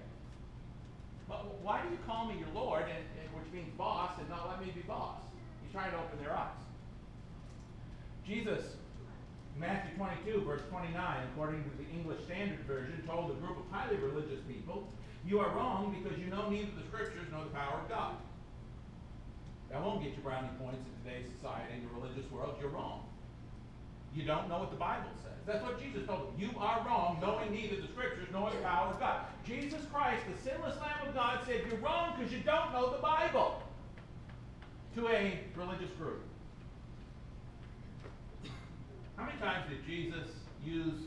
Why 1.63 1.83
do 1.83 1.91
you 1.91 1.99
call 2.07 2.27
me 2.27 2.39
your 2.39 2.49
Lord, 2.55 2.83
and, 2.83 2.91
and, 2.93 3.29
which 3.35 3.51
means 3.53 3.73
boss, 3.79 4.19
and 4.19 4.29
not 4.29 4.49
let 4.49 4.61
me 4.61 4.73
be 4.75 4.83
boss? 4.83 5.21
He's 5.63 5.73
trying 5.73 5.93
to 5.93 5.97
open 5.97 6.19
their 6.23 6.37
eyes. 6.37 6.51
Jesus, 8.27 8.77
Matthew 9.59 9.97
22, 9.97 10.43
verse 10.45 10.63
29, 10.71 10.95
according 11.33 11.63
to 11.65 11.71
the 11.77 11.89
English 11.93 12.25
Standard 12.25 12.61
Version, 12.67 13.03
told 13.07 13.31
a 13.31 13.35
group 13.35 13.59
of 13.59 13.71
highly 13.71 13.97
religious 13.97 14.41
people, 14.49 14.89
You 15.27 15.41
are 15.41 15.55
wrong 15.55 15.95
because 15.97 16.19
you 16.19 16.27
know 16.27 16.49
neither 16.51 16.71
the 16.77 16.87
Scriptures 16.89 17.29
nor 17.31 17.45
the 17.45 17.51
power 17.51 17.81
of 17.83 17.89
God. 17.89 18.17
That 19.71 19.83
won't 19.83 20.03
get 20.03 20.13
you 20.13 20.23
brownie 20.23 20.49
points 20.59 20.81
in 20.85 20.93
today's 21.05 21.31
society, 21.37 21.75
in 21.75 21.87
the 21.87 21.93
religious 22.01 22.31
world. 22.31 22.57
You're 22.61 22.71
wrong. 22.71 23.05
You 24.15 24.25
don't 24.25 24.49
know 24.49 24.59
what 24.59 24.71
the 24.71 24.77
Bible 24.77 25.09
says. 25.23 25.41
That's 25.47 25.63
what 25.63 25.81
Jesus 25.81 26.07
told 26.07 26.29
them. 26.29 26.35
You 26.39 26.51
are 26.59 26.85
wrong, 26.87 27.19
knowing 27.21 27.53
neither 27.53 27.81
the 27.81 27.89
Scriptures 27.89 28.29
nor 28.33 28.51
the 28.51 28.59
power 28.59 28.93
of 28.93 29.01
God. 29.01 29.23
Jesus 29.47 29.81
Christ, 29.91 30.23
the 30.29 30.51
sinless 30.51 30.79
Lamb 30.79 31.09
of 31.09 31.15
God, 31.15 31.41
said, 31.47 31.63
You're 31.69 31.81
wrong 31.81 32.15
because 32.19 32.33
you 32.33 32.41
don't 32.41 32.73
know 32.73 32.93
the 32.93 33.01
Bible 33.01 33.63
to 34.97 35.09
a 35.09 35.41
religious 35.57 35.91
group. 35.99 36.21
How 39.23 39.29
many 39.29 39.39
times 39.39 39.71
did 39.71 39.87
Jesus 39.87 40.35
use 40.65 41.01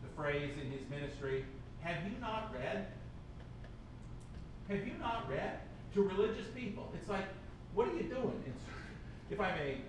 the 0.00 0.08
phrase 0.16 0.52
in 0.56 0.72
his 0.72 0.80
ministry, 0.88 1.44
Have 1.82 2.02
you 2.02 2.18
not 2.18 2.50
read? 2.54 2.86
Have 4.68 4.86
you 4.86 4.94
not 4.98 5.28
read? 5.28 5.60
To 5.92 6.02
religious 6.02 6.46
people. 6.56 6.90
It's 6.94 7.10
like, 7.10 7.26
what 7.74 7.88
are 7.88 7.94
you 7.94 8.04
doing? 8.04 8.42
In, 8.46 8.54
if 9.30 9.38
I 9.38 9.54
may 9.54 9.82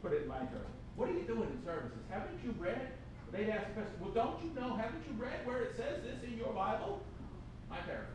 put 0.00 0.14
it 0.14 0.22
in 0.22 0.28
my 0.28 0.38
terms, 0.38 0.72
what 0.96 1.10
are 1.10 1.12
you 1.12 1.24
doing 1.24 1.50
in 1.52 1.62
services? 1.62 1.98
Haven't 2.08 2.38
you 2.42 2.54
read? 2.58 2.88
They'd 3.30 3.50
ask 3.50 3.68
the 3.68 3.82
question, 3.82 3.94
well, 4.00 4.12
don't 4.12 4.42
you 4.42 4.50
know, 4.58 4.74
haven't 4.74 5.04
you 5.06 5.12
read 5.22 5.44
where 5.44 5.60
it 5.64 5.76
says 5.76 6.02
this 6.02 6.22
in 6.24 6.38
your 6.38 6.54
Bible? 6.54 7.02
My 7.68 7.76
paraphrase. 7.76 8.08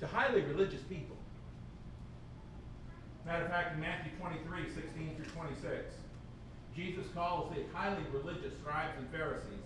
To 0.00 0.08
highly 0.08 0.42
religious 0.42 0.82
people. 0.88 1.16
Matter 3.24 3.44
of 3.44 3.50
fact, 3.50 3.74
in 3.74 3.80
Matthew 3.80 4.10
23, 4.18 4.74
16 4.74 5.16
through 5.16 5.24
26, 5.26 5.94
Jesus 6.76 7.06
calls 7.14 7.54
the 7.54 7.62
highly 7.72 8.02
religious 8.12 8.52
scribes 8.60 8.92
and 8.98 9.08
Pharisees 9.08 9.64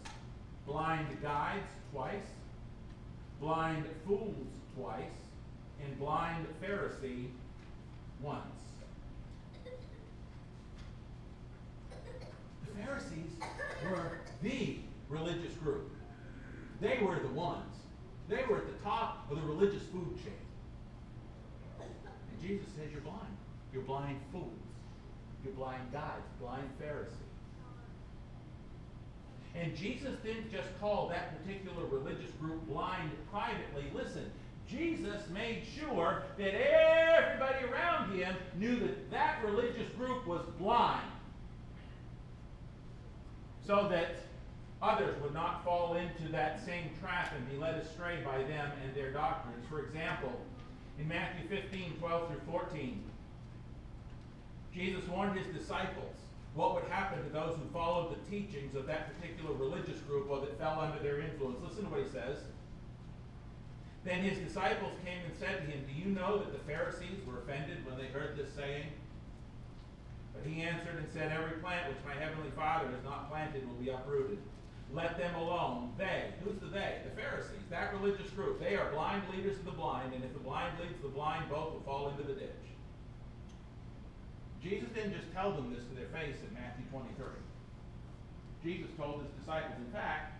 blind 0.64 1.08
guides 1.20 1.66
twice, 1.92 2.14
blind 3.40 3.84
fools 4.06 4.46
twice, 4.76 5.02
and 5.84 5.98
blind 5.98 6.46
Pharisee 6.62 7.26
once. 8.22 8.44
The 12.64 12.84
Pharisees 12.84 13.32
were 13.90 14.12
the 14.42 14.76
religious 15.08 15.54
group. 15.54 15.90
They 16.80 16.98
were 17.02 17.18
the 17.18 17.28
ones. 17.28 17.74
They 18.28 18.44
were 18.48 18.58
at 18.58 18.66
the 18.68 18.84
top 18.84 19.26
of 19.28 19.40
the 19.40 19.46
religious 19.46 19.82
food 19.88 20.16
chain. 20.22 20.32
And 21.80 22.40
Jesus 22.40 22.66
says, 22.76 22.92
You're 22.92 23.00
blind. 23.00 23.36
You're 23.72 23.82
blind 23.82 24.20
fools. 24.30 24.69
You're 25.44 25.54
blind 25.54 25.92
guides, 25.92 26.26
blind 26.40 26.68
Pharisee. 26.80 27.08
And 29.54 29.74
Jesus 29.76 30.14
didn't 30.22 30.50
just 30.52 30.68
call 30.80 31.08
that 31.08 31.42
particular 31.42 31.84
religious 31.86 32.30
group 32.40 32.66
blind 32.68 33.10
privately. 33.32 33.84
Listen, 33.92 34.30
Jesus 34.68 35.22
made 35.32 35.62
sure 35.78 36.22
that 36.38 36.54
everybody 36.54 37.64
around 37.64 38.14
him 38.14 38.34
knew 38.56 38.78
that 38.78 39.10
that 39.10 39.44
religious 39.44 39.90
group 39.98 40.26
was 40.26 40.42
blind. 40.58 41.10
So 43.66 43.88
that 43.88 44.16
others 44.80 45.20
would 45.22 45.34
not 45.34 45.64
fall 45.64 45.96
into 45.96 46.30
that 46.32 46.64
same 46.64 46.90
trap 47.00 47.34
and 47.36 47.50
be 47.50 47.56
led 47.56 47.74
astray 47.76 48.18
by 48.24 48.38
them 48.44 48.70
and 48.84 48.94
their 48.94 49.10
doctrines. 49.10 49.64
For 49.68 49.80
example, 49.80 50.32
in 50.98 51.08
Matthew 51.08 51.48
15, 51.48 51.96
12 51.98 52.28
through 52.28 52.52
14, 52.52 53.02
Jesus 54.74 55.06
warned 55.08 55.38
his 55.38 55.46
disciples 55.54 56.14
what 56.54 56.74
would 56.74 56.84
happen 56.90 57.22
to 57.22 57.30
those 57.30 57.56
who 57.56 57.68
followed 57.72 58.14
the 58.14 58.30
teachings 58.30 58.74
of 58.74 58.86
that 58.86 59.14
particular 59.14 59.54
religious 59.54 60.00
group 60.00 60.28
or 60.30 60.40
that 60.40 60.58
fell 60.58 60.80
under 60.80 60.98
their 61.02 61.20
influence. 61.20 61.58
Listen 61.62 61.84
to 61.84 61.90
what 61.90 62.02
he 62.02 62.08
says. 62.08 62.38
Then 64.04 64.22
his 64.22 64.38
disciples 64.38 64.92
came 65.04 65.20
and 65.24 65.34
said 65.38 65.60
to 65.60 65.70
him, 65.70 65.84
Do 65.86 65.92
you 65.92 66.14
know 66.14 66.38
that 66.38 66.52
the 66.52 66.64
Pharisees 66.64 67.20
were 67.26 67.38
offended 67.40 67.84
when 67.86 67.98
they 67.98 68.06
heard 68.06 68.36
this 68.36 68.50
saying? 68.54 68.86
But 70.34 70.48
he 70.48 70.62
answered 70.62 70.96
and 70.96 71.06
said, 71.12 71.30
Every 71.30 71.60
plant 71.60 71.88
which 71.88 71.98
my 72.04 72.14
heavenly 72.14 72.50
Father 72.56 72.88
has 72.88 73.04
not 73.04 73.30
planted 73.30 73.66
will 73.68 73.76
be 73.76 73.90
uprooted. 73.90 74.38
Let 74.92 75.18
them 75.18 75.34
alone. 75.36 75.92
They, 75.98 76.32
who's 76.42 76.58
the 76.58 76.66
they? 76.66 76.98
The 77.04 77.14
Pharisees, 77.20 77.62
that 77.68 77.92
religious 77.94 78.30
group. 78.30 78.58
They 78.58 78.74
are 78.74 78.90
blind 78.90 79.22
leaders 79.32 79.58
of 79.58 79.64
the 79.64 79.70
blind, 79.70 80.14
and 80.14 80.24
if 80.24 80.32
the 80.32 80.40
blind 80.40 80.80
leads 80.80 81.00
the 81.00 81.08
blind, 81.08 81.48
both 81.48 81.74
will 81.74 81.82
fall 81.84 82.08
into 82.08 82.24
the 82.24 82.32
ditch. 82.32 82.69
Jesus 84.62 84.88
didn't 84.94 85.14
just 85.14 85.32
tell 85.32 85.52
them 85.52 85.72
this 85.74 85.84
to 85.84 85.94
their 85.94 86.08
face 86.08 86.36
in 86.46 86.52
Matthew 86.54 86.84
23. 86.92 87.26
Jesus 88.62 88.90
told 88.98 89.22
his 89.22 89.30
disciples, 89.40 89.72
in 89.78 89.90
fact, 89.92 90.34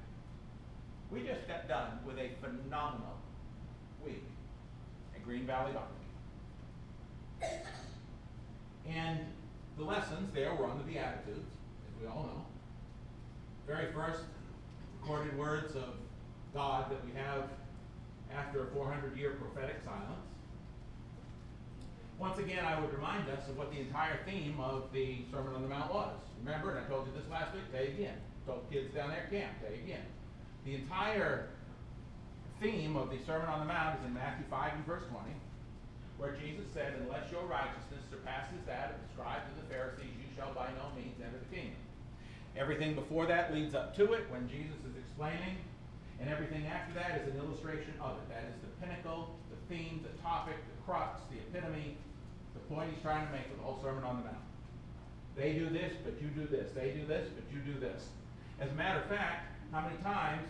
we 1.11 1.23
just 1.23 1.49
got 1.49 1.67
done 1.69 1.99
with 2.07 2.19
a 2.19 2.31
phenomenal 2.41 3.17
week 4.05 4.25
at 5.15 5.25
Green 5.25 5.47
Valley 5.47 5.73
Bible. 5.73 5.89
And 8.89 9.21
the 9.79 9.85
lessons 9.85 10.31
there 10.35 10.55
were 10.55 10.67
on 10.67 10.79
the 10.79 10.85
Beatitudes, 10.85 11.39
as 11.39 12.01
we 12.01 12.07
all 12.07 12.25
know. 12.25 12.45
Very 13.67 13.91
first 13.93 14.21
recorded 15.01 15.37
words 15.39 15.75
of 15.77 15.95
God 16.53 16.91
that 16.91 17.03
we 17.05 17.13
have 17.13 17.45
after 18.35 18.65
a 18.65 18.71
400 18.73 19.17
year 19.17 19.39
prophetic 19.41 19.77
silence. 19.85 20.30
Once 22.21 22.39
again, 22.39 22.63
I 22.63 22.79
would 22.79 22.93
remind 22.93 23.31
us 23.31 23.49
of 23.49 23.57
what 23.57 23.73
the 23.73 23.81
entire 23.81 24.21
theme 24.29 24.61
of 24.61 24.93
the 24.93 25.25
Sermon 25.33 25.57
on 25.57 25.63
the 25.63 25.73
Mount 25.73 25.89
was. 25.89 26.13
Remember, 26.45 26.77
and 26.77 26.85
I 26.85 26.87
told 26.87 27.09
you 27.09 27.17
this 27.17 27.25
last 27.33 27.55
week, 27.57 27.65
you 27.73 27.81
again. 27.81 28.21
Told 28.45 28.69
kids 28.69 28.93
down 28.93 29.09
there 29.09 29.25
at 29.25 29.33
camp, 29.33 29.57
you 29.65 29.81
again. 29.81 30.05
The 30.69 30.75
entire 30.75 31.49
theme 32.61 32.95
of 32.95 33.09
the 33.09 33.17
Sermon 33.25 33.49
on 33.49 33.65
the 33.65 33.73
Mount 33.73 33.99
is 33.99 34.05
in 34.05 34.13
Matthew 34.13 34.45
5 34.53 34.73
and 34.77 34.85
verse 34.85 35.09
20, 35.09 35.33
where 36.21 36.37
Jesus 36.37 36.69
said, 36.77 36.93
Unless 37.01 37.33
your 37.33 37.49
righteousness 37.49 38.05
surpasses 38.13 38.61
that 38.69 38.93
of 38.93 39.01
the 39.01 39.09
scribes 39.17 39.49
and 39.49 39.57
the 39.57 39.69
Pharisees, 39.73 40.13
you 40.21 40.29
shall 40.37 40.53
by 40.53 40.69
no 40.77 40.93
means 40.93 41.17
enter 41.25 41.41
the 41.41 41.49
kingdom. 41.49 41.81
Everything 42.53 42.93
before 42.93 43.25
that 43.33 43.55
leads 43.55 43.73
up 43.73 43.97
to 43.97 44.13
it 44.13 44.29
when 44.29 44.45
Jesus 44.45 44.77
is 44.85 44.93
explaining, 44.93 45.57
and 46.21 46.29
everything 46.29 46.69
after 46.69 46.93
that 47.01 47.17
is 47.25 47.33
an 47.33 47.41
illustration 47.41 47.97
of 47.97 48.21
it. 48.21 48.29
That 48.29 48.45
is 48.45 48.61
the 48.61 48.69
pinnacle, 48.85 49.41
the 49.49 49.57
theme, 49.73 50.05
the 50.05 50.13
topic, 50.21 50.61
the 50.69 50.85
crux, 50.85 51.25
the 51.33 51.41
epitome, 51.49 51.97
point 52.71 52.91
he's 52.95 53.03
trying 53.03 53.27
to 53.27 53.33
make 53.33 53.49
with 53.51 53.59
the 53.59 53.65
whole 53.65 53.81
Sermon 53.83 54.05
on 54.05 54.19
the 54.19 54.25
Mount. 54.25 54.47
They 55.37 55.53
do 55.53 55.69
this, 55.69 55.93
but 56.05 56.15
you 56.23 56.29
do 56.29 56.47
this. 56.47 56.71
They 56.73 56.91
do 56.91 57.05
this, 57.07 57.29
but 57.35 57.45
you 57.53 57.61
do 57.61 57.79
this. 57.79 58.09
As 58.61 58.71
a 58.71 58.75
matter 58.75 59.01
of 59.01 59.09
fact, 59.09 59.47
how 59.73 59.81
many 59.81 59.97
times 60.03 60.47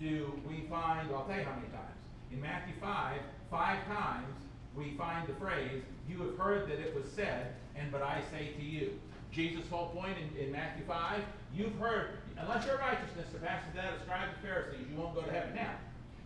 do 0.00 0.32
we 0.48 0.64
find, 0.70 1.10
I'll 1.12 1.24
tell 1.24 1.38
you 1.38 1.44
how 1.44 1.56
many 1.56 1.68
times. 1.68 1.98
In 2.32 2.40
Matthew 2.40 2.74
5, 2.80 3.20
five 3.50 3.84
times 3.86 4.34
we 4.76 4.94
find 4.96 5.26
the 5.26 5.34
phrase, 5.34 5.82
you 6.08 6.22
have 6.22 6.38
heard 6.38 6.68
that 6.68 6.78
it 6.78 6.94
was 6.94 7.04
said, 7.14 7.54
and 7.76 7.90
but 7.90 8.02
I 8.02 8.22
say 8.30 8.52
to 8.56 8.62
you. 8.62 8.92
Jesus' 9.32 9.68
whole 9.68 9.88
point 9.88 10.16
in, 10.18 10.46
in 10.46 10.52
Matthew 10.52 10.84
5, 10.86 11.20
you've 11.54 11.76
heard, 11.78 12.18
unless 12.38 12.64
your 12.66 12.78
righteousness 12.78 13.26
surpasses 13.30 13.68
that 13.74 13.94
of 13.94 14.00
scribes 14.02 14.32
and 14.34 14.42
Pharisees, 14.42 14.86
you 14.90 14.96
won't 14.96 15.14
go 15.14 15.22
to 15.22 15.30
heaven. 15.30 15.54
Now, 15.54 15.74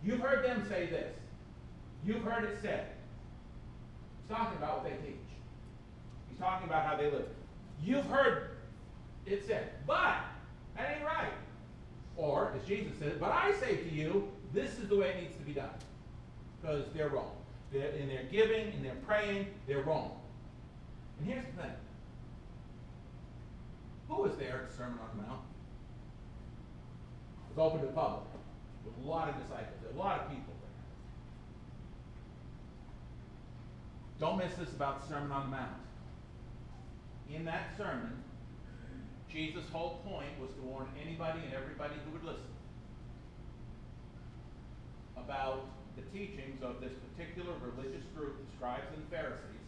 you've 0.05 0.21
heard 0.21 0.45
them 0.45 0.65
say 0.69 0.87
this. 0.87 1.15
You've 2.05 2.23
heard 2.23 2.45
it 2.45 2.59
said. 2.63 2.89
He's 4.21 4.37
talking 4.37 4.59
about 4.59 4.83
what 4.83 4.91
they 4.91 4.97
teach. 5.07 5.32
He's 6.33 6.41
talking 6.41 6.67
about 6.67 6.87
how 6.87 6.97
they 6.97 7.11
live. 7.11 7.29
You've 7.83 8.07
heard 8.07 8.53
it 9.27 9.47
said, 9.47 9.71
but 9.87 10.17
that 10.77 10.97
ain't 10.97 11.05
right. 11.05 11.33
Or, 12.17 12.53
as 12.57 12.67
Jesus 12.67 12.93
said, 12.99 13.21
but 13.21 13.31
I 13.31 13.53
say 13.61 13.77
to 13.77 13.91
you, 13.91 14.29
this 14.55 14.79
is 14.79 14.89
the 14.89 14.97
way 14.97 15.11
it 15.11 15.21
needs 15.23 15.37
to 15.37 15.43
be 15.43 15.53
done. 15.53 15.71
Because 16.61 16.87
they're 16.95 17.09
wrong. 17.09 17.33
They're, 17.73 17.91
in 17.91 18.09
their 18.09 18.25
giving, 18.31 18.73
in 18.73 18.83
their 18.83 18.95
praying, 19.07 19.47
they're 19.67 19.83
wrong. 19.83 20.19
And 21.19 21.29
here's 21.29 21.45
the 21.45 21.63
thing. 21.63 21.73
Who 24.09 24.23
was 24.23 24.37
there 24.37 24.63
at 24.63 24.71
the 24.71 24.77
Sermon 24.77 24.99
on 25.01 25.17
the 25.17 25.23
Mount? 25.23 25.41
It 27.51 27.57
was 27.59 27.67
open 27.67 27.81
to 27.81 27.87
the 27.87 27.93
public. 27.93 28.25
With 28.85 29.07
a 29.07 29.09
lot 29.09 29.29
of 29.29 29.37
disciples, 29.37 29.79
a 29.95 29.99
lot 29.99 30.21
of 30.21 30.29
people 30.29 30.55
there. 34.21 34.29
Don't 34.29 34.39
miss 34.39 34.55
this 34.55 34.71
about 34.71 35.03
the 35.03 35.09
Sermon 35.09 35.31
on 35.31 35.51
the 35.51 35.57
Mount. 35.57 35.83
In 37.35 37.45
that 37.47 37.77
sermon, 37.77 38.23
Jesus' 39.31 39.65
whole 39.73 40.03
point 40.07 40.39
was 40.41 40.51
to 40.51 40.61
warn 40.63 40.87
anybody 41.01 41.41
and 41.45 41.55
everybody 41.55 41.95
who 42.05 42.13
would 42.13 42.25
listen 42.25 42.53
about 45.17 45.65
the 45.97 46.03
teachings 46.17 46.63
of 46.63 46.81
this 46.81 46.93
particular 46.93 47.53
religious 47.65 48.05
group, 48.15 48.37
the 48.37 48.57
scribes 48.57 48.85
and 48.95 49.05
the 49.05 49.11
Pharisees, 49.11 49.65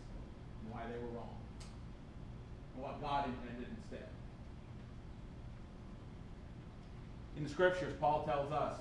and 0.62 0.72
why 0.72 0.82
they 0.92 0.98
were 1.00 1.12
wrong, 1.16 1.36
and 2.74 2.82
what 2.82 3.00
God 3.00 3.28
intended 3.28 3.68
instead. 3.80 4.08
In 7.36 7.44
the 7.44 7.50
scriptures, 7.50 7.94
Paul 7.98 8.24
tells 8.24 8.52
us 8.52 8.76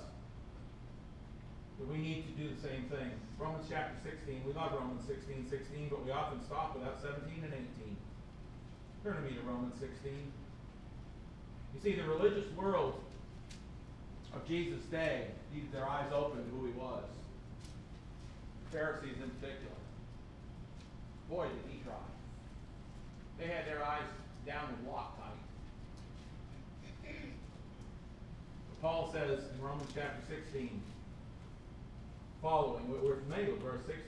that 1.78 1.88
we 1.88 1.98
need 1.98 2.24
to 2.28 2.42
do 2.42 2.54
the 2.54 2.60
same 2.60 2.84
thing. 2.88 3.10
Romans 3.38 3.66
chapter 3.68 3.96
16, 4.04 4.42
we 4.46 4.52
love 4.52 4.72
Romans 4.72 5.02
16, 5.06 5.48
16, 5.48 5.88
but 5.88 6.04
we 6.04 6.12
often 6.12 6.40
stop 6.44 6.76
without 6.76 7.00
17 7.02 7.44
and 7.44 7.52
18. 7.52 7.96
Turn 9.04 9.16
to 9.16 9.20
me 9.20 9.36
to 9.36 9.42
Romans 9.42 9.74
16. 9.78 10.12
You 11.74 11.80
see, 11.82 11.94
the 11.94 12.08
religious 12.08 12.50
world 12.56 12.94
of 14.34 14.48
Jesus' 14.48 14.82
day 14.84 15.26
needed 15.52 15.70
their 15.72 15.86
eyes 15.86 16.10
open 16.10 16.42
to 16.42 16.50
who 16.56 16.64
he 16.64 16.72
was. 16.72 17.04
The 18.64 18.78
Pharisees 18.78 19.16
in 19.22 19.28
particular. 19.28 19.76
Boy, 21.28 21.44
did 21.44 21.70
he 21.70 21.80
try. 21.84 21.92
They 23.38 23.46
had 23.46 23.66
their 23.66 23.84
eyes 23.84 24.08
down 24.46 24.70
and 24.78 24.88
locked 24.90 25.20
tight. 25.20 25.30
Paul 28.80 29.10
says 29.12 29.40
in 29.54 29.62
Romans 29.62 29.90
chapter 29.94 30.22
16, 30.28 30.80
following, 32.40 32.88
we're 32.88 33.16
familiar 33.16 33.52
with 33.52 33.62
verse 33.62 33.80
16. 33.86 34.00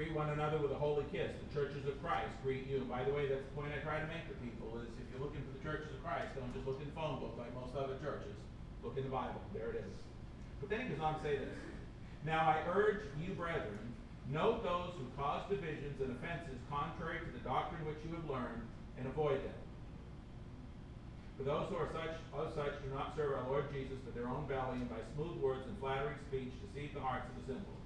Greet 0.00 0.16
one 0.16 0.32
another 0.32 0.56
with 0.56 0.72
a 0.72 0.80
holy 0.80 1.04
kiss. 1.12 1.28
The 1.28 1.52
churches 1.52 1.84
of 1.84 1.92
Christ 2.00 2.32
greet 2.40 2.64
you. 2.64 2.88
By 2.88 3.04
the 3.04 3.12
way, 3.12 3.28
that's 3.28 3.44
the 3.44 3.52
point 3.52 3.68
I 3.68 3.84
try 3.84 4.00
to 4.00 4.08
make 4.08 4.24
to 4.32 4.36
people 4.40 4.80
is 4.80 4.88
if 4.96 5.04
you're 5.12 5.20
looking 5.20 5.44
for 5.44 5.52
the 5.52 5.60
churches 5.60 5.92
of 5.92 6.00
Christ, 6.00 6.32
don't 6.40 6.48
just 6.56 6.64
look 6.64 6.80
in 6.80 6.88
the 6.88 6.96
phone 6.96 7.20
book 7.20 7.36
like 7.36 7.52
most 7.52 7.76
other 7.76 8.00
churches. 8.00 8.32
Look 8.80 8.96
in 8.96 9.04
the 9.04 9.12
Bible. 9.12 9.44
There 9.52 9.76
it 9.76 9.84
is. 9.84 9.92
But 10.56 10.72
then 10.72 10.88
he 10.88 10.96
goes 10.96 11.04
on 11.04 11.20
to 11.20 11.22
say 11.28 11.36
this. 11.36 11.52
Now 12.24 12.48
I 12.48 12.64
urge 12.72 13.12
you, 13.20 13.36
brethren, 13.36 13.76
note 14.32 14.64
those 14.64 14.96
who 14.96 15.04
cause 15.20 15.44
divisions 15.52 16.00
and 16.00 16.16
offenses 16.16 16.56
contrary 16.72 17.20
to 17.20 17.30
the 17.36 17.44
doctrine 17.44 17.84
which 17.84 18.00
you 18.00 18.16
have 18.16 18.24
learned, 18.24 18.64
and 18.96 19.04
avoid 19.04 19.44
them. 19.44 19.60
For 21.36 21.44
those 21.44 21.68
who 21.68 21.76
are 21.76 21.92
such 21.92 22.16
of 22.32 22.56
such 22.56 22.72
do 22.80 22.88
not 22.88 23.12
serve 23.20 23.36
our 23.36 23.44
Lord 23.52 23.68
Jesus, 23.68 24.00
but 24.08 24.16
their 24.16 24.32
own 24.32 24.48
belly, 24.48 24.80
and 24.80 24.88
by 24.88 25.04
smooth 25.12 25.36
words 25.44 25.68
and 25.68 25.76
flattering 25.76 26.16
speech 26.32 26.56
deceive 26.64 26.96
the 26.96 27.04
hearts 27.04 27.28
of 27.28 27.36
the 27.44 27.52
simple. 27.52 27.76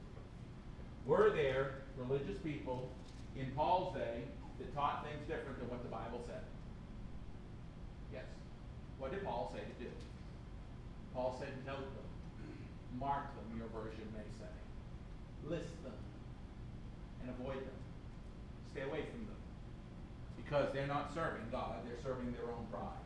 Were 1.11 1.35
there 1.35 1.84
religious 1.97 2.39
people 2.39 2.91
in 3.37 3.51
Paul's 3.57 3.95
day 3.95 4.23
that 4.59 4.75
taught 4.75 5.05
things 5.05 5.23
different 5.29 5.59
than 5.59 5.69
what 5.69 5.83
the 5.83 5.89
Bible 5.89 6.23
said? 6.27 6.43
Yes. 8.13 8.25
What 8.99 9.13
did 9.13 9.25
Paul 9.25 9.53
say 9.55 9.61
to 9.61 9.85
do? 9.85 9.91
Paul 11.13 11.37
said, 11.39 11.51
note 11.67 11.87
them, 11.95 12.09
mark 12.99 13.35
them, 13.35 13.59
your 13.59 13.69
version 13.69 14.07
may 14.13 14.27
say. 14.39 14.51
List 15.47 15.71
them, 15.83 15.93
and 17.23 17.31
avoid 17.31 17.59
them. 17.59 17.79
Stay 18.73 18.83
away 18.83 19.05
from 19.11 19.27
them. 19.27 19.41
Because 20.37 20.73
they're 20.73 20.87
not 20.87 21.15
serving 21.15 21.47
God, 21.53 21.77
they're 21.87 22.03
serving 22.03 22.33
their 22.33 22.51
own 22.51 22.67
pride. 22.71 23.05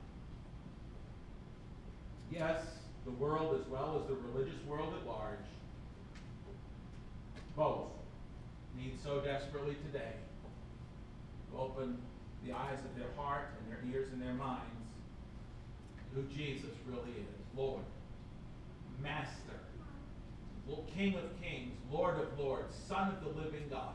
Yes, 2.31 2.63
the 3.05 3.11
world 3.13 3.59
as 3.61 3.67
well 3.69 4.01
as 4.01 4.09
the 4.09 4.17
religious 4.33 4.63
world 4.67 4.95
at 5.01 5.07
large, 5.07 5.39
both 7.57 7.89
need 8.79 8.95
so 9.03 9.21
desperately 9.21 9.77
today 9.91 10.15
to 11.51 11.59
open 11.59 11.99
the 12.47 12.53
eyes 12.53 12.79
of 12.85 12.97
their 12.97 13.11
heart 13.17 13.49
and 13.59 13.71
their 13.71 13.83
ears 13.93 14.09
and 14.13 14.23
their 14.23 14.35
minds 14.35 14.65
who 16.15 16.23
Jesus 16.35 16.71
really 16.87 17.11
is 17.19 17.35
Lord, 17.57 17.83
Master, 19.03 19.59
King 20.99 21.15
of 21.17 21.43
Kings, 21.43 21.75
Lord 21.91 22.19
of 22.19 22.39
Lords, 22.39 22.75
Son 22.89 23.09
of 23.09 23.23
the 23.23 23.41
living 23.41 23.69
God. 23.71 23.95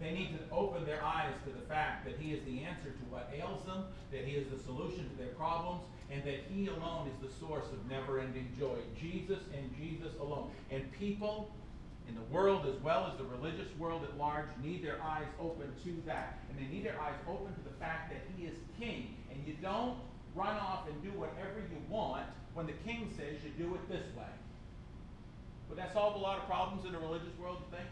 They 0.00 0.12
need 0.12 0.38
to 0.38 0.54
open 0.54 0.86
their 0.86 1.04
eyes 1.04 1.34
to 1.44 1.50
the 1.50 1.64
fact 1.66 2.06
that 2.06 2.14
He 2.18 2.32
is 2.32 2.42
the 2.44 2.64
answer 2.64 2.90
to 2.90 3.04
what 3.10 3.30
ails 3.36 3.64
them, 3.66 3.84
that 4.10 4.24
He 4.24 4.32
is 4.32 4.48
the 4.50 4.58
solution 4.58 5.08
to 5.10 5.16
their 5.16 5.34
problems, 5.34 5.82
and 6.10 6.24
that 6.24 6.40
He 6.48 6.68
alone 6.68 7.08
is 7.08 7.30
the 7.30 7.38
source 7.38 7.66
of 7.66 7.88
never 7.88 8.18
ending 8.18 8.48
joy. 8.58 8.78
Jesus 8.98 9.38
and 9.54 9.70
Jesus 9.76 10.12
alone. 10.20 10.50
And 10.70 10.90
people 10.98 11.50
in 12.08 12.14
the 12.14 12.26
world 12.34 12.66
as 12.66 12.80
well 12.82 13.10
as 13.10 13.18
the 13.18 13.24
religious 13.24 13.68
world 13.78 14.04
at 14.04 14.16
large 14.18 14.48
need 14.62 14.84
their 14.84 15.02
eyes 15.02 15.26
open 15.38 15.72
to 15.84 16.02
that. 16.06 16.38
And 16.48 16.58
they 16.58 16.72
need 16.72 16.84
their 16.84 17.00
eyes 17.00 17.14
open 17.28 17.54
to 17.54 17.60
the 17.60 17.76
fact 17.78 18.12
that 18.12 18.22
He 18.36 18.46
is 18.46 18.56
King. 18.78 19.16
And 19.30 19.46
you 19.46 19.54
don't 19.62 19.96
run 20.34 20.56
off 20.56 20.88
and 20.88 21.02
do 21.02 21.10
whatever 21.18 21.60
you 21.60 21.78
want 21.88 22.26
when 22.54 22.66
the 22.66 22.76
King 22.84 23.12
says 23.16 23.36
you 23.44 23.50
do 23.56 23.74
it 23.74 23.88
this 23.88 24.04
way. 24.16 24.32
Would 25.68 25.78
that 25.78 25.92
solve 25.92 26.16
a 26.16 26.18
lot 26.18 26.38
of 26.38 26.46
problems 26.46 26.84
in 26.84 26.92
the 26.92 26.98
religious 26.98 27.36
world, 27.38 27.58
you 27.60 27.76
think? 27.76 27.88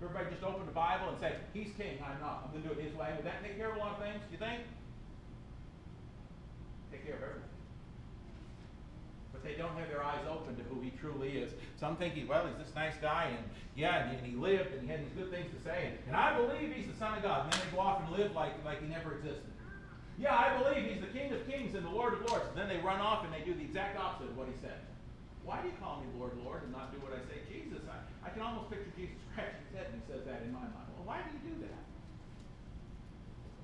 Everybody 0.00 0.30
just 0.30 0.44
open 0.44 0.64
the 0.64 0.72
Bible 0.72 1.08
and 1.08 1.18
say, 1.18 1.34
He's 1.52 1.74
king, 1.76 1.98
I'm 1.98 2.20
not. 2.20 2.46
I'm 2.46 2.52
going 2.52 2.62
to 2.62 2.74
do 2.74 2.80
it 2.80 2.86
His 2.86 2.94
way. 2.94 3.10
Would 3.16 3.26
that 3.26 3.42
take 3.42 3.56
care 3.56 3.70
of 3.70 3.76
a 3.76 3.80
lot 3.80 3.98
of 3.98 3.98
things, 3.98 4.22
you 4.30 4.38
think? 4.38 4.62
Take 6.92 7.04
care 7.04 7.16
of 7.16 7.22
everything. 7.22 7.47
But 9.38 9.46
they 9.46 9.54
don't 9.54 9.76
have 9.78 9.88
their 9.88 10.02
eyes 10.02 10.26
open 10.26 10.56
to 10.56 10.62
who 10.66 10.82
He 10.82 10.90
truly 10.98 11.38
is. 11.38 11.52
Some 11.78 11.94
think, 11.96 12.14
he, 12.14 12.24
well, 12.24 12.46
he's 12.46 12.58
this 12.58 12.74
nice 12.74 12.98
guy, 13.00 13.30
and 13.30 13.44
yeah, 13.78 14.10
and 14.10 14.26
he, 14.26 14.34
lived, 14.34 14.74
and 14.74 14.82
he 14.82 14.88
had 14.88 14.98
these 14.98 15.14
good 15.14 15.30
things 15.30 15.46
to 15.54 15.62
say, 15.62 15.94
and, 16.06 16.16
I 16.16 16.34
believe 16.34 16.74
He's 16.74 16.90
the 16.90 16.98
Son 16.98 17.14
of 17.14 17.22
God. 17.22 17.44
And 17.44 17.52
then 17.52 17.60
they 17.62 17.76
go 17.76 17.82
off 17.82 18.02
and 18.02 18.10
live 18.10 18.34
like, 18.34 18.58
like 18.64 18.82
He 18.82 18.88
never 18.88 19.14
existed. 19.14 19.46
Yeah, 20.18 20.34
I 20.34 20.58
believe 20.58 20.90
He's 20.90 21.00
the 21.00 21.14
King 21.14 21.30
of 21.30 21.46
Kings 21.46 21.78
and 21.78 21.86
the 21.86 21.94
Lord 21.94 22.14
of 22.14 22.26
Lords. 22.26 22.50
And 22.50 22.58
then 22.58 22.66
they 22.66 22.82
run 22.82 22.98
off 22.98 23.22
and 23.22 23.30
they 23.30 23.46
do 23.46 23.54
the 23.54 23.62
exact 23.62 23.94
opposite 23.94 24.34
of 24.34 24.36
what 24.36 24.50
He 24.50 24.58
said. 24.58 24.82
Why 25.46 25.62
do 25.62 25.72
you 25.72 25.78
call 25.80 26.04
me 26.04 26.12
Lord, 26.18 26.36
Lord, 26.44 26.60
and 26.66 26.72
not 26.72 26.92
do 26.92 27.00
what 27.00 27.16
I 27.16 27.24
say? 27.24 27.40
Jesus, 27.48 27.80
I, 27.88 27.96
I 28.20 28.28
can 28.28 28.42
almost 28.42 28.68
picture 28.68 28.92
Jesus 28.92 29.16
scratching 29.32 29.56
his 29.64 29.72
head 29.72 29.88
and 29.88 29.96
he 29.96 30.04
says 30.04 30.28
that 30.28 30.44
in 30.44 30.52
my 30.52 30.60
mind. 30.60 30.92
Well, 30.92 31.08
why 31.08 31.24
do 31.24 31.32
you 31.32 31.40
do 31.54 31.56
that? 31.64 31.88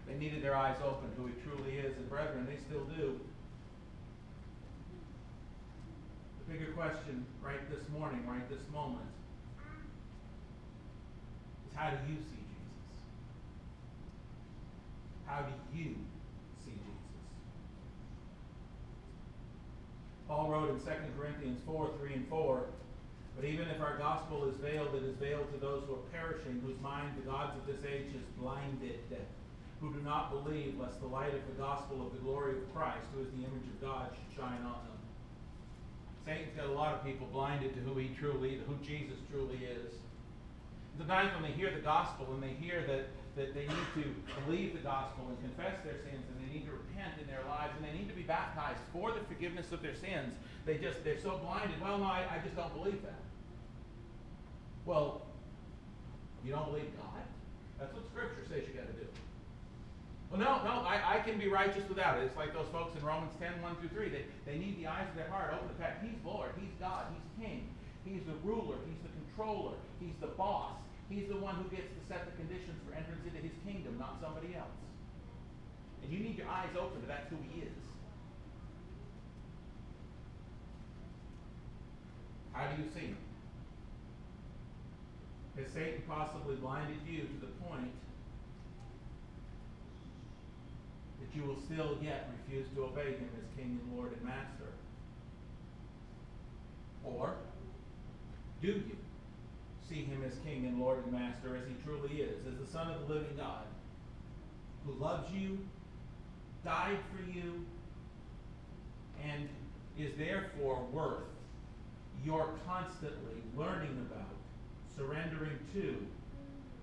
They 0.08 0.16
needed 0.16 0.40
their 0.40 0.56
eyes 0.56 0.76
open 0.80 1.12
to 1.12 1.16
who 1.20 1.28
he 1.28 1.36
truly 1.44 1.76
is, 1.76 1.96
and 1.96 2.08
brethren, 2.08 2.48
they 2.48 2.56
still 2.56 2.84
do. 2.96 3.20
The 6.33 6.33
bigger 6.48 6.72
question 6.72 7.24
right 7.42 7.70
this 7.70 7.88
morning, 7.88 8.26
right 8.26 8.48
this 8.50 8.62
moment, 8.72 9.08
is 11.66 11.74
how 11.74 11.90
do 11.90 11.96
you 12.12 12.18
see 12.18 12.44
Jesus? 12.44 12.94
How 15.26 15.40
do 15.42 15.52
you 15.76 15.96
see 16.64 16.70
Jesus? 16.70 17.04
Paul 20.28 20.50
wrote 20.50 20.70
in 20.70 20.78
2 20.78 20.84
Corinthians 21.18 21.60
4 21.66 21.90
3 22.00 22.14
and 22.14 22.28
4 22.28 22.64
But 23.36 23.44
even 23.44 23.68
if 23.68 23.80
our 23.80 23.96
gospel 23.96 24.48
is 24.48 24.56
veiled, 24.56 24.94
it 24.94 25.02
is 25.02 25.16
veiled 25.16 25.50
to 25.52 25.58
those 25.58 25.84
who 25.86 25.94
are 25.94 26.06
perishing, 26.12 26.60
whose 26.64 26.80
mind 26.80 27.16
the 27.16 27.30
gods 27.30 27.56
of 27.56 27.66
this 27.66 27.84
age 27.88 28.14
is 28.14 28.24
blinded, 28.38 29.00
who 29.80 29.92
do 29.92 30.00
not 30.00 30.30
believe, 30.30 30.78
lest 30.78 31.00
the 31.00 31.06
light 31.06 31.34
of 31.34 31.46
the 31.46 31.56
gospel 31.58 32.06
of 32.06 32.12
the 32.12 32.20
glory 32.20 32.56
of 32.58 32.74
Christ, 32.74 33.08
who 33.14 33.22
is 33.22 33.30
the 33.32 33.44
image 33.48 33.64
of 33.64 33.80
God, 33.80 34.10
should 34.12 34.36
shine 34.36 34.60
on 34.60 34.84
them. 34.84 34.93
Satan's 36.24 36.56
got 36.56 36.66
a 36.66 36.72
lot 36.72 36.94
of 36.94 37.04
people 37.04 37.26
blinded 37.32 37.74
to 37.74 37.80
who 37.80 37.98
he 37.98 38.08
truly, 38.18 38.60
who 38.66 38.74
Jesus 38.84 39.18
truly 39.30 39.60
is. 39.64 39.92
Sometimes 40.96 41.34
when 41.34 41.42
they 41.42 41.52
hear 41.56 41.70
the 41.70 41.82
gospel 41.82 42.26
and 42.32 42.42
they 42.42 42.54
hear 42.56 42.80
that, 42.86 43.08
that 43.36 43.52
they 43.52 43.66
need 43.66 43.88
to 43.94 44.04
believe 44.46 44.72
the 44.72 44.80
gospel 44.80 45.26
and 45.28 45.36
confess 45.42 45.76
their 45.84 45.98
sins 46.00 46.24
and 46.24 46.36
they 46.40 46.54
need 46.54 46.64
to 46.64 46.72
repent 46.72 47.20
in 47.20 47.26
their 47.26 47.42
lives 47.48 47.74
and 47.76 47.84
they 47.84 47.92
need 47.92 48.08
to 48.08 48.14
be 48.14 48.22
baptized 48.22 48.80
for 48.92 49.12
the 49.12 49.20
forgiveness 49.26 49.72
of 49.72 49.82
their 49.82 49.94
sins, 49.94 50.34
they 50.64 50.78
just 50.78 51.04
they're 51.04 51.20
so 51.20 51.38
blinded. 51.38 51.80
Well, 51.82 51.98
no, 51.98 52.04
I, 52.04 52.24
I 52.30 52.38
just 52.42 52.56
don't 52.56 52.72
believe 52.72 53.02
that. 53.02 53.20
Well, 54.86 55.22
you 56.44 56.52
don't 56.52 56.70
believe 56.70 56.88
God? 56.96 57.24
That's 57.78 57.92
what 57.92 58.04
Scripture 58.06 58.44
says 58.48 58.62
you 58.68 58.74
got 58.78 58.86
to 58.86 58.92
do. 58.92 59.06
Well, 60.34 60.42
no, 60.42 60.66
no, 60.66 60.82
I, 60.82 60.98
I 60.98 61.16
can 61.22 61.38
be 61.38 61.46
righteous 61.46 61.86
without 61.86 62.18
it. 62.18 62.26
It's 62.26 62.34
like 62.34 62.50
those 62.50 62.66
folks 62.74 62.98
in 62.98 63.06
Romans 63.06 63.30
10, 63.38 63.62
1 63.62 63.76
through 63.78 63.94
3. 63.94 64.10
They, 64.10 64.26
they 64.42 64.58
need 64.58 64.82
the 64.82 64.90
eyes 64.90 65.06
of 65.06 65.14
their 65.14 65.30
heart 65.30 65.54
open 65.54 65.70
to 65.70 65.78
fact 65.78 66.02
He's 66.02 66.18
Lord, 66.26 66.50
He's 66.58 66.74
God, 66.82 67.06
He's 67.14 67.30
King, 67.38 67.70
He's 68.02 68.26
the 68.26 68.34
ruler, 68.42 68.74
He's 68.82 68.98
the 69.06 69.14
controller, 69.14 69.78
He's 70.02 70.18
the 70.18 70.34
boss. 70.34 70.74
He's 71.06 71.30
the 71.30 71.38
one 71.38 71.54
who 71.62 71.70
gets 71.70 71.86
to 71.86 72.02
set 72.10 72.26
the 72.26 72.34
conditions 72.34 72.82
for 72.82 72.98
entrance 72.98 73.22
into 73.22 73.46
His 73.46 73.54
kingdom, 73.62 73.94
not 73.94 74.18
somebody 74.18 74.58
else. 74.58 74.74
And 76.02 76.10
you 76.10 76.18
need 76.18 76.34
your 76.34 76.50
eyes 76.50 76.74
open 76.74 76.98
to 77.00 77.06
that's 77.06 77.30
who 77.30 77.38
He 77.54 77.62
is. 77.62 77.78
How 82.50 82.66
do 82.74 82.82
you 82.82 82.90
see 82.90 83.14
Him? 83.14 83.22
Has 85.62 85.70
Satan 85.70 86.02
possibly 86.10 86.58
blinded 86.58 86.98
you 87.06 87.22
to 87.22 87.38
the 87.38 87.54
point 87.70 87.94
that 91.24 91.38
you 91.38 91.46
will 91.46 91.60
still 91.60 91.96
yet 92.02 92.28
refuse 92.38 92.66
to 92.74 92.84
obey 92.84 93.12
him 93.12 93.28
as 93.38 93.56
King 93.56 93.78
and 93.82 93.96
Lord 93.96 94.12
and 94.12 94.22
Master? 94.24 94.72
Or 97.04 97.34
do 98.60 98.68
you 98.68 98.96
see 99.88 100.04
him 100.04 100.22
as 100.26 100.38
King 100.44 100.66
and 100.66 100.80
Lord 100.80 101.04
and 101.04 101.12
Master 101.12 101.56
as 101.56 101.66
he 101.66 101.74
truly 101.84 102.22
is, 102.22 102.46
as 102.46 102.58
the 102.58 102.70
Son 102.70 102.90
of 102.90 103.06
the 103.06 103.14
living 103.14 103.36
God, 103.36 103.64
who 104.84 104.92
loves 104.92 105.30
you, 105.32 105.58
died 106.64 106.98
for 107.14 107.22
you, 107.30 107.64
and 109.22 109.48
is 109.98 110.12
therefore 110.18 110.86
worth 110.92 111.24
your 112.24 112.50
constantly 112.66 113.42
learning 113.56 114.06
about, 114.10 114.34
surrendering 114.96 115.58
to, 115.74 115.96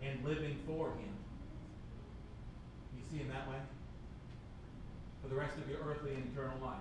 and 0.02 0.24
living 0.24 0.58
for 0.66 0.90
him? 0.92 1.16
You 2.96 3.04
see 3.12 3.18
him 3.18 3.30
that 3.30 3.50
way? 3.50 3.58
For 5.22 5.28
the 5.28 5.36
rest 5.36 5.58
of 5.58 5.70
your 5.70 5.80
earthly 5.88 6.14
and 6.16 6.32
eternal 6.32 6.58
life. 6.62 6.78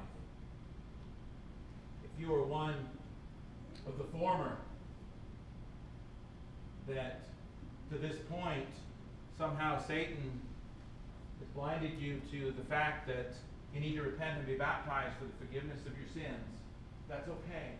If 2.05 2.21
you 2.21 2.35
are 2.35 2.43
one 2.43 2.75
of 3.87 3.99
the 3.99 4.05
former, 4.05 4.57
that 6.89 7.21
to 7.91 7.99
this 7.99 8.17
point, 8.31 8.67
somehow 9.37 9.83
Satan 9.87 10.41
has 11.39 11.49
blinded 11.55 11.99
you 11.99 12.21
to 12.31 12.53
the 12.53 12.65
fact 12.65 13.07
that 13.09 13.33
you 13.75 13.81
need 13.81 13.95
to 13.95 14.03
repent 14.03 14.39
and 14.39 14.47
be 14.47 14.55
baptized 14.55 15.17
for 15.19 15.25
the 15.25 15.47
forgiveness 15.47 15.81
of 15.87 15.93
your 15.99 16.09
sins. 16.13 16.61
That's 17.09 17.29
okay. 17.29 17.73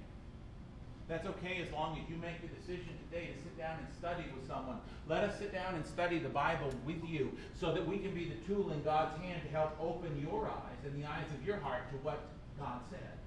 That's 1.11 1.27
okay 1.27 1.61
as 1.61 1.73
long 1.73 1.99
as 1.99 2.09
you 2.09 2.17
make 2.19 2.41
the 2.41 2.47
decision 2.47 2.95
today 3.11 3.35
to 3.35 3.43
sit 3.43 3.59
down 3.59 3.81
and 3.81 3.89
study 3.99 4.23
with 4.33 4.47
someone. 4.47 4.79
Let 5.09 5.25
us 5.25 5.37
sit 5.41 5.53
down 5.53 5.75
and 5.75 5.85
study 5.85 6.21
the 6.21 6.29
Bible 6.29 6.73
with 6.87 7.03
you 7.05 7.37
so 7.59 7.75
that 7.75 7.85
we 7.85 7.99
can 7.99 8.15
be 8.15 8.27
the 8.27 8.37
tool 8.47 8.71
in 8.71 8.81
God's 8.85 9.21
hand 9.21 9.43
to 9.43 9.49
help 9.51 9.77
open 9.81 10.25
your 10.31 10.47
eyes 10.47 10.85
and 10.85 11.03
the 11.03 11.09
eyes 11.09 11.27
of 11.37 11.45
your 11.45 11.57
heart 11.57 11.91
to 11.91 11.97
what 11.97 12.21
God 12.61 12.79
said. 12.91 13.19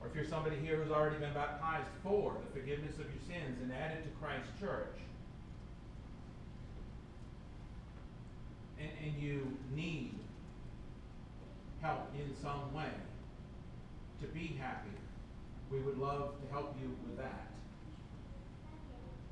Or 0.00 0.06
if 0.06 0.14
you're 0.14 0.24
somebody 0.24 0.58
here 0.62 0.76
who's 0.76 0.92
already 0.92 1.16
been 1.16 1.34
baptized 1.34 1.88
for 2.04 2.36
the 2.46 2.60
forgiveness 2.60 2.94
of 2.94 3.06
your 3.06 3.22
sins 3.26 3.58
and 3.60 3.72
added 3.72 4.04
to 4.04 4.10
Christ's 4.24 4.52
church, 4.60 4.94
and, 8.78 8.90
and 9.04 9.20
you 9.20 9.58
need 9.74 10.14
help 11.82 12.12
in 12.14 12.32
some 12.40 12.72
way 12.72 12.94
to 14.20 14.28
be 14.28 14.56
happy, 14.60 14.90
we 15.70 15.80
would 15.80 15.98
love 15.98 16.34
to 16.40 16.52
help 16.52 16.76
you 16.80 16.94
with 17.06 17.18
that. 17.18 17.50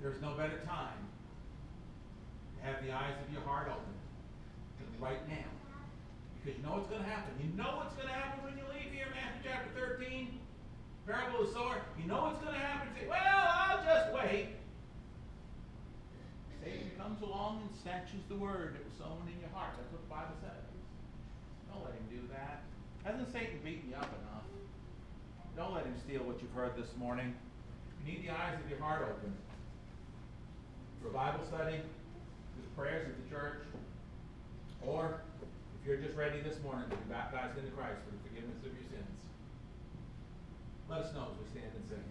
There's 0.00 0.20
no 0.20 0.34
better 0.34 0.58
time 0.66 1.00
to 2.58 2.66
have 2.66 2.84
the 2.84 2.92
eyes 2.92 3.14
of 3.26 3.32
your 3.32 3.42
heart 3.42 3.68
open 3.70 3.94
than 4.78 5.00
right 5.00 5.22
now. 5.28 5.48
Because 6.42 6.58
you 6.58 6.64
know 6.64 6.76
what's 6.76 6.88
going 6.88 7.02
to 7.02 7.08
happen. 7.08 7.32
You 7.40 7.48
know 7.56 7.80
what's 7.80 7.94
going 7.94 8.08
to 8.08 8.14
happen 8.14 8.44
when 8.44 8.58
you 8.58 8.64
leave 8.68 8.92
here, 8.92 9.08
Matthew 9.16 9.48
chapter 9.48 9.70
13, 9.80 10.28
parable 11.06 11.40
of 11.40 11.48
the 11.48 11.52
sower. 11.54 11.80
You 11.96 12.04
know 12.04 12.28
what's 12.28 12.42
going 12.42 12.52
to 12.52 12.60
happen. 12.60 12.92
You 12.92 13.00
say, 13.00 13.08
well, 13.08 13.48
I'll 13.48 13.80
just 13.80 14.12
wait. 14.12 14.60
Satan 16.60 16.90
comes 17.00 17.22
along 17.22 17.64
and 17.64 17.72
snatches 17.80 18.24
the 18.28 18.36
word 18.36 18.76
that 18.76 18.84
was 18.84 18.96
sown 19.00 19.24
in 19.28 19.40
your 19.40 19.52
heart. 19.56 19.76
That's 19.76 19.88
what 19.92 20.04
the 20.04 20.12
Bible 20.12 20.36
says. 20.40 20.64
Don't 21.72 21.84
let 21.84 21.96
him 21.96 22.08
do 22.12 22.20
that. 22.32 22.64
Hasn't 23.04 23.32
Satan 23.32 23.60
beaten 23.64 23.88
you 23.88 23.96
up 23.96 24.08
enough? 24.20 24.43
Don't 25.56 25.72
let 25.72 25.86
him 25.86 25.94
steal 26.04 26.22
what 26.24 26.42
you've 26.42 26.52
heard 26.52 26.76
this 26.76 26.90
morning. 26.98 27.32
You 28.02 28.12
need 28.12 28.26
the 28.26 28.30
eyes 28.30 28.58
of 28.58 28.68
your 28.68 28.80
heart 28.80 29.02
open 29.02 29.32
for 31.00 31.10
Bible 31.10 31.44
study, 31.46 31.78
for 31.78 32.62
the 32.62 32.72
prayers 32.74 33.06
of 33.06 33.14
the 33.22 33.30
church, 33.30 33.62
or 34.82 35.20
if 35.40 35.86
you're 35.86 35.98
just 35.98 36.16
ready 36.16 36.40
this 36.40 36.58
morning 36.64 36.90
to 36.90 36.96
be 36.96 37.06
baptized 37.08 37.56
into 37.56 37.70
Christ 37.70 38.02
for 38.02 38.10
the 38.10 38.22
forgiveness 38.26 38.58
of 38.66 38.74
your 38.74 38.88
sins. 38.90 39.20
Let 40.90 41.06
us 41.06 41.14
know 41.14 41.28
as 41.30 41.38
we 41.38 41.46
stand 41.54 41.70
and 41.70 41.86
sing. 41.86 42.04